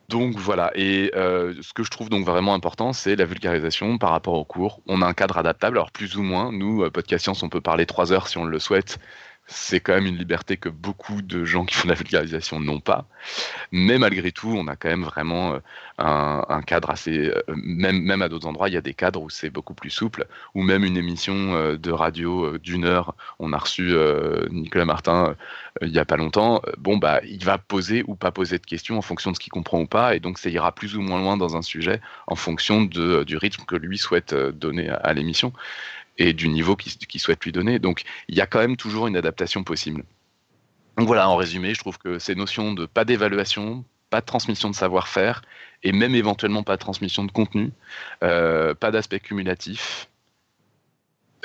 [0.09, 4.11] donc voilà, et euh, ce que je trouve donc vraiment important, c'est la vulgarisation par
[4.11, 4.81] rapport au cours.
[4.87, 6.51] On a un cadre adaptable, alors plus ou moins.
[6.51, 8.99] Nous, Podcast Science, on peut parler trois heures si on le souhaite
[9.51, 12.81] c'est quand même une liberté que beaucoup de gens qui font de la vulgarisation n'ont
[12.81, 13.07] pas.
[13.73, 15.61] Mais malgré tout, on a quand même vraiment euh,
[15.99, 17.29] un, cadre assez.
[17.29, 20.27] Euh, même, à d'autres endroits, il y a des cadres où c'est beaucoup plus souple.
[20.55, 23.95] Ou même une émission euh, de radio d'une heure, on a reçu
[24.51, 25.35] Nicolas Martin
[25.81, 26.61] il n'y a pas longtemps.
[26.77, 29.53] Bon, bah, il va poser ou pas poser de questions en fonction de ce qu'il
[29.53, 30.15] comprend ou pas.
[30.15, 33.37] Et donc, ça ira plus ou moins loin dans un sujet en fonction de, du
[33.37, 35.53] rythme que lui souhaite donner à l'émission
[36.19, 37.79] et du niveau qu'il souhaite lui donner.
[37.79, 40.05] Donc il y a quand même toujours une adaptation possible.
[40.97, 44.69] Donc voilà, en résumé, je trouve que ces notions de pas d'évaluation, pas de transmission
[44.69, 45.43] de savoir-faire,
[45.85, 47.71] et même éventuellement pas de transmission de contenu,
[48.25, 50.09] euh, pas d'aspect cumulatif,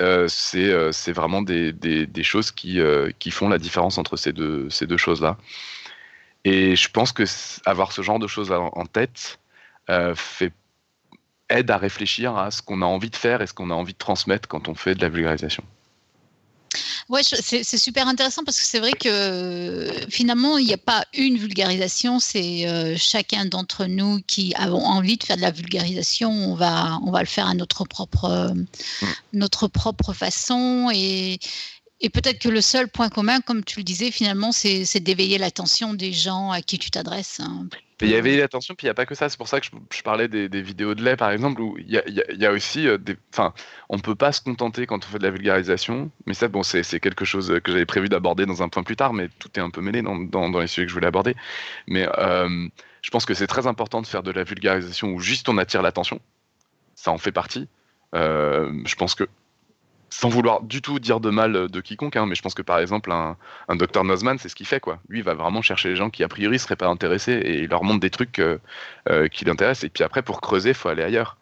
[0.00, 0.26] euh,
[0.56, 2.80] euh, c'est vraiment des, des, choses qui,
[3.20, 5.38] qui, font la différence entre ces deux, ces deux choses-là.
[6.44, 7.22] Et je pense que
[7.64, 9.38] avoir ce genre de choses en tête
[10.16, 10.52] fait
[11.58, 13.92] aide à réfléchir à ce qu'on a envie de faire et ce qu'on a envie
[13.92, 15.64] de transmettre quand on fait de la vulgarisation.
[17.08, 21.36] Ouais, c'est super intéressant parce que c'est vrai que finalement, il n'y a pas une
[21.36, 26.54] vulgarisation, c'est euh, chacun d'entre nous qui avons envie de faire de la vulgarisation, on
[26.54, 28.66] va, on va le faire à notre propre, mm.
[29.34, 31.38] notre propre façon et,
[32.00, 35.94] et peut-être que le seul point commun, comme tu le disais, finalement, c'est d'éveiller l'attention
[35.94, 37.40] des gens à qui tu t'adresses.
[37.40, 37.66] Hein.
[38.00, 39.28] Il y avait l'attention, puis il n'y a pas que ça.
[39.28, 42.46] C'est pour ça que je, parlais des, vidéos de lait, par exemple, où il y
[42.46, 42.98] a, aussi euh.
[43.32, 43.54] Enfin,
[43.88, 46.62] on ne peut pas se contenter quand on fait de la vulgarisation, mais ça, bon,
[46.62, 49.60] c'est quelque chose que j'avais prévu d'aborder dans un point plus tard, mais tout est
[49.62, 51.36] un peu mêlé dans, dans, les sujets que je voulais aborder.
[51.86, 52.68] Mais euh,
[53.02, 55.82] je pense que c'est très important de faire de la vulgarisation où juste on attire
[55.82, 56.20] l'attention.
[56.96, 57.68] Ça en fait partie.
[58.14, 59.24] Euh, je pense que
[60.14, 62.78] sans vouloir du tout dire de mal de quiconque, hein, mais je pense que par
[62.78, 63.36] exemple un,
[63.66, 65.00] un Dr Nozman, c'est ce qu'il fait quoi.
[65.08, 67.68] Lui, il va vraiment chercher les gens qui a priori seraient pas intéressés et il
[67.68, 68.58] leur montre des trucs euh,
[69.10, 69.82] euh, qui l'intéressent.
[69.82, 71.36] Et puis après, pour creuser, il faut aller ailleurs.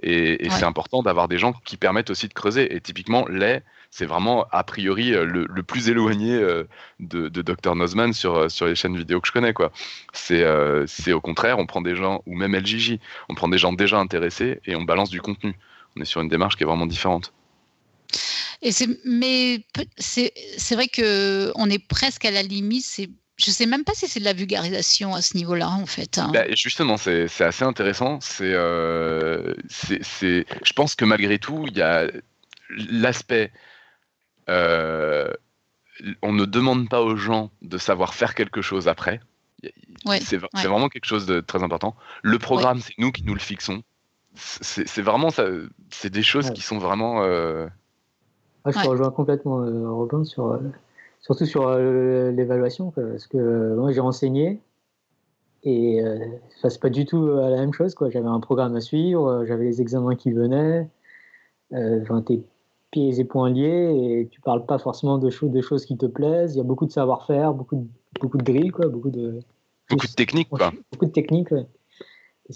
[0.00, 2.76] Et, c'est important d'avoir des gens qui permettent aussi de creuser.
[2.76, 3.60] Et typiquement, les,
[3.90, 8.96] c'est vraiment a priori le, plus éloigné de, de Dr Nozman sur, sur les chaînes
[8.96, 9.54] vidéo que je connais.
[9.54, 9.72] Quoi.
[10.12, 10.44] C'est,
[10.86, 12.98] c'est au contraire, on prend des gens, ou même LGJ,
[13.30, 15.54] on prend des gens déjà intéressés et on balance du contenu.
[15.96, 17.32] On est sur une démarche qui est vraiment différente.
[18.64, 19.60] Et c'est, mais
[19.98, 22.82] c'est, c'est vrai que on est presque à la limite.
[22.84, 26.16] C'est, je sais même pas si c'est de la vulgarisation à ce niveau-là, en fait.
[26.16, 26.30] Hein.
[26.32, 28.20] Bah, justement, c'est, c'est assez intéressant.
[28.22, 32.06] C'est, euh, c'est, c'est, je pense que malgré tout, il y a
[32.70, 33.52] l'aspect.
[34.48, 35.30] Euh,
[36.22, 39.20] on ne demande pas aux gens de savoir faire quelque chose après.
[40.06, 41.94] c'est, c'est vraiment quelque chose de très important.
[42.22, 43.82] Le programme, c'est nous qui nous le fixons.
[44.36, 45.44] C'est, c'est vraiment ça.
[45.90, 47.22] C'est des choses qui sont vraiment.
[47.24, 47.66] Euh,
[48.70, 50.58] je rejoins complètement euh, Robin sur, euh,
[51.20, 54.60] surtout sur euh, l'évaluation, parce que moi j'ai enseigné
[55.66, 56.02] et
[56.60, 57.94] ça c'est pas du tout la même chose.
[57.98, 60.86] J'avais un programme à suivre, j'avais les examens qui venaient,
[61.72, 62.44] enfin, tes
[62.90, 66.04] pieds et poings liés et tu parles pas forcément de, choses, de choses qui te
[66.04, 66.54] plaisent.
[66.54, 67.86] Il y a beaucoup de savoir-faire, beaucoup de,
[68.20, 69.40] beaucoup de drills, quoi, beaucoup de
[69.88, 70.70] beaucoup de techniques, quoi.
[70.92, 71.54] Beaucoup de techniques.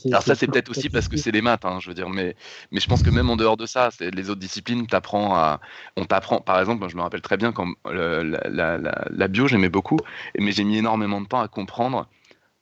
[0.06, 2.36] Alors ça, c'est peut-être aussi parce que c'est les maths, hein, je veux dire, mais,
[2.70, 5.60] mais je pense que même en dehors de ça, c'est les autres disciplines, t'apprends à,
[5.96, 9.98] on t'apprend, par exemple, je me rappelle très bien quand la, la, bio, j'aimais beaucoup,
[10.38, 12.06] mais j'ai mis énormément de temps à comprendre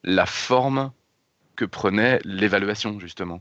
[0.04, 0.92] la forme
[1.56, 3.40] que prenait l'évaluation, justement.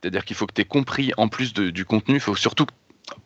[0.00, 2.66] C'est-à-dire qu'il faut que tu aies compris, en plus du contenu, il faut surtout,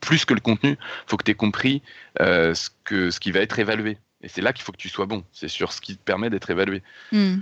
[0.01, 1.83] plus que le contenu, il faut que tu aies compris
[2.21, 3.99] euh, ce, que, ce qui va être évalué.
[4.27, 5.23] Et c'est là qu'il faut que tu sois bon.
[5.31, 6.83] C'est sur ce qui te permet d'être évalué.
[7.13, 7.37] Hmm.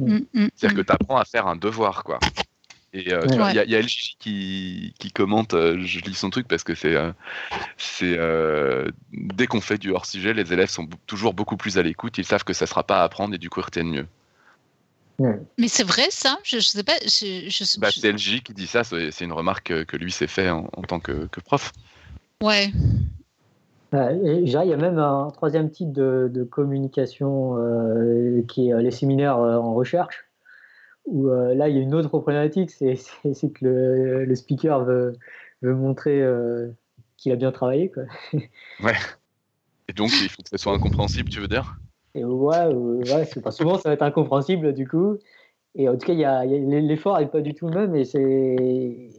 [0.00, 2.18] Hmm, hmm, C'est-à-dire que tu apprends à faire un devoir, quoi.
[2.94, 6.64] Et euh, il y, a LG qui, qui commente, euh, je lis son truc parce
[6.64, 6.94] que c'est.
[6.96, 7.12] Euh,
[7.76, 8.18] c'est
[9.12, 12.16] dès qu'on fait du hors-sujet, les élèves sont toujours beaucoup plus à l'écoute.
[12.16, 14.06] Ils savent que ça ne sera pas à apprendre et du coup, ils retiennent mieux.
[15.58, 16.38] Mais c'est vrai ça?
[16.42, 16.96] Je, je sais pas.
[17.04, 18.82] Je, bah, c'est LG qui dit ça.
[18.82, 21.70] C'est une remarque que lui s'est fait en, tant que, que prof.
[22.42, 22.72] Ouais.
[23.92, 29.38] Il y a même un troisième type de, communication euh, qui est euh, les séminaires
[29.38, 30.28] euh, en recherche,
[31.06, 32.94] où là, il y a une autre problématique, c'est
[33.52, 35.14] que le, speaker veut,
[35.62, 36.22] montrer
[37.16, 37.90] qu'il a bien travaillé.
[37.90, 38.04] Quoi.
[38.82, 38.94] Ouais.
[39.88, 41.76] Et donc, il faut que ça soit incompréhensible, tu veux dire?
[42.14, 45.16] Et Ouais, ouais pas souvent, ça va être incompréhensible, du coup.
[45.74, 49.10] Et en tout cas, l'effort n'est pas du tout le même, et c'est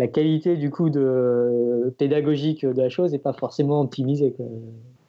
[0.00, 4.34] la qualité du coup de pédagogique de la chose n'est pas forcément optimisée.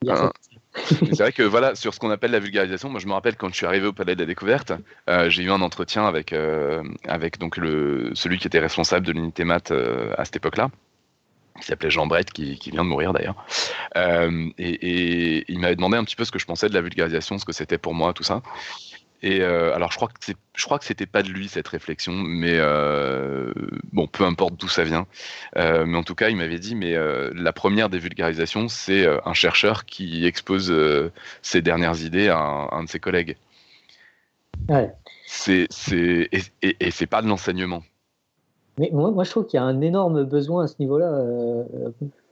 [0.06, 0.30] Ah.
[0.74, 3.48] c'est vrai que voilà, sur ce qu'on appelle la vulgarisation, moi je me rappelle quand
[3.48, 4.72] je suis arrivé au Palais de la Découverte,
[5.08, 9.12] euh, j'ai eu un entretien avec, euh, avec donc le, celui qui était responsable de
[9.12, 10.70] l'unité maths euh, à cette époque-là,
[11.58, 13.46] qui s'appelait Jean Brett, qui, qui, vient de mourir d'ailleurs.
[13.96, 17.38] Et, et, il m'avait demandé un petit peu ce que je pensais de la vulgarisation,
[17.38, 18.42] ce que c'était pour moi, tout ça.
[19.22, 21.68] Et euh, alors, je crois que c'est, je crois que c'était pas de lui cette
[21.68, 23.52] réflexion, mais euh,
[23.92, 25.06] bon, peu importe d'où ça vient.
[25.56, 26.94] Euh, mais en tout cas, il m'avait dit, mais
[27.34, 30.74] la première des vulgarisations, c'est un chercheur qui expose
[31.40, 32.38] ses dernières idées à
[32.72, 33.36] un, de ses collègues.
[34.68, 34.92] Ouais.
[35.26, 36.28] C'est, c'est
[36.62, 37.82] et, et, c'est pas de l'enseignement.
[38.78, 41.24] Mais moi, moi, je trouve qu'il y a un énorme besoin à ce niveau-là,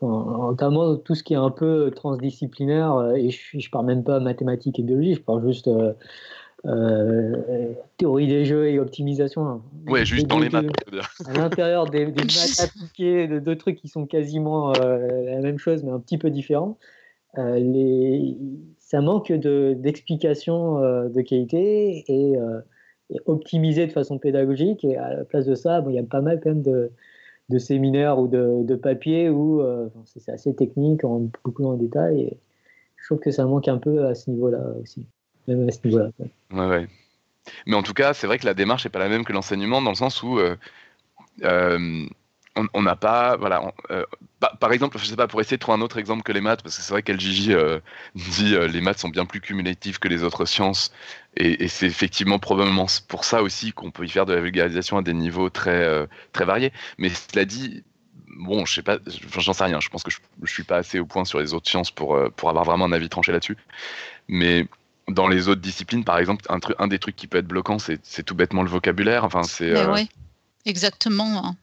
[0.02, 3.12] notamment tout ce qui est un peu transdisciplinaire.
[3.16, 5.92] Et je, je parle même pas mathématiques et biologie, je parle juste euh,
[7.96, 9.46] théorie des jeux et optimisation.
[9.46, 9.62] Hein.
[9.86, 10.66] Ouais, juste dans les maths.
[11.26, 15.82] À l'intérieur des, maths appliquées, de deux trucs qui sont quasiment euh, la même chose,
[15.84, 16.76] mais un petit peu différents.
[17.38, 18.36] Euh, les...
[18.78, 22.36] Ça manque d'explications de, qualité et,
[23.26, 24.84] optimisé de façon pédagogique.
[24.84, 26.90] Et à la place de ça, bon, il y a pas mal quand même de,
[27.50, 29.62] de séminaires ou de, de papiers où
[30.06, 32.20] c'est assez technique, en, beaucoup en détail.
[32.22, 32.36] Et
[32.96, 35.06] je trouve que ça manque un peu à ce niveau-là aussi.
[36.50, 36.86] Ouais,
[37.66, 39.82] Mais en tout cas, c'est vrai que la démarche n'est pas la même que l'enseignement
[39.82, 40.56] dans le sens où euh,
[41.42, 42.06] euh,
[42.74, 44.04] on n'a pas, voilà, euh,
[44.58, 46.62] par exemple, je sais pas, pour essayer de trouver un autre exemple que les maths,
[46.62, 47.56] parce que c'est vrai qu'LGJ
[48.14, 50.92] dit les maths sont bien plus cumulatives que les autres sciences,
[51.36, 55.02] et, c'est effectivement probablement pour ça aussi qu'on peut y faire de la vulgarisation à
[55.02, 56.72] des niveaux très très variés.
[56.98, 57.84] Mais cela dit,
[58.36, 58.98] bon, je sais pas,
[59.38, 59.80] j'en sais rien.
[59.80, 62.18] Je pense que je, je, suis pas assez au point sur les autres sciences pour
[62.32, 63.56] pour avoir vraiment un avis tranché là-dessus.
[64.28, 64.66] Mais
[65.10, 68.22] dans les autres disciplines, par exemple, un, un des trucs qui peut être bloquant, c'est
[68.22, 69.24] tout bêtement le vocabulaire.
[69.24, 69.70] Enfin, c'est.
[69.70, 70.04] Euh,
[70.66, 71.46] Exactement.
[71.46, 71.56] Hein.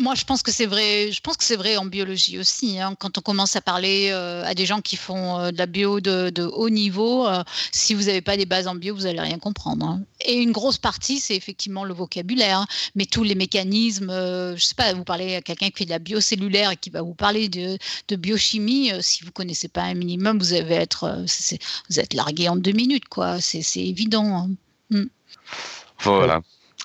[0.00, 1.12] Moi, je pense que c'est vrai.
[1.12, 2.80] Je pense que c'est vrai en biologie aussi.
[2.80, 2.96] Hein.
[2.98, 6.00] Quand on commence à parler euh, à des gens qui font euh, de la bio
[6.00, 9.38] de, haut niveau, euh, si vous n'avez pas des bases en bio, vous n'allez rien
[9.38, 9.86] comprendre.
[9.86, 10.02] Hein.
[10.24, 12.66] Et une grosse partie, c'est effectivement le vocabulaire.
[12.96, 16.00] Mais tous les mécanismes, je sais pas, vous parlez à quelqu'un qui fait de la
[16.00, 17.78] biocellulaire et qui va vous parler de,
[18.16, 18.90] biochimie.
[19.00, 21.24] si vous connaissez pas un minimum, vous allez être,
[21.88, 23.40] vous êtes largué en deux minutes, quoi.
[23.40, 24.48] C'est évident.
[24.90, 25.04] Mm.
[26.00, 26.42] Voilà.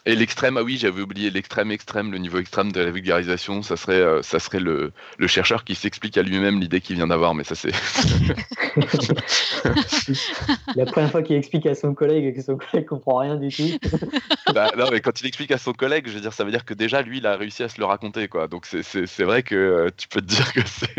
[0.07, 3.75] Et l'extrême, ah oui, j'avais oublié l'extrême extrême, le niveau extrême de la vulgarisation, ça
[3.75, 7.35] serait, euh, ça serait le, le chercheur qui s'explique à lui-même l'idée qu'il vient d'avoir,
[7.35, 7.71] mais ça c'est.
[10.77, 13.49] la première fois qu'il explique à son collègue et que son collègue comprend rien du
[13.49, 13.77] tout.
[14.53, 16.63] bah, non, mais quand il explique à son collègue, je veux dire, ça veut dire
[16.63, 18.47] que déjà lui, il a réussi à se le raconter, quoi.
[18.47, 20.95] Donc c'est vrai que euh, tu peux te dire que c'est.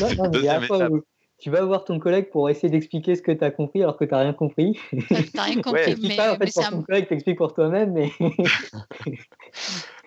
[0.00, 0.38] Non, non, mais
[1.44, 4.06] tu vas voir ton collègue pour essayer d'expliquer ce que tu as compris alors que
[4.06, 4.80] tu n'as rien compris.
[4.90, 4.96] Tu
[5.34, 5.96] n'as rien compris, ouais.
[6.00, 8.10] mais, pas, en fait, pour ton collègue, t'expliques pour toi-même, mais...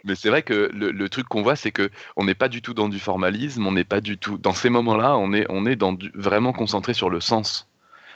[0.04, 2.64] mais c'est vrai que le, le truc qu'on voit, c'est que on n'est pas du
[2.64, 4.40] tout dans du formalisme, on n'est pas du tout...
[4.40, 7.68] Dans ces moments-là, on est, on est dans du, vraiment concentré sur le sens.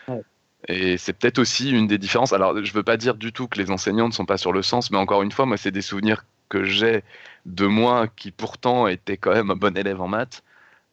[0.07, 0.23] Ouais.
[0.67, 2.33] Et c'est peut-être aussi une des différences.
[2.33, 4.51] Alors, je ne veux pas dire du tout que les enseignants ne sont pas sur
[4.51, 7.03] le sens, mais encore une fois, moi, c'est des souvenirs que j'ai
[7.45, 10.41] de moi qui pourtant était quand même un bon élève en maths.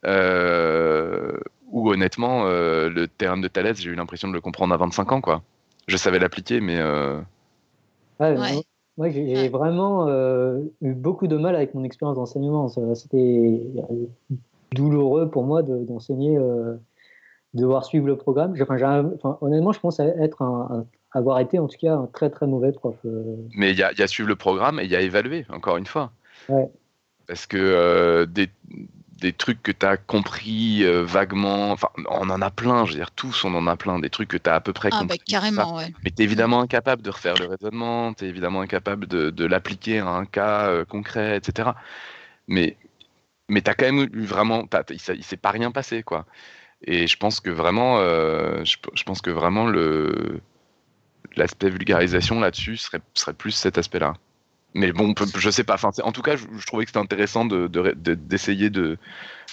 [0.05, 1.39] Euh,
[1.71, 5.13] où honnêtement, euh, le théorème de Thalès, j'ai eu l'impression de le comprendre à 25
[5.13, 5.21] ans.
[5.21, 5.43] Quoi.
[5.87, 6.79] Je savais l'appliquer, mais.
[6.79, 7.19] Euh...
[8.21, 8.63] Ouais, ouais.
[8.97, 12.69] Moi, j'ai vraiment euh, eu beaucoup de mal avec mon expérience d'enseignement.
[12.95, 13.63] C'était
[14.73, 16.79] douloureux pour moi d'enseigner, de,
[17.55, 18.55] devoir suivre le programme.
[18.61, 22.31] Enfin, enfin, honnêtement, je pense être un, un, avoir été en tout cas un très
[22.31, 22.97] très mauvais prof.
[23.05, 23.37] euh.
[23.55, 25.87] Mais il y, y, a suivre le programme et il y a évaluer, encore une
[25.87, 26.13] fois.
[26.49, 26.69] Ouais.
[27.27, 28.49] Parce que euh, des,
[29.21, 31.73] des trucs que tu as compris euh, vaguement.
[31.73, 33.99] Enfin, on en a plein, je veux dire, tous, on en a plein.
[33.99, 35.19] Des trucs que tu as à peu près ah, compris.
[35.19, 35.93] Bah, carrément, ouais.
[36.05, 39.45] Mais tu es évidemment incapable de refaire le raisonnement, tu es évidemment incapable de, de
[39.45, 41.71] l'appliquer à un cas euh, concret, etc.
[42.47, 42.77] Mais,
[43.49, 44.69] mais tu as quand même eu vraiment.
[44.91, 46.27] il ne s'est pas rien passé, quoi.
[46.83, 50.41] Et je pense que vraiment, euh, je, je, pense que vraiment le
[51.37, 54.15] l'aspect vulgarisation là-dessus serait, serait plus cet aspect-là.
[54.75, 55.75] Mais bon, je sais pas.
[55.75, 58.99] Enfin, en tout cas, je, je trouvais que c'était intéressant d'essayer de,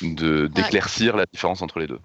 [0.02, 1.24] de, d'éclaircir de, ouais.
[1.24, 2.00] la différence entre les deux.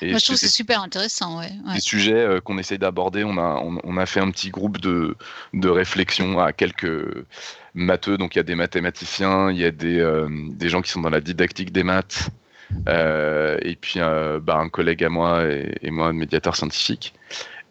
[0.00, 1.38] Et Moi, je trouve que c'est super intéressant.
[1.38, 1.74] Ouais, ouais.
[1.74, 4.80] Les sujets euh, qu'on essaye d'aborder, on a, on, on, a fait un petit groupe
[4.80, 5.16] de,
[5.54, 7.24] de réflexion à quelques
[7.74, 8.16] matheux.
[8.16, 11.00] Donc, il y a des mathématiciens, il y a des, euh, des gens qui sont
[11.00, 12.30] dans la didactique des maths,
[12.88, 17.14] euh, et puis bah, un collègue à moi et, et moi, médiateur scientifique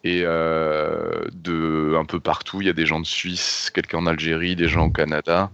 [0.03, 2.61] et euh, de un peu partout.
[2.61, 5.51] Il y a des gens de Suisse, quelqu'un en Algérie, des gens au Canada,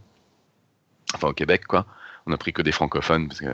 [1.13, 1.85] enfin au Québec quoi.
[2.25, 3.47] On a pris que des francophones parce que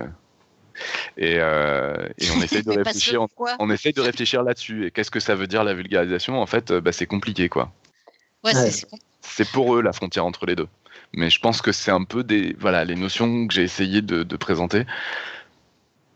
[1.17, 3.21] et, euh, et on essaie de réfléchir.
[3.21, 3.27] On,
[3.59, 4.85] on essaie de réfléchir là-dessus.
[4.87, 6.41] Et qu'est-ce que ça veut dire la vulgarisation?
[6.41, 7.71] En fait, bah, c'est compliqué quoi.
[8.43, 8.71] Ouais, Ouais.
[8.71, 8.87] c'est-
[9.21, 10.67] C'est pour eux la frontière entre les deux.
[11.13, 14.23] Mais je pense que c'est un peu des voilà les notions que j'ai essayé de,
[14.23, 14.85] de présenter.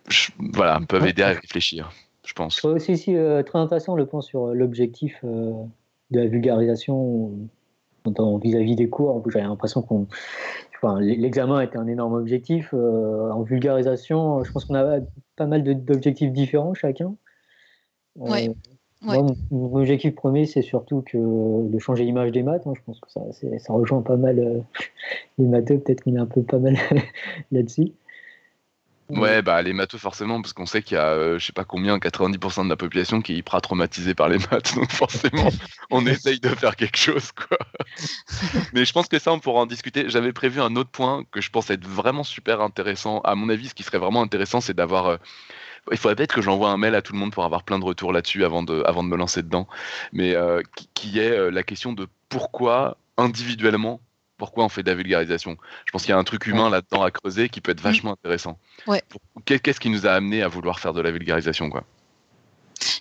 [0.09, 1.91] Je- voilà, peuvent aider à réfléchir.
[2.27, 2.63] Je pense.
[2.65, 5.53] Aussi euh, très intéressant le point sur euh, l'objectif euh,
[6.11, 7.31] de la vulgarisation
[8.05, 9.23] euh, vis-à-vis des cours.
[9.29, 10.07] J'avais l'impression qu'on.
[10.75, 12.69] Enfin, L'examen était un énorme objectif.
[12.73, 14.99] Euh, en vulgarisation, je pense qu'on a
[15.35, 17.15] pas mal d'objectifs différents chacun.
[18.19, 18.49] Euh, ouais.
[19.01, 22.65] Moi, mon, objectif premier, c'est surtout que de changer l'image des maths.
[22.65, 22.73] Hein.
[22.75, 24.59] Je pense que ça, ça rejoint pas mal euh,
[25.37, 25.79] les matheux.
[25.79, 26.75] Peut-être qu'on est un peu pas mal
[27.51, 27.93] là-dessus.
[29.09, 31.63] Ouais, bah les matheux forcément, parce qu'on sait qu'il y a, euh, je sais pas
[31.63, 35.49] combien, 90% de la population qui est hyper traumatisée par les maths, donc forcément,
[35.91, 37.57] on essaye de faire quelque chose, quoi.
[38.73, 40.09] Mais je pense que ça, on pourra en discuter.
[40.09, 43.21] J'avais prévu un autre point que je pense être vraiment super intéressant.
[43.21, 45.07] À mon avis, ce qui serait vraiment intéressant, c'est d'avoir.
[45.07, 45.17] Euh,
[45.89, 47.85] il faudrait peut-être que j'envoie un mail à tout le monde pour avoir plein de
[47.85, 49.67] retours là-dessus avant de, avant de me lancer dedans.
[50.11, 54.01] Mais euh, qui, qui, est euh, la question de pourquoi individuellement
[54.38, 55.57] pourquoi on fait de la vulgarisation.
[55.85, 58.14] Je pense qu'il y a un truc humain là-dedans à creuser qui peut être vachement
[58.14, 58.59] intéressant.
[58.85, 59.03] Ouais.
[59.45, 61.84] Qu'est-ce qui nous a amené à vouloir faire de la vulgarisation quoi?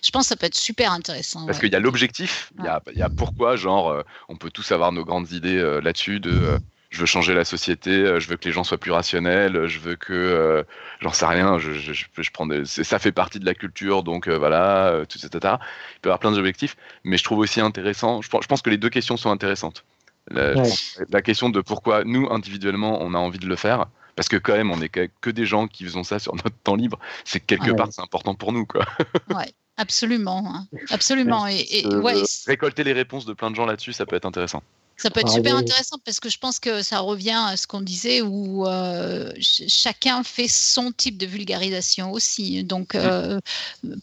[0.03, 1.45] Je pense que ça peut être super intéressant.
[1.45, 1.65] Parce ouais.
[1.65, 2.69] qu'il y a l'objectif, il, ouais.
[2.93, 6.19] il, y a pourquoi, genre, euh, on peut tous avoir nos grandes idées euh, là-dessus
[6.19, 6.59] de euh,
[6.89, 9.95] je veux changer la société, je veux que les gens soient plus rationnels, je veux
[9.95, 10.65] que,
[11.01, 14.29] j'en sais rien, je, je, je, prends des, ça fait partie de la culture, donc
[14.29, 18.29] voilà, tout ça, Il peut y avoir plein d'objectifs, mais je trouve aussi intéressant, je
[18.29, 19.83] pense que les deux questions sont intéressantes.
[20.29, 20.69] La, ouais.
[21.09, 24.53] la, question de pourquoi nous, individuellement, on a envie de le faire, parce que quand
[24.53, 27.45] même, on est que des gens qui faisons ça sur notre temps libre, c'est que
[27.45, 27.75] quelque ouais.
[27.75, 28.65] part, c'est important pour nous.
[28.65, 28.85] Quoi.
[29.35, 30.43] Ouais, absolument.
[30.47, 30.67] Hein.
[30.89, 31.47] Absolument.
[31.47, 34.25] Et, et euh, ouais, récolter les réponses de plein de gens là-dessus, ça peut être
[34.25, 34.63] intéressant.
[34.97, 37.81] Ça peut être super intéressant parce que je pense que ça revient à ce qu'on
[37.81, 42.63] disait où euh, chacun fait son type de vulgarisation aussi.
[42.63, 43.39] Donc, euh,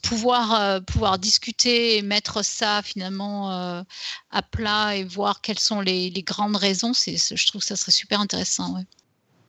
[0.03, 3.83] pouvoir, euh, pouvoir discuter et mettre ça finalement euh,
[4.31, 7.93] à plat et voir quelles sont les, les grandes raisons, je trouve que ça serait
[7.93, 8.77] super intéressant.
[8.77, 8.83] Ouais.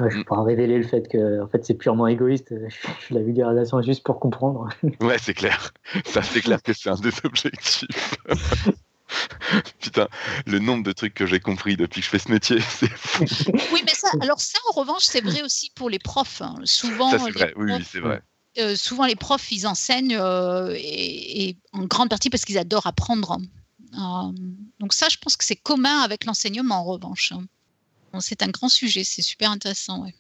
[0.01, 2.53] Ouais, je pourrais révéler le fait que en fait, c'est purement égoïste.
[2.69, 4.67] Je fais la vulgarisation juste pour comprendre.
[4.99, 5.71] Ouais, c'est clair.
[6.05, 8.15] Ça, c'est clair que c'est un des objectifs.
[9.79, 10.07] Putain,
[10.45, 13.25] le nombre de trucs que j'ai compris depuis que je fais ce métier, c'est fou.
[13.73, 16.41] Oui, mais ça, alors ça, en revanche, c'est vrai aussi pour les profs.
[16.41, 16.55] Hein.
[16.63, 17.51] Souvent, ça, c'est vrai.
[17.51, 18.21] Profs, oui, oui c'est vrai.
[18.57, 22.87] Euh, souvent, les profs, ils enseignent euh, et, et, en grande partie parce qu'ils adorent
[22.87, 23.37] apprendre.
[24.79, 27.33] donc ça, je pense que c'est commun avec l'enseignement en revanche.
[28.19, 30.03] C'est un grand sujet, c'est super intéressant.
[30.03, 30.15] Ouais.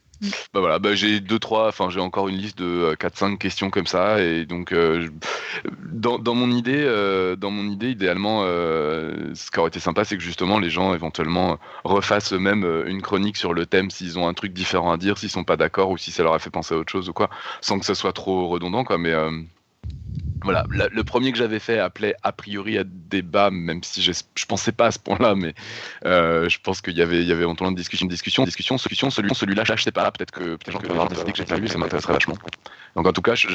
[0.53, 3.69] Bah voilà, bah j'ai deux trois, enfin j'ai encore une liste de 4-5 euh, questions
[3.69, 5.09] comme ça et donc euh,
[5.83, 10.17] dans, dans, mon idée, euh, dans mon idée idéalement, ce qui aurait été sympa, c'est
[10.17, 14.33] que justement les gens éventuellement refassent eux-mêmes une chronique sur le thème s'ils ont un
[14.33, 16.75] truc différent à dire, s'ils sont pas d'accord ou si ça leur a fait penser
[16.75, 17.29] à autre chose ou quoi,
[17.61, 18.97] sans que ça soit trop redondant quoi.
[18.97, 19.13] Mais
[20.43, 24.45] voilà, le premier que j'avais fait appelait a priori à débat, même si je, je
[24.45, 25.53] pensais pas à ce point-là, mais
[26.05, 29.33] euh, je pense qu'il y avait, il y avait de discussion, discussion, discussion, solution, celui,
[29.33, 31.77] celui-là, je sais pas, peut-être que peut-être que avoir décidé que j'ai pas lu, ça
[31.77, 32.35] m'intéresserait vachement.
[32.95, 33.47] Donc en tout cas, je,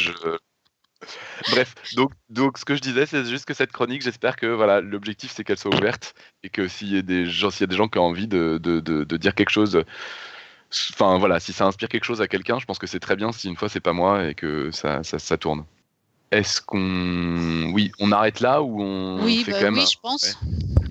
[1.50, 4.80] Bref, donc, donc ce que je disais, c'est juste que cette chronique, j'espère que voilà,
[4.80, 7.68] l'objectif c'est qu'elle soit ouverte et que s'il y a des gens, s'il y a
[7.68, 9.82] des gens qui ont envie de, de, de, dire quelque chose,
[10.92, 13.32] enfin voilà, si ça inspire quelque chose à quelqu'un, je pense que c'est très bien
[13.32, 15.64] si une fois c'est pas moi et que ça, ça, ça tourne.
[16.30, 17.72] Est-ce qu'on.
[17.72, 19.22] Oui, on arrête là ou on.
[19.22, 20.38] Oui, fait bah quand même je pense.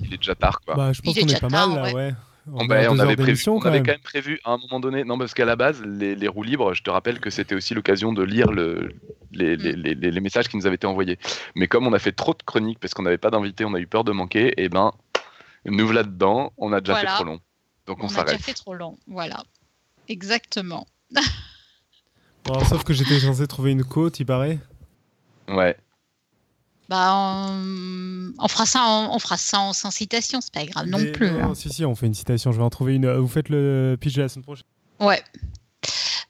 [0.03, 0.75] Il est déjà tard, quoi.
[0.75, 2.13] Bah, je pense qu'on est, pas mal, là, ouais.
[2.51, 5.17] On, bah, on avait, prévu, on avait quand même prévu à un moment donné, non
[5.17, 8.11] parce qu'à la base, les, les, roues libres, je te rappelle que c'était aussi l'occasion
[8.11, 8.95] de lire le,
[9.31, 9.61] les, mm.
[9.61, 11.19] les, les, messages qui nous avaient été envoyés.
[11.55, 13.79] Mais comme on a fait trop de chroniques parce qu'on n'avait pas d'invités, on a
[13.79, 14.93] eu peur de manquer, et eh ben,
[15.65, 17.39] nous là-dedans, on a déjà fait trop long.
[17.85, 18.29] Donc on, s'arrête.
[18.29, 19.43] On a déjà fait trop long, voilà.
[20.07, 20.87] Exactement.
[22.45, 24.59] bon, sauf que j'étais censé trouver une côte, il paraît.
[25.49, 25.75] Ouais.
[26.89, 31.29] Bah, on, fera ça, en, on fera ça sans citation, c'est pas grave non plus.
[31.29, 31.55] Non, hein.
[31.55, 32.51] Si, si, on fait une citation.
[32.51, 33.11] Je vais en trouver une.
[33.11, 34.65] Vous faites le pitch de la semaine prochaine.
[34.99, 35.21] Ouais.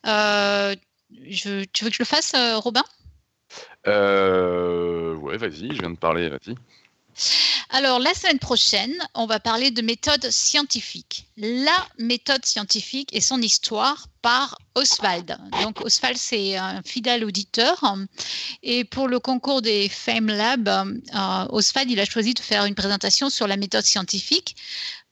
[0.06, 0.76] Euh,
[1.30, 2.84] je, tu veux que je le fasse, euh, Robin?
[3.88, 6.56] Euh, Ouais, vas-y, je viens de parler, vas-y.
[7.70, 11.28] Alors, la semaine prochaine, on va parler de méthode scientifique.
[11.38, 15.38] La méthode scientifique et son histoire par Oswald.
[15.62, 17.96] Donc, Oswald, c'est un fidèle auditeur.
[18.64, 22.76] Et pour le concours des Fame Lab, euh, Oswald, il a choisi de faire une
[22.76, 24.56] présentation sur la méthode scientifique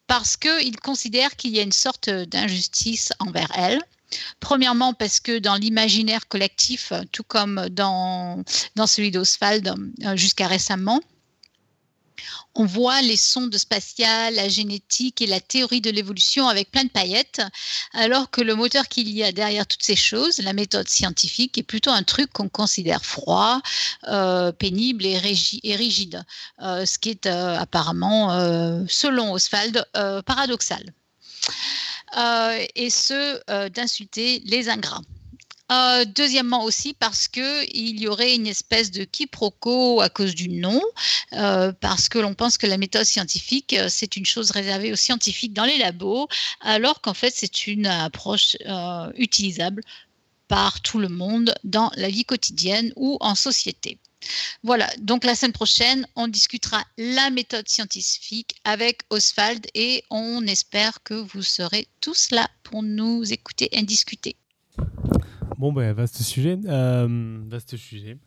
[0.07, 3.81] parce qu'il considère qu'il y a une sorte d'injustice envers elle.
[4.39, 8.41] Premièrement, parce que dans l'imaginaire collectif, tout comme dans,
[8.75, 9.67] dans celui d'Oswald
[10.05, 11.01] euh, jusqu'à récemment,
[12.55, 16.89] on voit les sondes spatiales, la génétique et la théorie de l'évolution avec plein de
[16.89, 17.41] paillettes,
[17.93, 21.63] alors que le moteur qu'il y a derrière toutes ces choses, la méthode scientifique, est
[21.63, 23.61] plutôt un truc qu'on considère froid,
[24.07, 26.23] euh, pénible et, rigide,
[26.61, 29.85] euh, ce qui est euh, apparemment, selon Oswald,
[30.25, 30.93] paradoxal.
[32.75, 35.01] et ce, d'insulter les ingrats.
[35.69, 40.81] Euh, deuxièmement aussi parce qu'il y aurait une espèce de quiproquo à cause du nom,
[41.33, 44.97] euh, parce que l'on pense que la méthode scientifique, euh, c'est une chose réservée aux
[44.97, 46.29] scientifiques dans les labos,
[46.61, 48.55] alors qu'en fait c'est une approche
[49.15, 49.83] utilisable
[50.47, 53.97] par tout le monde dans la vie quotidienne ou en société.
[54.63, 61.03] Voilà, donc la semaine prochaine, on discutera la méthode scientifique avec Oswald et on espère
[61.03, 64.35] que vous serez tous là pour nous écouter et discuter.
[65.57, 66.57] Bon, ben, vaste sujet.
[66.65, 68.17] Euh, vaste sujet.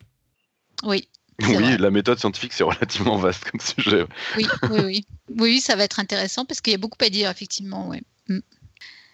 [0.82, 1.08] Oui.
[1.42, 4.04] Oui, la méthode scientifique, c'est relativement vaste comme sujet.
[4.36, 5.06] Oui, oui, oui.
[5.38, 7.88] Oui, ça va être intéressant parce qu'il y a beaucoup à dire, effectivement.
[7.88, 8.02] Ouais.
[8.28, 8.40] Mm.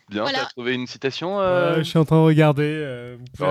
[0.09, 1.79] Bien, tu as trouvé une citation euh...
[1.79, 2.63] Je suis en train de regarder.
[2.65, 3.45] Euh, oh,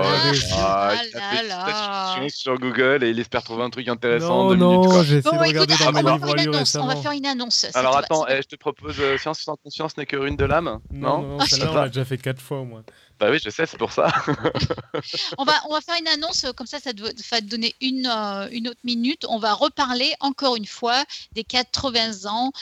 [0.52, 4.54] ah, ah, sur Google et il espère trouver un truc intéressant.
[4.54, 6.86] Non, non, j'ai essayé de regarder dans mes livres récemment.
[6.86, 7.66] On va faire une annonce.
[7.74, 10.80] Alors attends, eh, je te propose euh, Science sans conscience n'est que ruine de l'âme.
[10.90, 12.84] Non, non, non celle-là, on l'a déjà fait quatre fois au moins.
[13.20, 14.08] Bah oui, je sais, c'est pour ça.
[15.38, 18.06] on, va, on va faire une annonce, euh, comme ça, ça va te donner une,
[18.06, 19.26] euh, une autre minute.
[19.28, 22.52] On va reparler encore une fois des 80 ans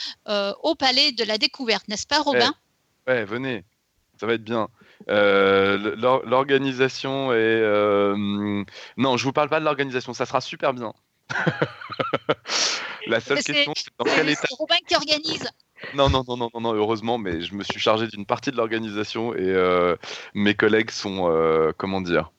[0.63, 2.53] au Palais de la Découverte, n'est-ce pas, Robin?
[3.07, 3.63] eh, ouais, venez
[4.19, 4.69] ça va être bien.
[5.09, 7.35] Euh, l'organisation est.
[7.35, 8.63] Euh,
[8.97, 10.93] non, je vous parle pas de l'organisation, ça sera super bien.
[13.07, 14.47] La seule question, c'est dans quel état.
[14.49, 15.47] C'est Robin qui organise.
[15.93, 19.35] Non, non, non, non, non, heureusement, mais je me suis chargé d'une partie de l'organisation
[19.35, 19.95] et euh,
[20.33, 22.31] mes collègues sont, comment dire,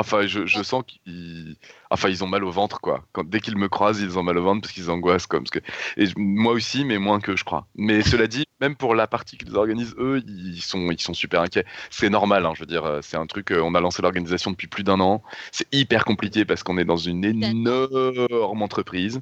[0.00, 1.56] Enfin, je, je sens qu'ils,
[1.90, 3.04] enfin, ils ont mal au ventre, quoi.
[3.12, 5.42] Quand, dès qu'ils me croisent, ils ont mal au ventre parce qu'ils angoissent, comme.
[5.42, 5.58] Parce que...
[5.96, 7.66] Et moi aussi, mais moins que je crois.
[7.74, 11.42] Mais cela dit, même pour la partie qu'ils organisent, eux, ils sont, ils sont super
[11.42, 11.64] inquiets.
[11.90, 13.50] C'est normal, hein, je veux dire, euh, c'est un truc.
[13.50, 15.22] Euh, on a lancé l'organisation depuis plus d'un an.
[15.50, 19.20] C'est hyper compliqué parce qu'on est dans une énorme entreprise.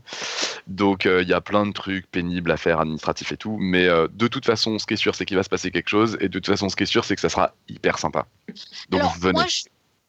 [0.66, 3.56] Donc, euh, il y a plein de trucs pénibles à faire, administratifs et tout.
[3.58, 6.18] Mais de toute façon, ce qui est sûr, c'est qu'il va se passer quelque chose.
[6.20, 8.26] Et de toute façon, ce qui est sûr, c'est que ça sera hyper sympa.
[8.90, 9.40] Donc, venez.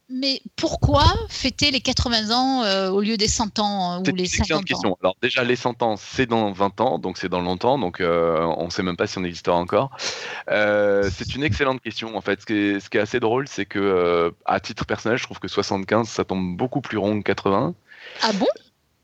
[0.09, 4.25] Mais pourquoi fêter les 80 ans euh, au lieu des 100 ans euh, ou les
[4.25, 4.91] 50 question.
[4.93, 7.99] ans Alors déjà, les 100 ans, c'est dans 20 ans, donc c'est dans longtemps, donc
[7.99, 9.91] euh, on ne sait même pas si on existera encore.
[10.47, 12.15] c'est une excellente question.
[12.15, 15.17] En fait, ce qui est, ce qui est assez drôle, c'est que à titre personnel,
[15.17, 17.75] je trouve que 75, ça tombe beaucoup plus rond que 80.
[18.21, 18.47] Ah bon?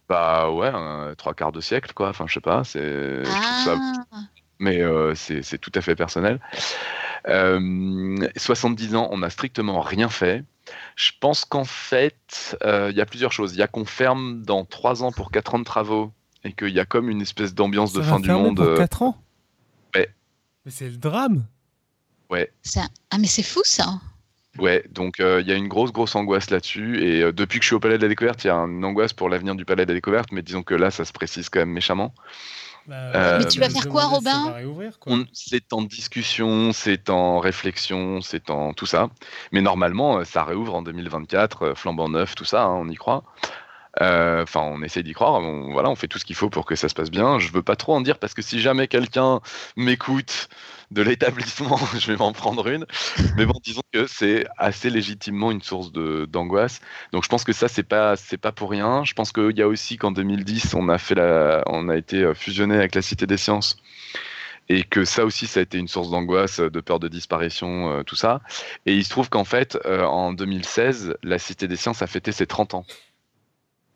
[0.07, 0.71] Bah ouais,
[1.17, 2.09] trois quarts de siècle, quoi.
[2.09, 2.79] Enfin, je sais pas, c'est.
[2.79, 4.17] je trouve ça- Ah,
[4.63, 6.39] Mais euh, c'est tout à fait personnel.
[7.27, 10.43] Euh, 70 ans, on n'a strictement rien fait.
[10.95, 13.53] Je pense qu'en fait, euh, il y a plusieurs choses.
[13.53, 16.13] Il y a qu'on ferme dans 3 ans pour 4 ans de travaux
[16.45, 18.55] et qu'il y a comme une espèce d'ambiance de fin du monde.
[18.55, 19.17] pour euh, 4 ans
[19.95, 20.09] ouais.
[20.65, 21.45] Mais c'est le drame
[22.79, 23.99] un- ah, mais c'est fou ça.
[24.59, 27.03] Ouais, donc euh, il y a une grosse, grosse angoisse là-dessus.
[27.03, 28.85] Et euh, depuis que je suis au Palais de la Découverte, il y a une
[28.85, 31.49] angoisse pour l'avenir du Palais de la Découverte, mais disons que là, ça se précise
[31.49, 32.13] quand même méchamment.
[32.87, 34.53] Bah, Mais tu va vas faire quoi, Robin
[35.31, 39.09] C'est en discussion, c'est en réflexion, c'est en tout ça.
[39.51, 42.95] Mais normalement, euh, ça réouvre en 2024, euh, flambant neuf, tout ça, hein, on y
[42.95, 43.23] croit.
[44.01, 45.33] Euh, Enfin, on essaie d'y croire.
[45.35, 47.39] On, voilà, on fait tout ce qu'il faut pour que ça se passe bien.
[47.39, 49.39] Je veux pas trop en dire parce que si jamais quelqu'un
[49.77, 50.49] m'écoute
[50.93, 52.85] de l'établissement, je vais m'en prendre une.
[53.35, 56.79] Mais bon, disons que c'est assez légitimement une source d'angoisse.
[57.11, 59.03] Donc, je pense que ça, c'est pas, pas pour rien.
[59.03, 62.23] Je pense qu'il y a aussi qu'en 2010, on a fait la, on a été
[62.23, 63.77] euh, fusionné avec la Cité des Sciences
[64.69, 68.03] et que ça aussi, ça a été une source d'angoisse, de peur de disparition, euh,
[68.03, 68.41] tout ça.
[68.85, 72.31] Et il se trouve qu'en fait, euh, en 2016, la Cité des Sciences a fêté
[72.31, 72.85] ses 30 ans.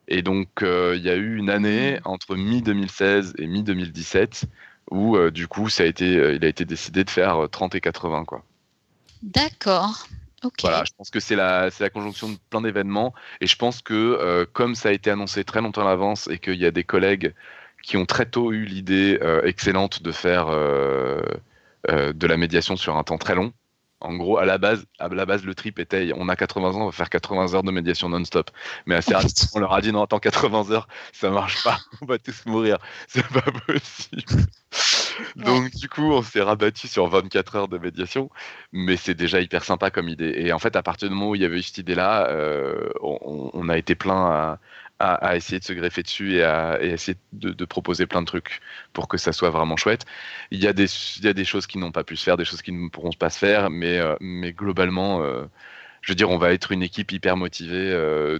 [0.09, 4.45] Et donc, il y a eu une année entre mi-2016 et mi-2017
[4.91, 7.47] où, euh, du coup, ça a été, euh, il a été décidé de faire euh,
[7.47, 8.43] 30 et 80, quoi.
[9.21, 10.07] D'accord.
[10.61, 13.13] Voilà, je pense que c'est la, c'est la conjonction de plein d'événements.
[13.41, 16.37] Et je pense que euh, comme ça a été annoncé très longtemps à l'avance et
[16.37, 17.33] qu'il y a des collègues
[17.83, 21.21] qui ont très tôt eu l'idée euh, excellente de faire euh,
[21.89, 23.51] euh, de la médiation sur un temps très long.
[23.99, 26.81] En gros, à la base, à la base, le trip était, on a 80 ans,
[26.81, 28.51] on va faire 80 heures de médiation non-stop.
[28.85, 32.05] Mais assez rapidement, on leur a dit non, attends, 80 heures, ça marche pas, on
[32.05, 34.23] va tous mourir, c'est pas possible.
[35.35, 38.29] Donc du coup, on s'est rabattu sur 24 heures de médiation,
[38.71, 40.33] mais c'est déjà hyper sympa comme idée.
[40.37, 42.89] Et en fait, à partir du moment où il y avait eu cette idée-là, euh,
[43.01, 44.59] on, on a été plein à,
[44.99, 48.21] à, à essayer de se greffer dessus et à, et essayer de, de proposer plein
[48.21, 48.61] de trucs
[48.93, 50.05] pour que ça soit vraiment chouette.
[50.51, 50.85] Il y a des,
[51.17, 52.89] il y a des choses qui n'ont pas pu se faire, des choses qui ne
[52.89, 55.45] pourront pas se faire, mais, euh, mais globalement, euh,
[56.01, 57.91] je veux dire, on va être une équipe hyper motivée.
[57.91, 58.39] euh,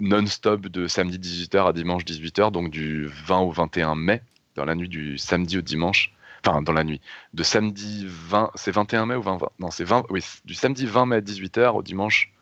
[0.00, 4.22] non-stop de samedi 18h à dimanche 18h, donc du 20 au 21 mai,
[4.56, 6.12] dans la nuit du samedi au dimanche.
[6.46, 7.00] Enfin, dans la nuit.
[7.32, 10.84] De samedi 20, c'est 21 mai ou 20, 20 Non, c'est 20, oui, du samedi
[10.84, 12.32] 20 mai 18h au dimanche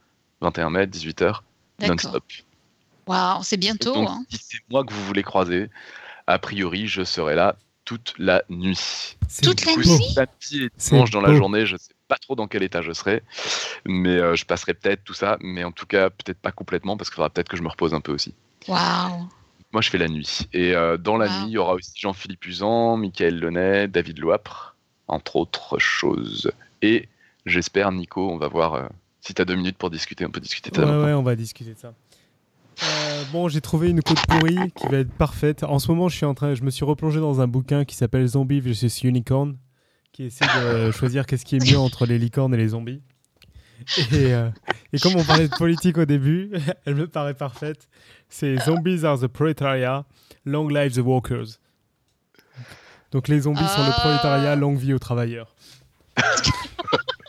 [0.41, 1.43] 21 mai 18h,
[1.79, 1.89] D'accord.
[1.89, 2.24] non-stop.
[3.07, 3.95] Waouh, c'est bientôt.
[3.95, 4.24] Donc, hein.
[4.31, 5.70] si c'est moi que vous voulez croiser,
[6.27, 9.16] a priori, je serai là toute la nuit.
[9.43, 12.35] Toute la coup, nuit samedi et C'est dimanche dans la journée, je sais pas trop
[12.37, 13.23] dans quel état je serai,
[13.87, 17.11] mais euh, je passerai peut-être tout ça, mais en tout cas, peut-être pas complètement, parce
[17.11, 18.35] qu'il faudra peut-être que je me repose un peu aussi.
[18.69, 19.29] Waouh.
[19.73, 20.47] Moi, je fais la nuit.
[20.53, 21.33] Et euh, dans la Wow.
[21.41, 24.77] nuit, il y aura aussi Jean-Philippe Usan, Michael Lenet, David Loapre,
[25.09, 26.53] entre autres choses.
[26.83, 27.09] Et
[27.47, 28.87] j'espère, Nico, on va voir euh,
[29.23, 30.27] si tu as deux minutes pour discuter.
[30.27, 31.95] On peut discuter de ça Ouais, ouais, on va discuter de ça.
[32.85, 35.63] Euh, bon, j'ai trouvé une côte pourrie qui va être parfaite.
[35.65, 37.95] En ce moment, je suis en train, je me suis replongé dans un bouquin qui
[37.97, 39.57] s'appelle Zombie vs Unicorn,
[40.13, 43.03] qui essaie de choisir qu'est-ce qui est mieux entre les licornes et les zombies.
[44.13, 44.49] Et, euh,
[44.93, 46.51] et comme on parlait de politique au début,
[46.85, 47.89] elle me paraît parfaite.
[48.29, 50.05] C'est Zombies are the proletariat,
[50.45, 51.59] long live the workers.
[53.11, 54.01] Donc les zombies sont le Ah.
[54.01, 55.55] prolétariat, longue vie aux travailleurs.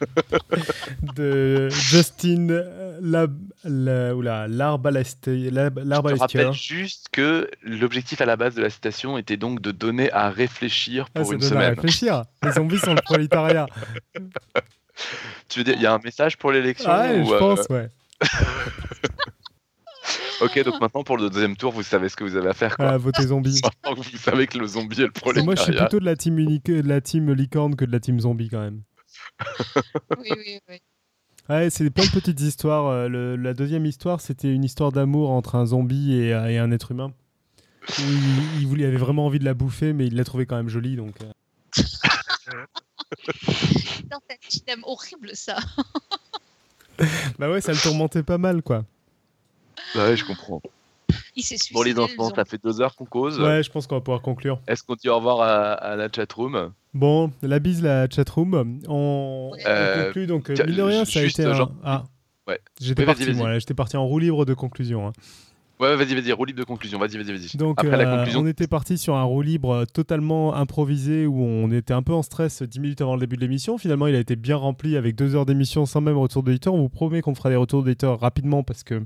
[1.15, 8.35] de Justin euh, Lab, la, oula, Larbalesti- Lab- Je rappelle juste que l'objectif à la
[8.35, 11.69] base de la citation était donc de donner à réfléchir Ah, pour une à semaine.
[11.75, 12.23] réfléchir.
[12.43, 13.65] Les zombies sont le prolétariat.
[15.49, 17.39] Tu veux dire, il y a un message pour l'élection Ah ouais, ou, je euh,
[17.39, 17.89] pense, ouais.
[20.41, 22.75] Ok, donc maintenant pour le deuxième tour, vous savez ce que vous avez à faire.
[22.75, 22.85] Quoi.
[22.85, 23.25] Voilà, votez.
[23.25, 23.41] Maintenant
[23.95, 25.85] que vous savez que le zombie est le Et moi, je suis prolétariat.
[25.87, 28.59] plutôt de la team, unique, de la team licorne que de la team zombie quand
[28.59, 28.81] même.
[30.17, 30.81] Oui, oui, oui.
[31.49, 32.87] Ouais, c'est plein de petites histoires.
[32.87, 36.57] Euh, le- la deuxième histoire, c'était une histoire d'amour entre un zombie et, euh, et
[36.57, 37.11] un être humain.
[37.99, 40.55] Où il, il voulait- avait vraiment envie de la bouffer, mais il l'a trouvée quand
[40.55, 40.95] même jolie.
[40.95, 41.31] Donc, euh.
[44.09, 45.57] Dans ta team horrible, ça.
[47.39, 48.85] Bah ouais, ça le tourmentait pas mal, quoi.
[49.95, 50.61] Ouais, je comprends.
[51.35, 51.73] Il s'est suicidé.
[51.73, 53.39] Bon, les le enfants, ça fait deux heures qu'on cause.
[53.39, 54.59] Ouais, je pense qu'on va pouvoir conclure.
[54.67, 58.79] Est-ce qu'on dit au revoir à, à la chatroom Bon, la bise, la chatroom.
[58.87, 60.27] On, on Euh, conclut.
[60.27, 61.69] Donc, euh, mine de rien, ça a été un...
[61.83, 62.03] Ah.
[62.47, 62.59] Ouais.
[62.79, 63.25] J'étais parti,
[63.75, 65.07] parti en roue libre de conclusion.
[65.07, 65.13] hein.
[65.79, 66.99] Ouais, vas-y, vas-y, roue libre de conclusion.
[66.99, 67.57] Vas-y, vas-y, vas-y.
[67.57, 71.25] Donc, Après la euh, conclusion, on était parti sur un roue libre euh, totalement improvisé
[71.25, 73.77] où on était un peu en stress 10 minutes avant le début de l'émission.
[73.79, 76.75] Finalement, il a été bien rempli avec deux heures d'émission sans même retour d'éditeur.
[76.75, 79.03] On vous promet qu'on fera des retours d'éditeur rapidement parce que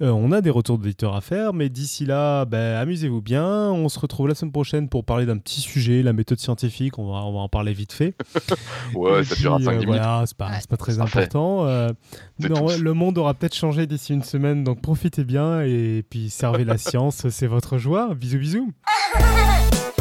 [0.00, 1.52] euh, on a des retours d'éditeur à faire.
[1.52, 3.70] Mais d'ici là, ben, amusez-vous bien.
[3.70, 6.98] On se retrouve la semaine prochaine pour parler d'un petit sujet, la méthode scientifique.
[6.98, 8.14] On va, on va en parler vite fait.
[8.94, 9.88] ouais, Et ça durera puis, 5 euh, minutes.
[9.88, 11.66] Voilà, c'est pas, c'est pas très important.
[11.66, 11.90] Euh,
[12.38, 16.30] non, le monde aura peut-être changé d'ici une semaine, donc profitez bien et et puis
[16.30, 18.14] servez la science, c'est votre joie.
[18.14, 18.72] Bisous, bisous.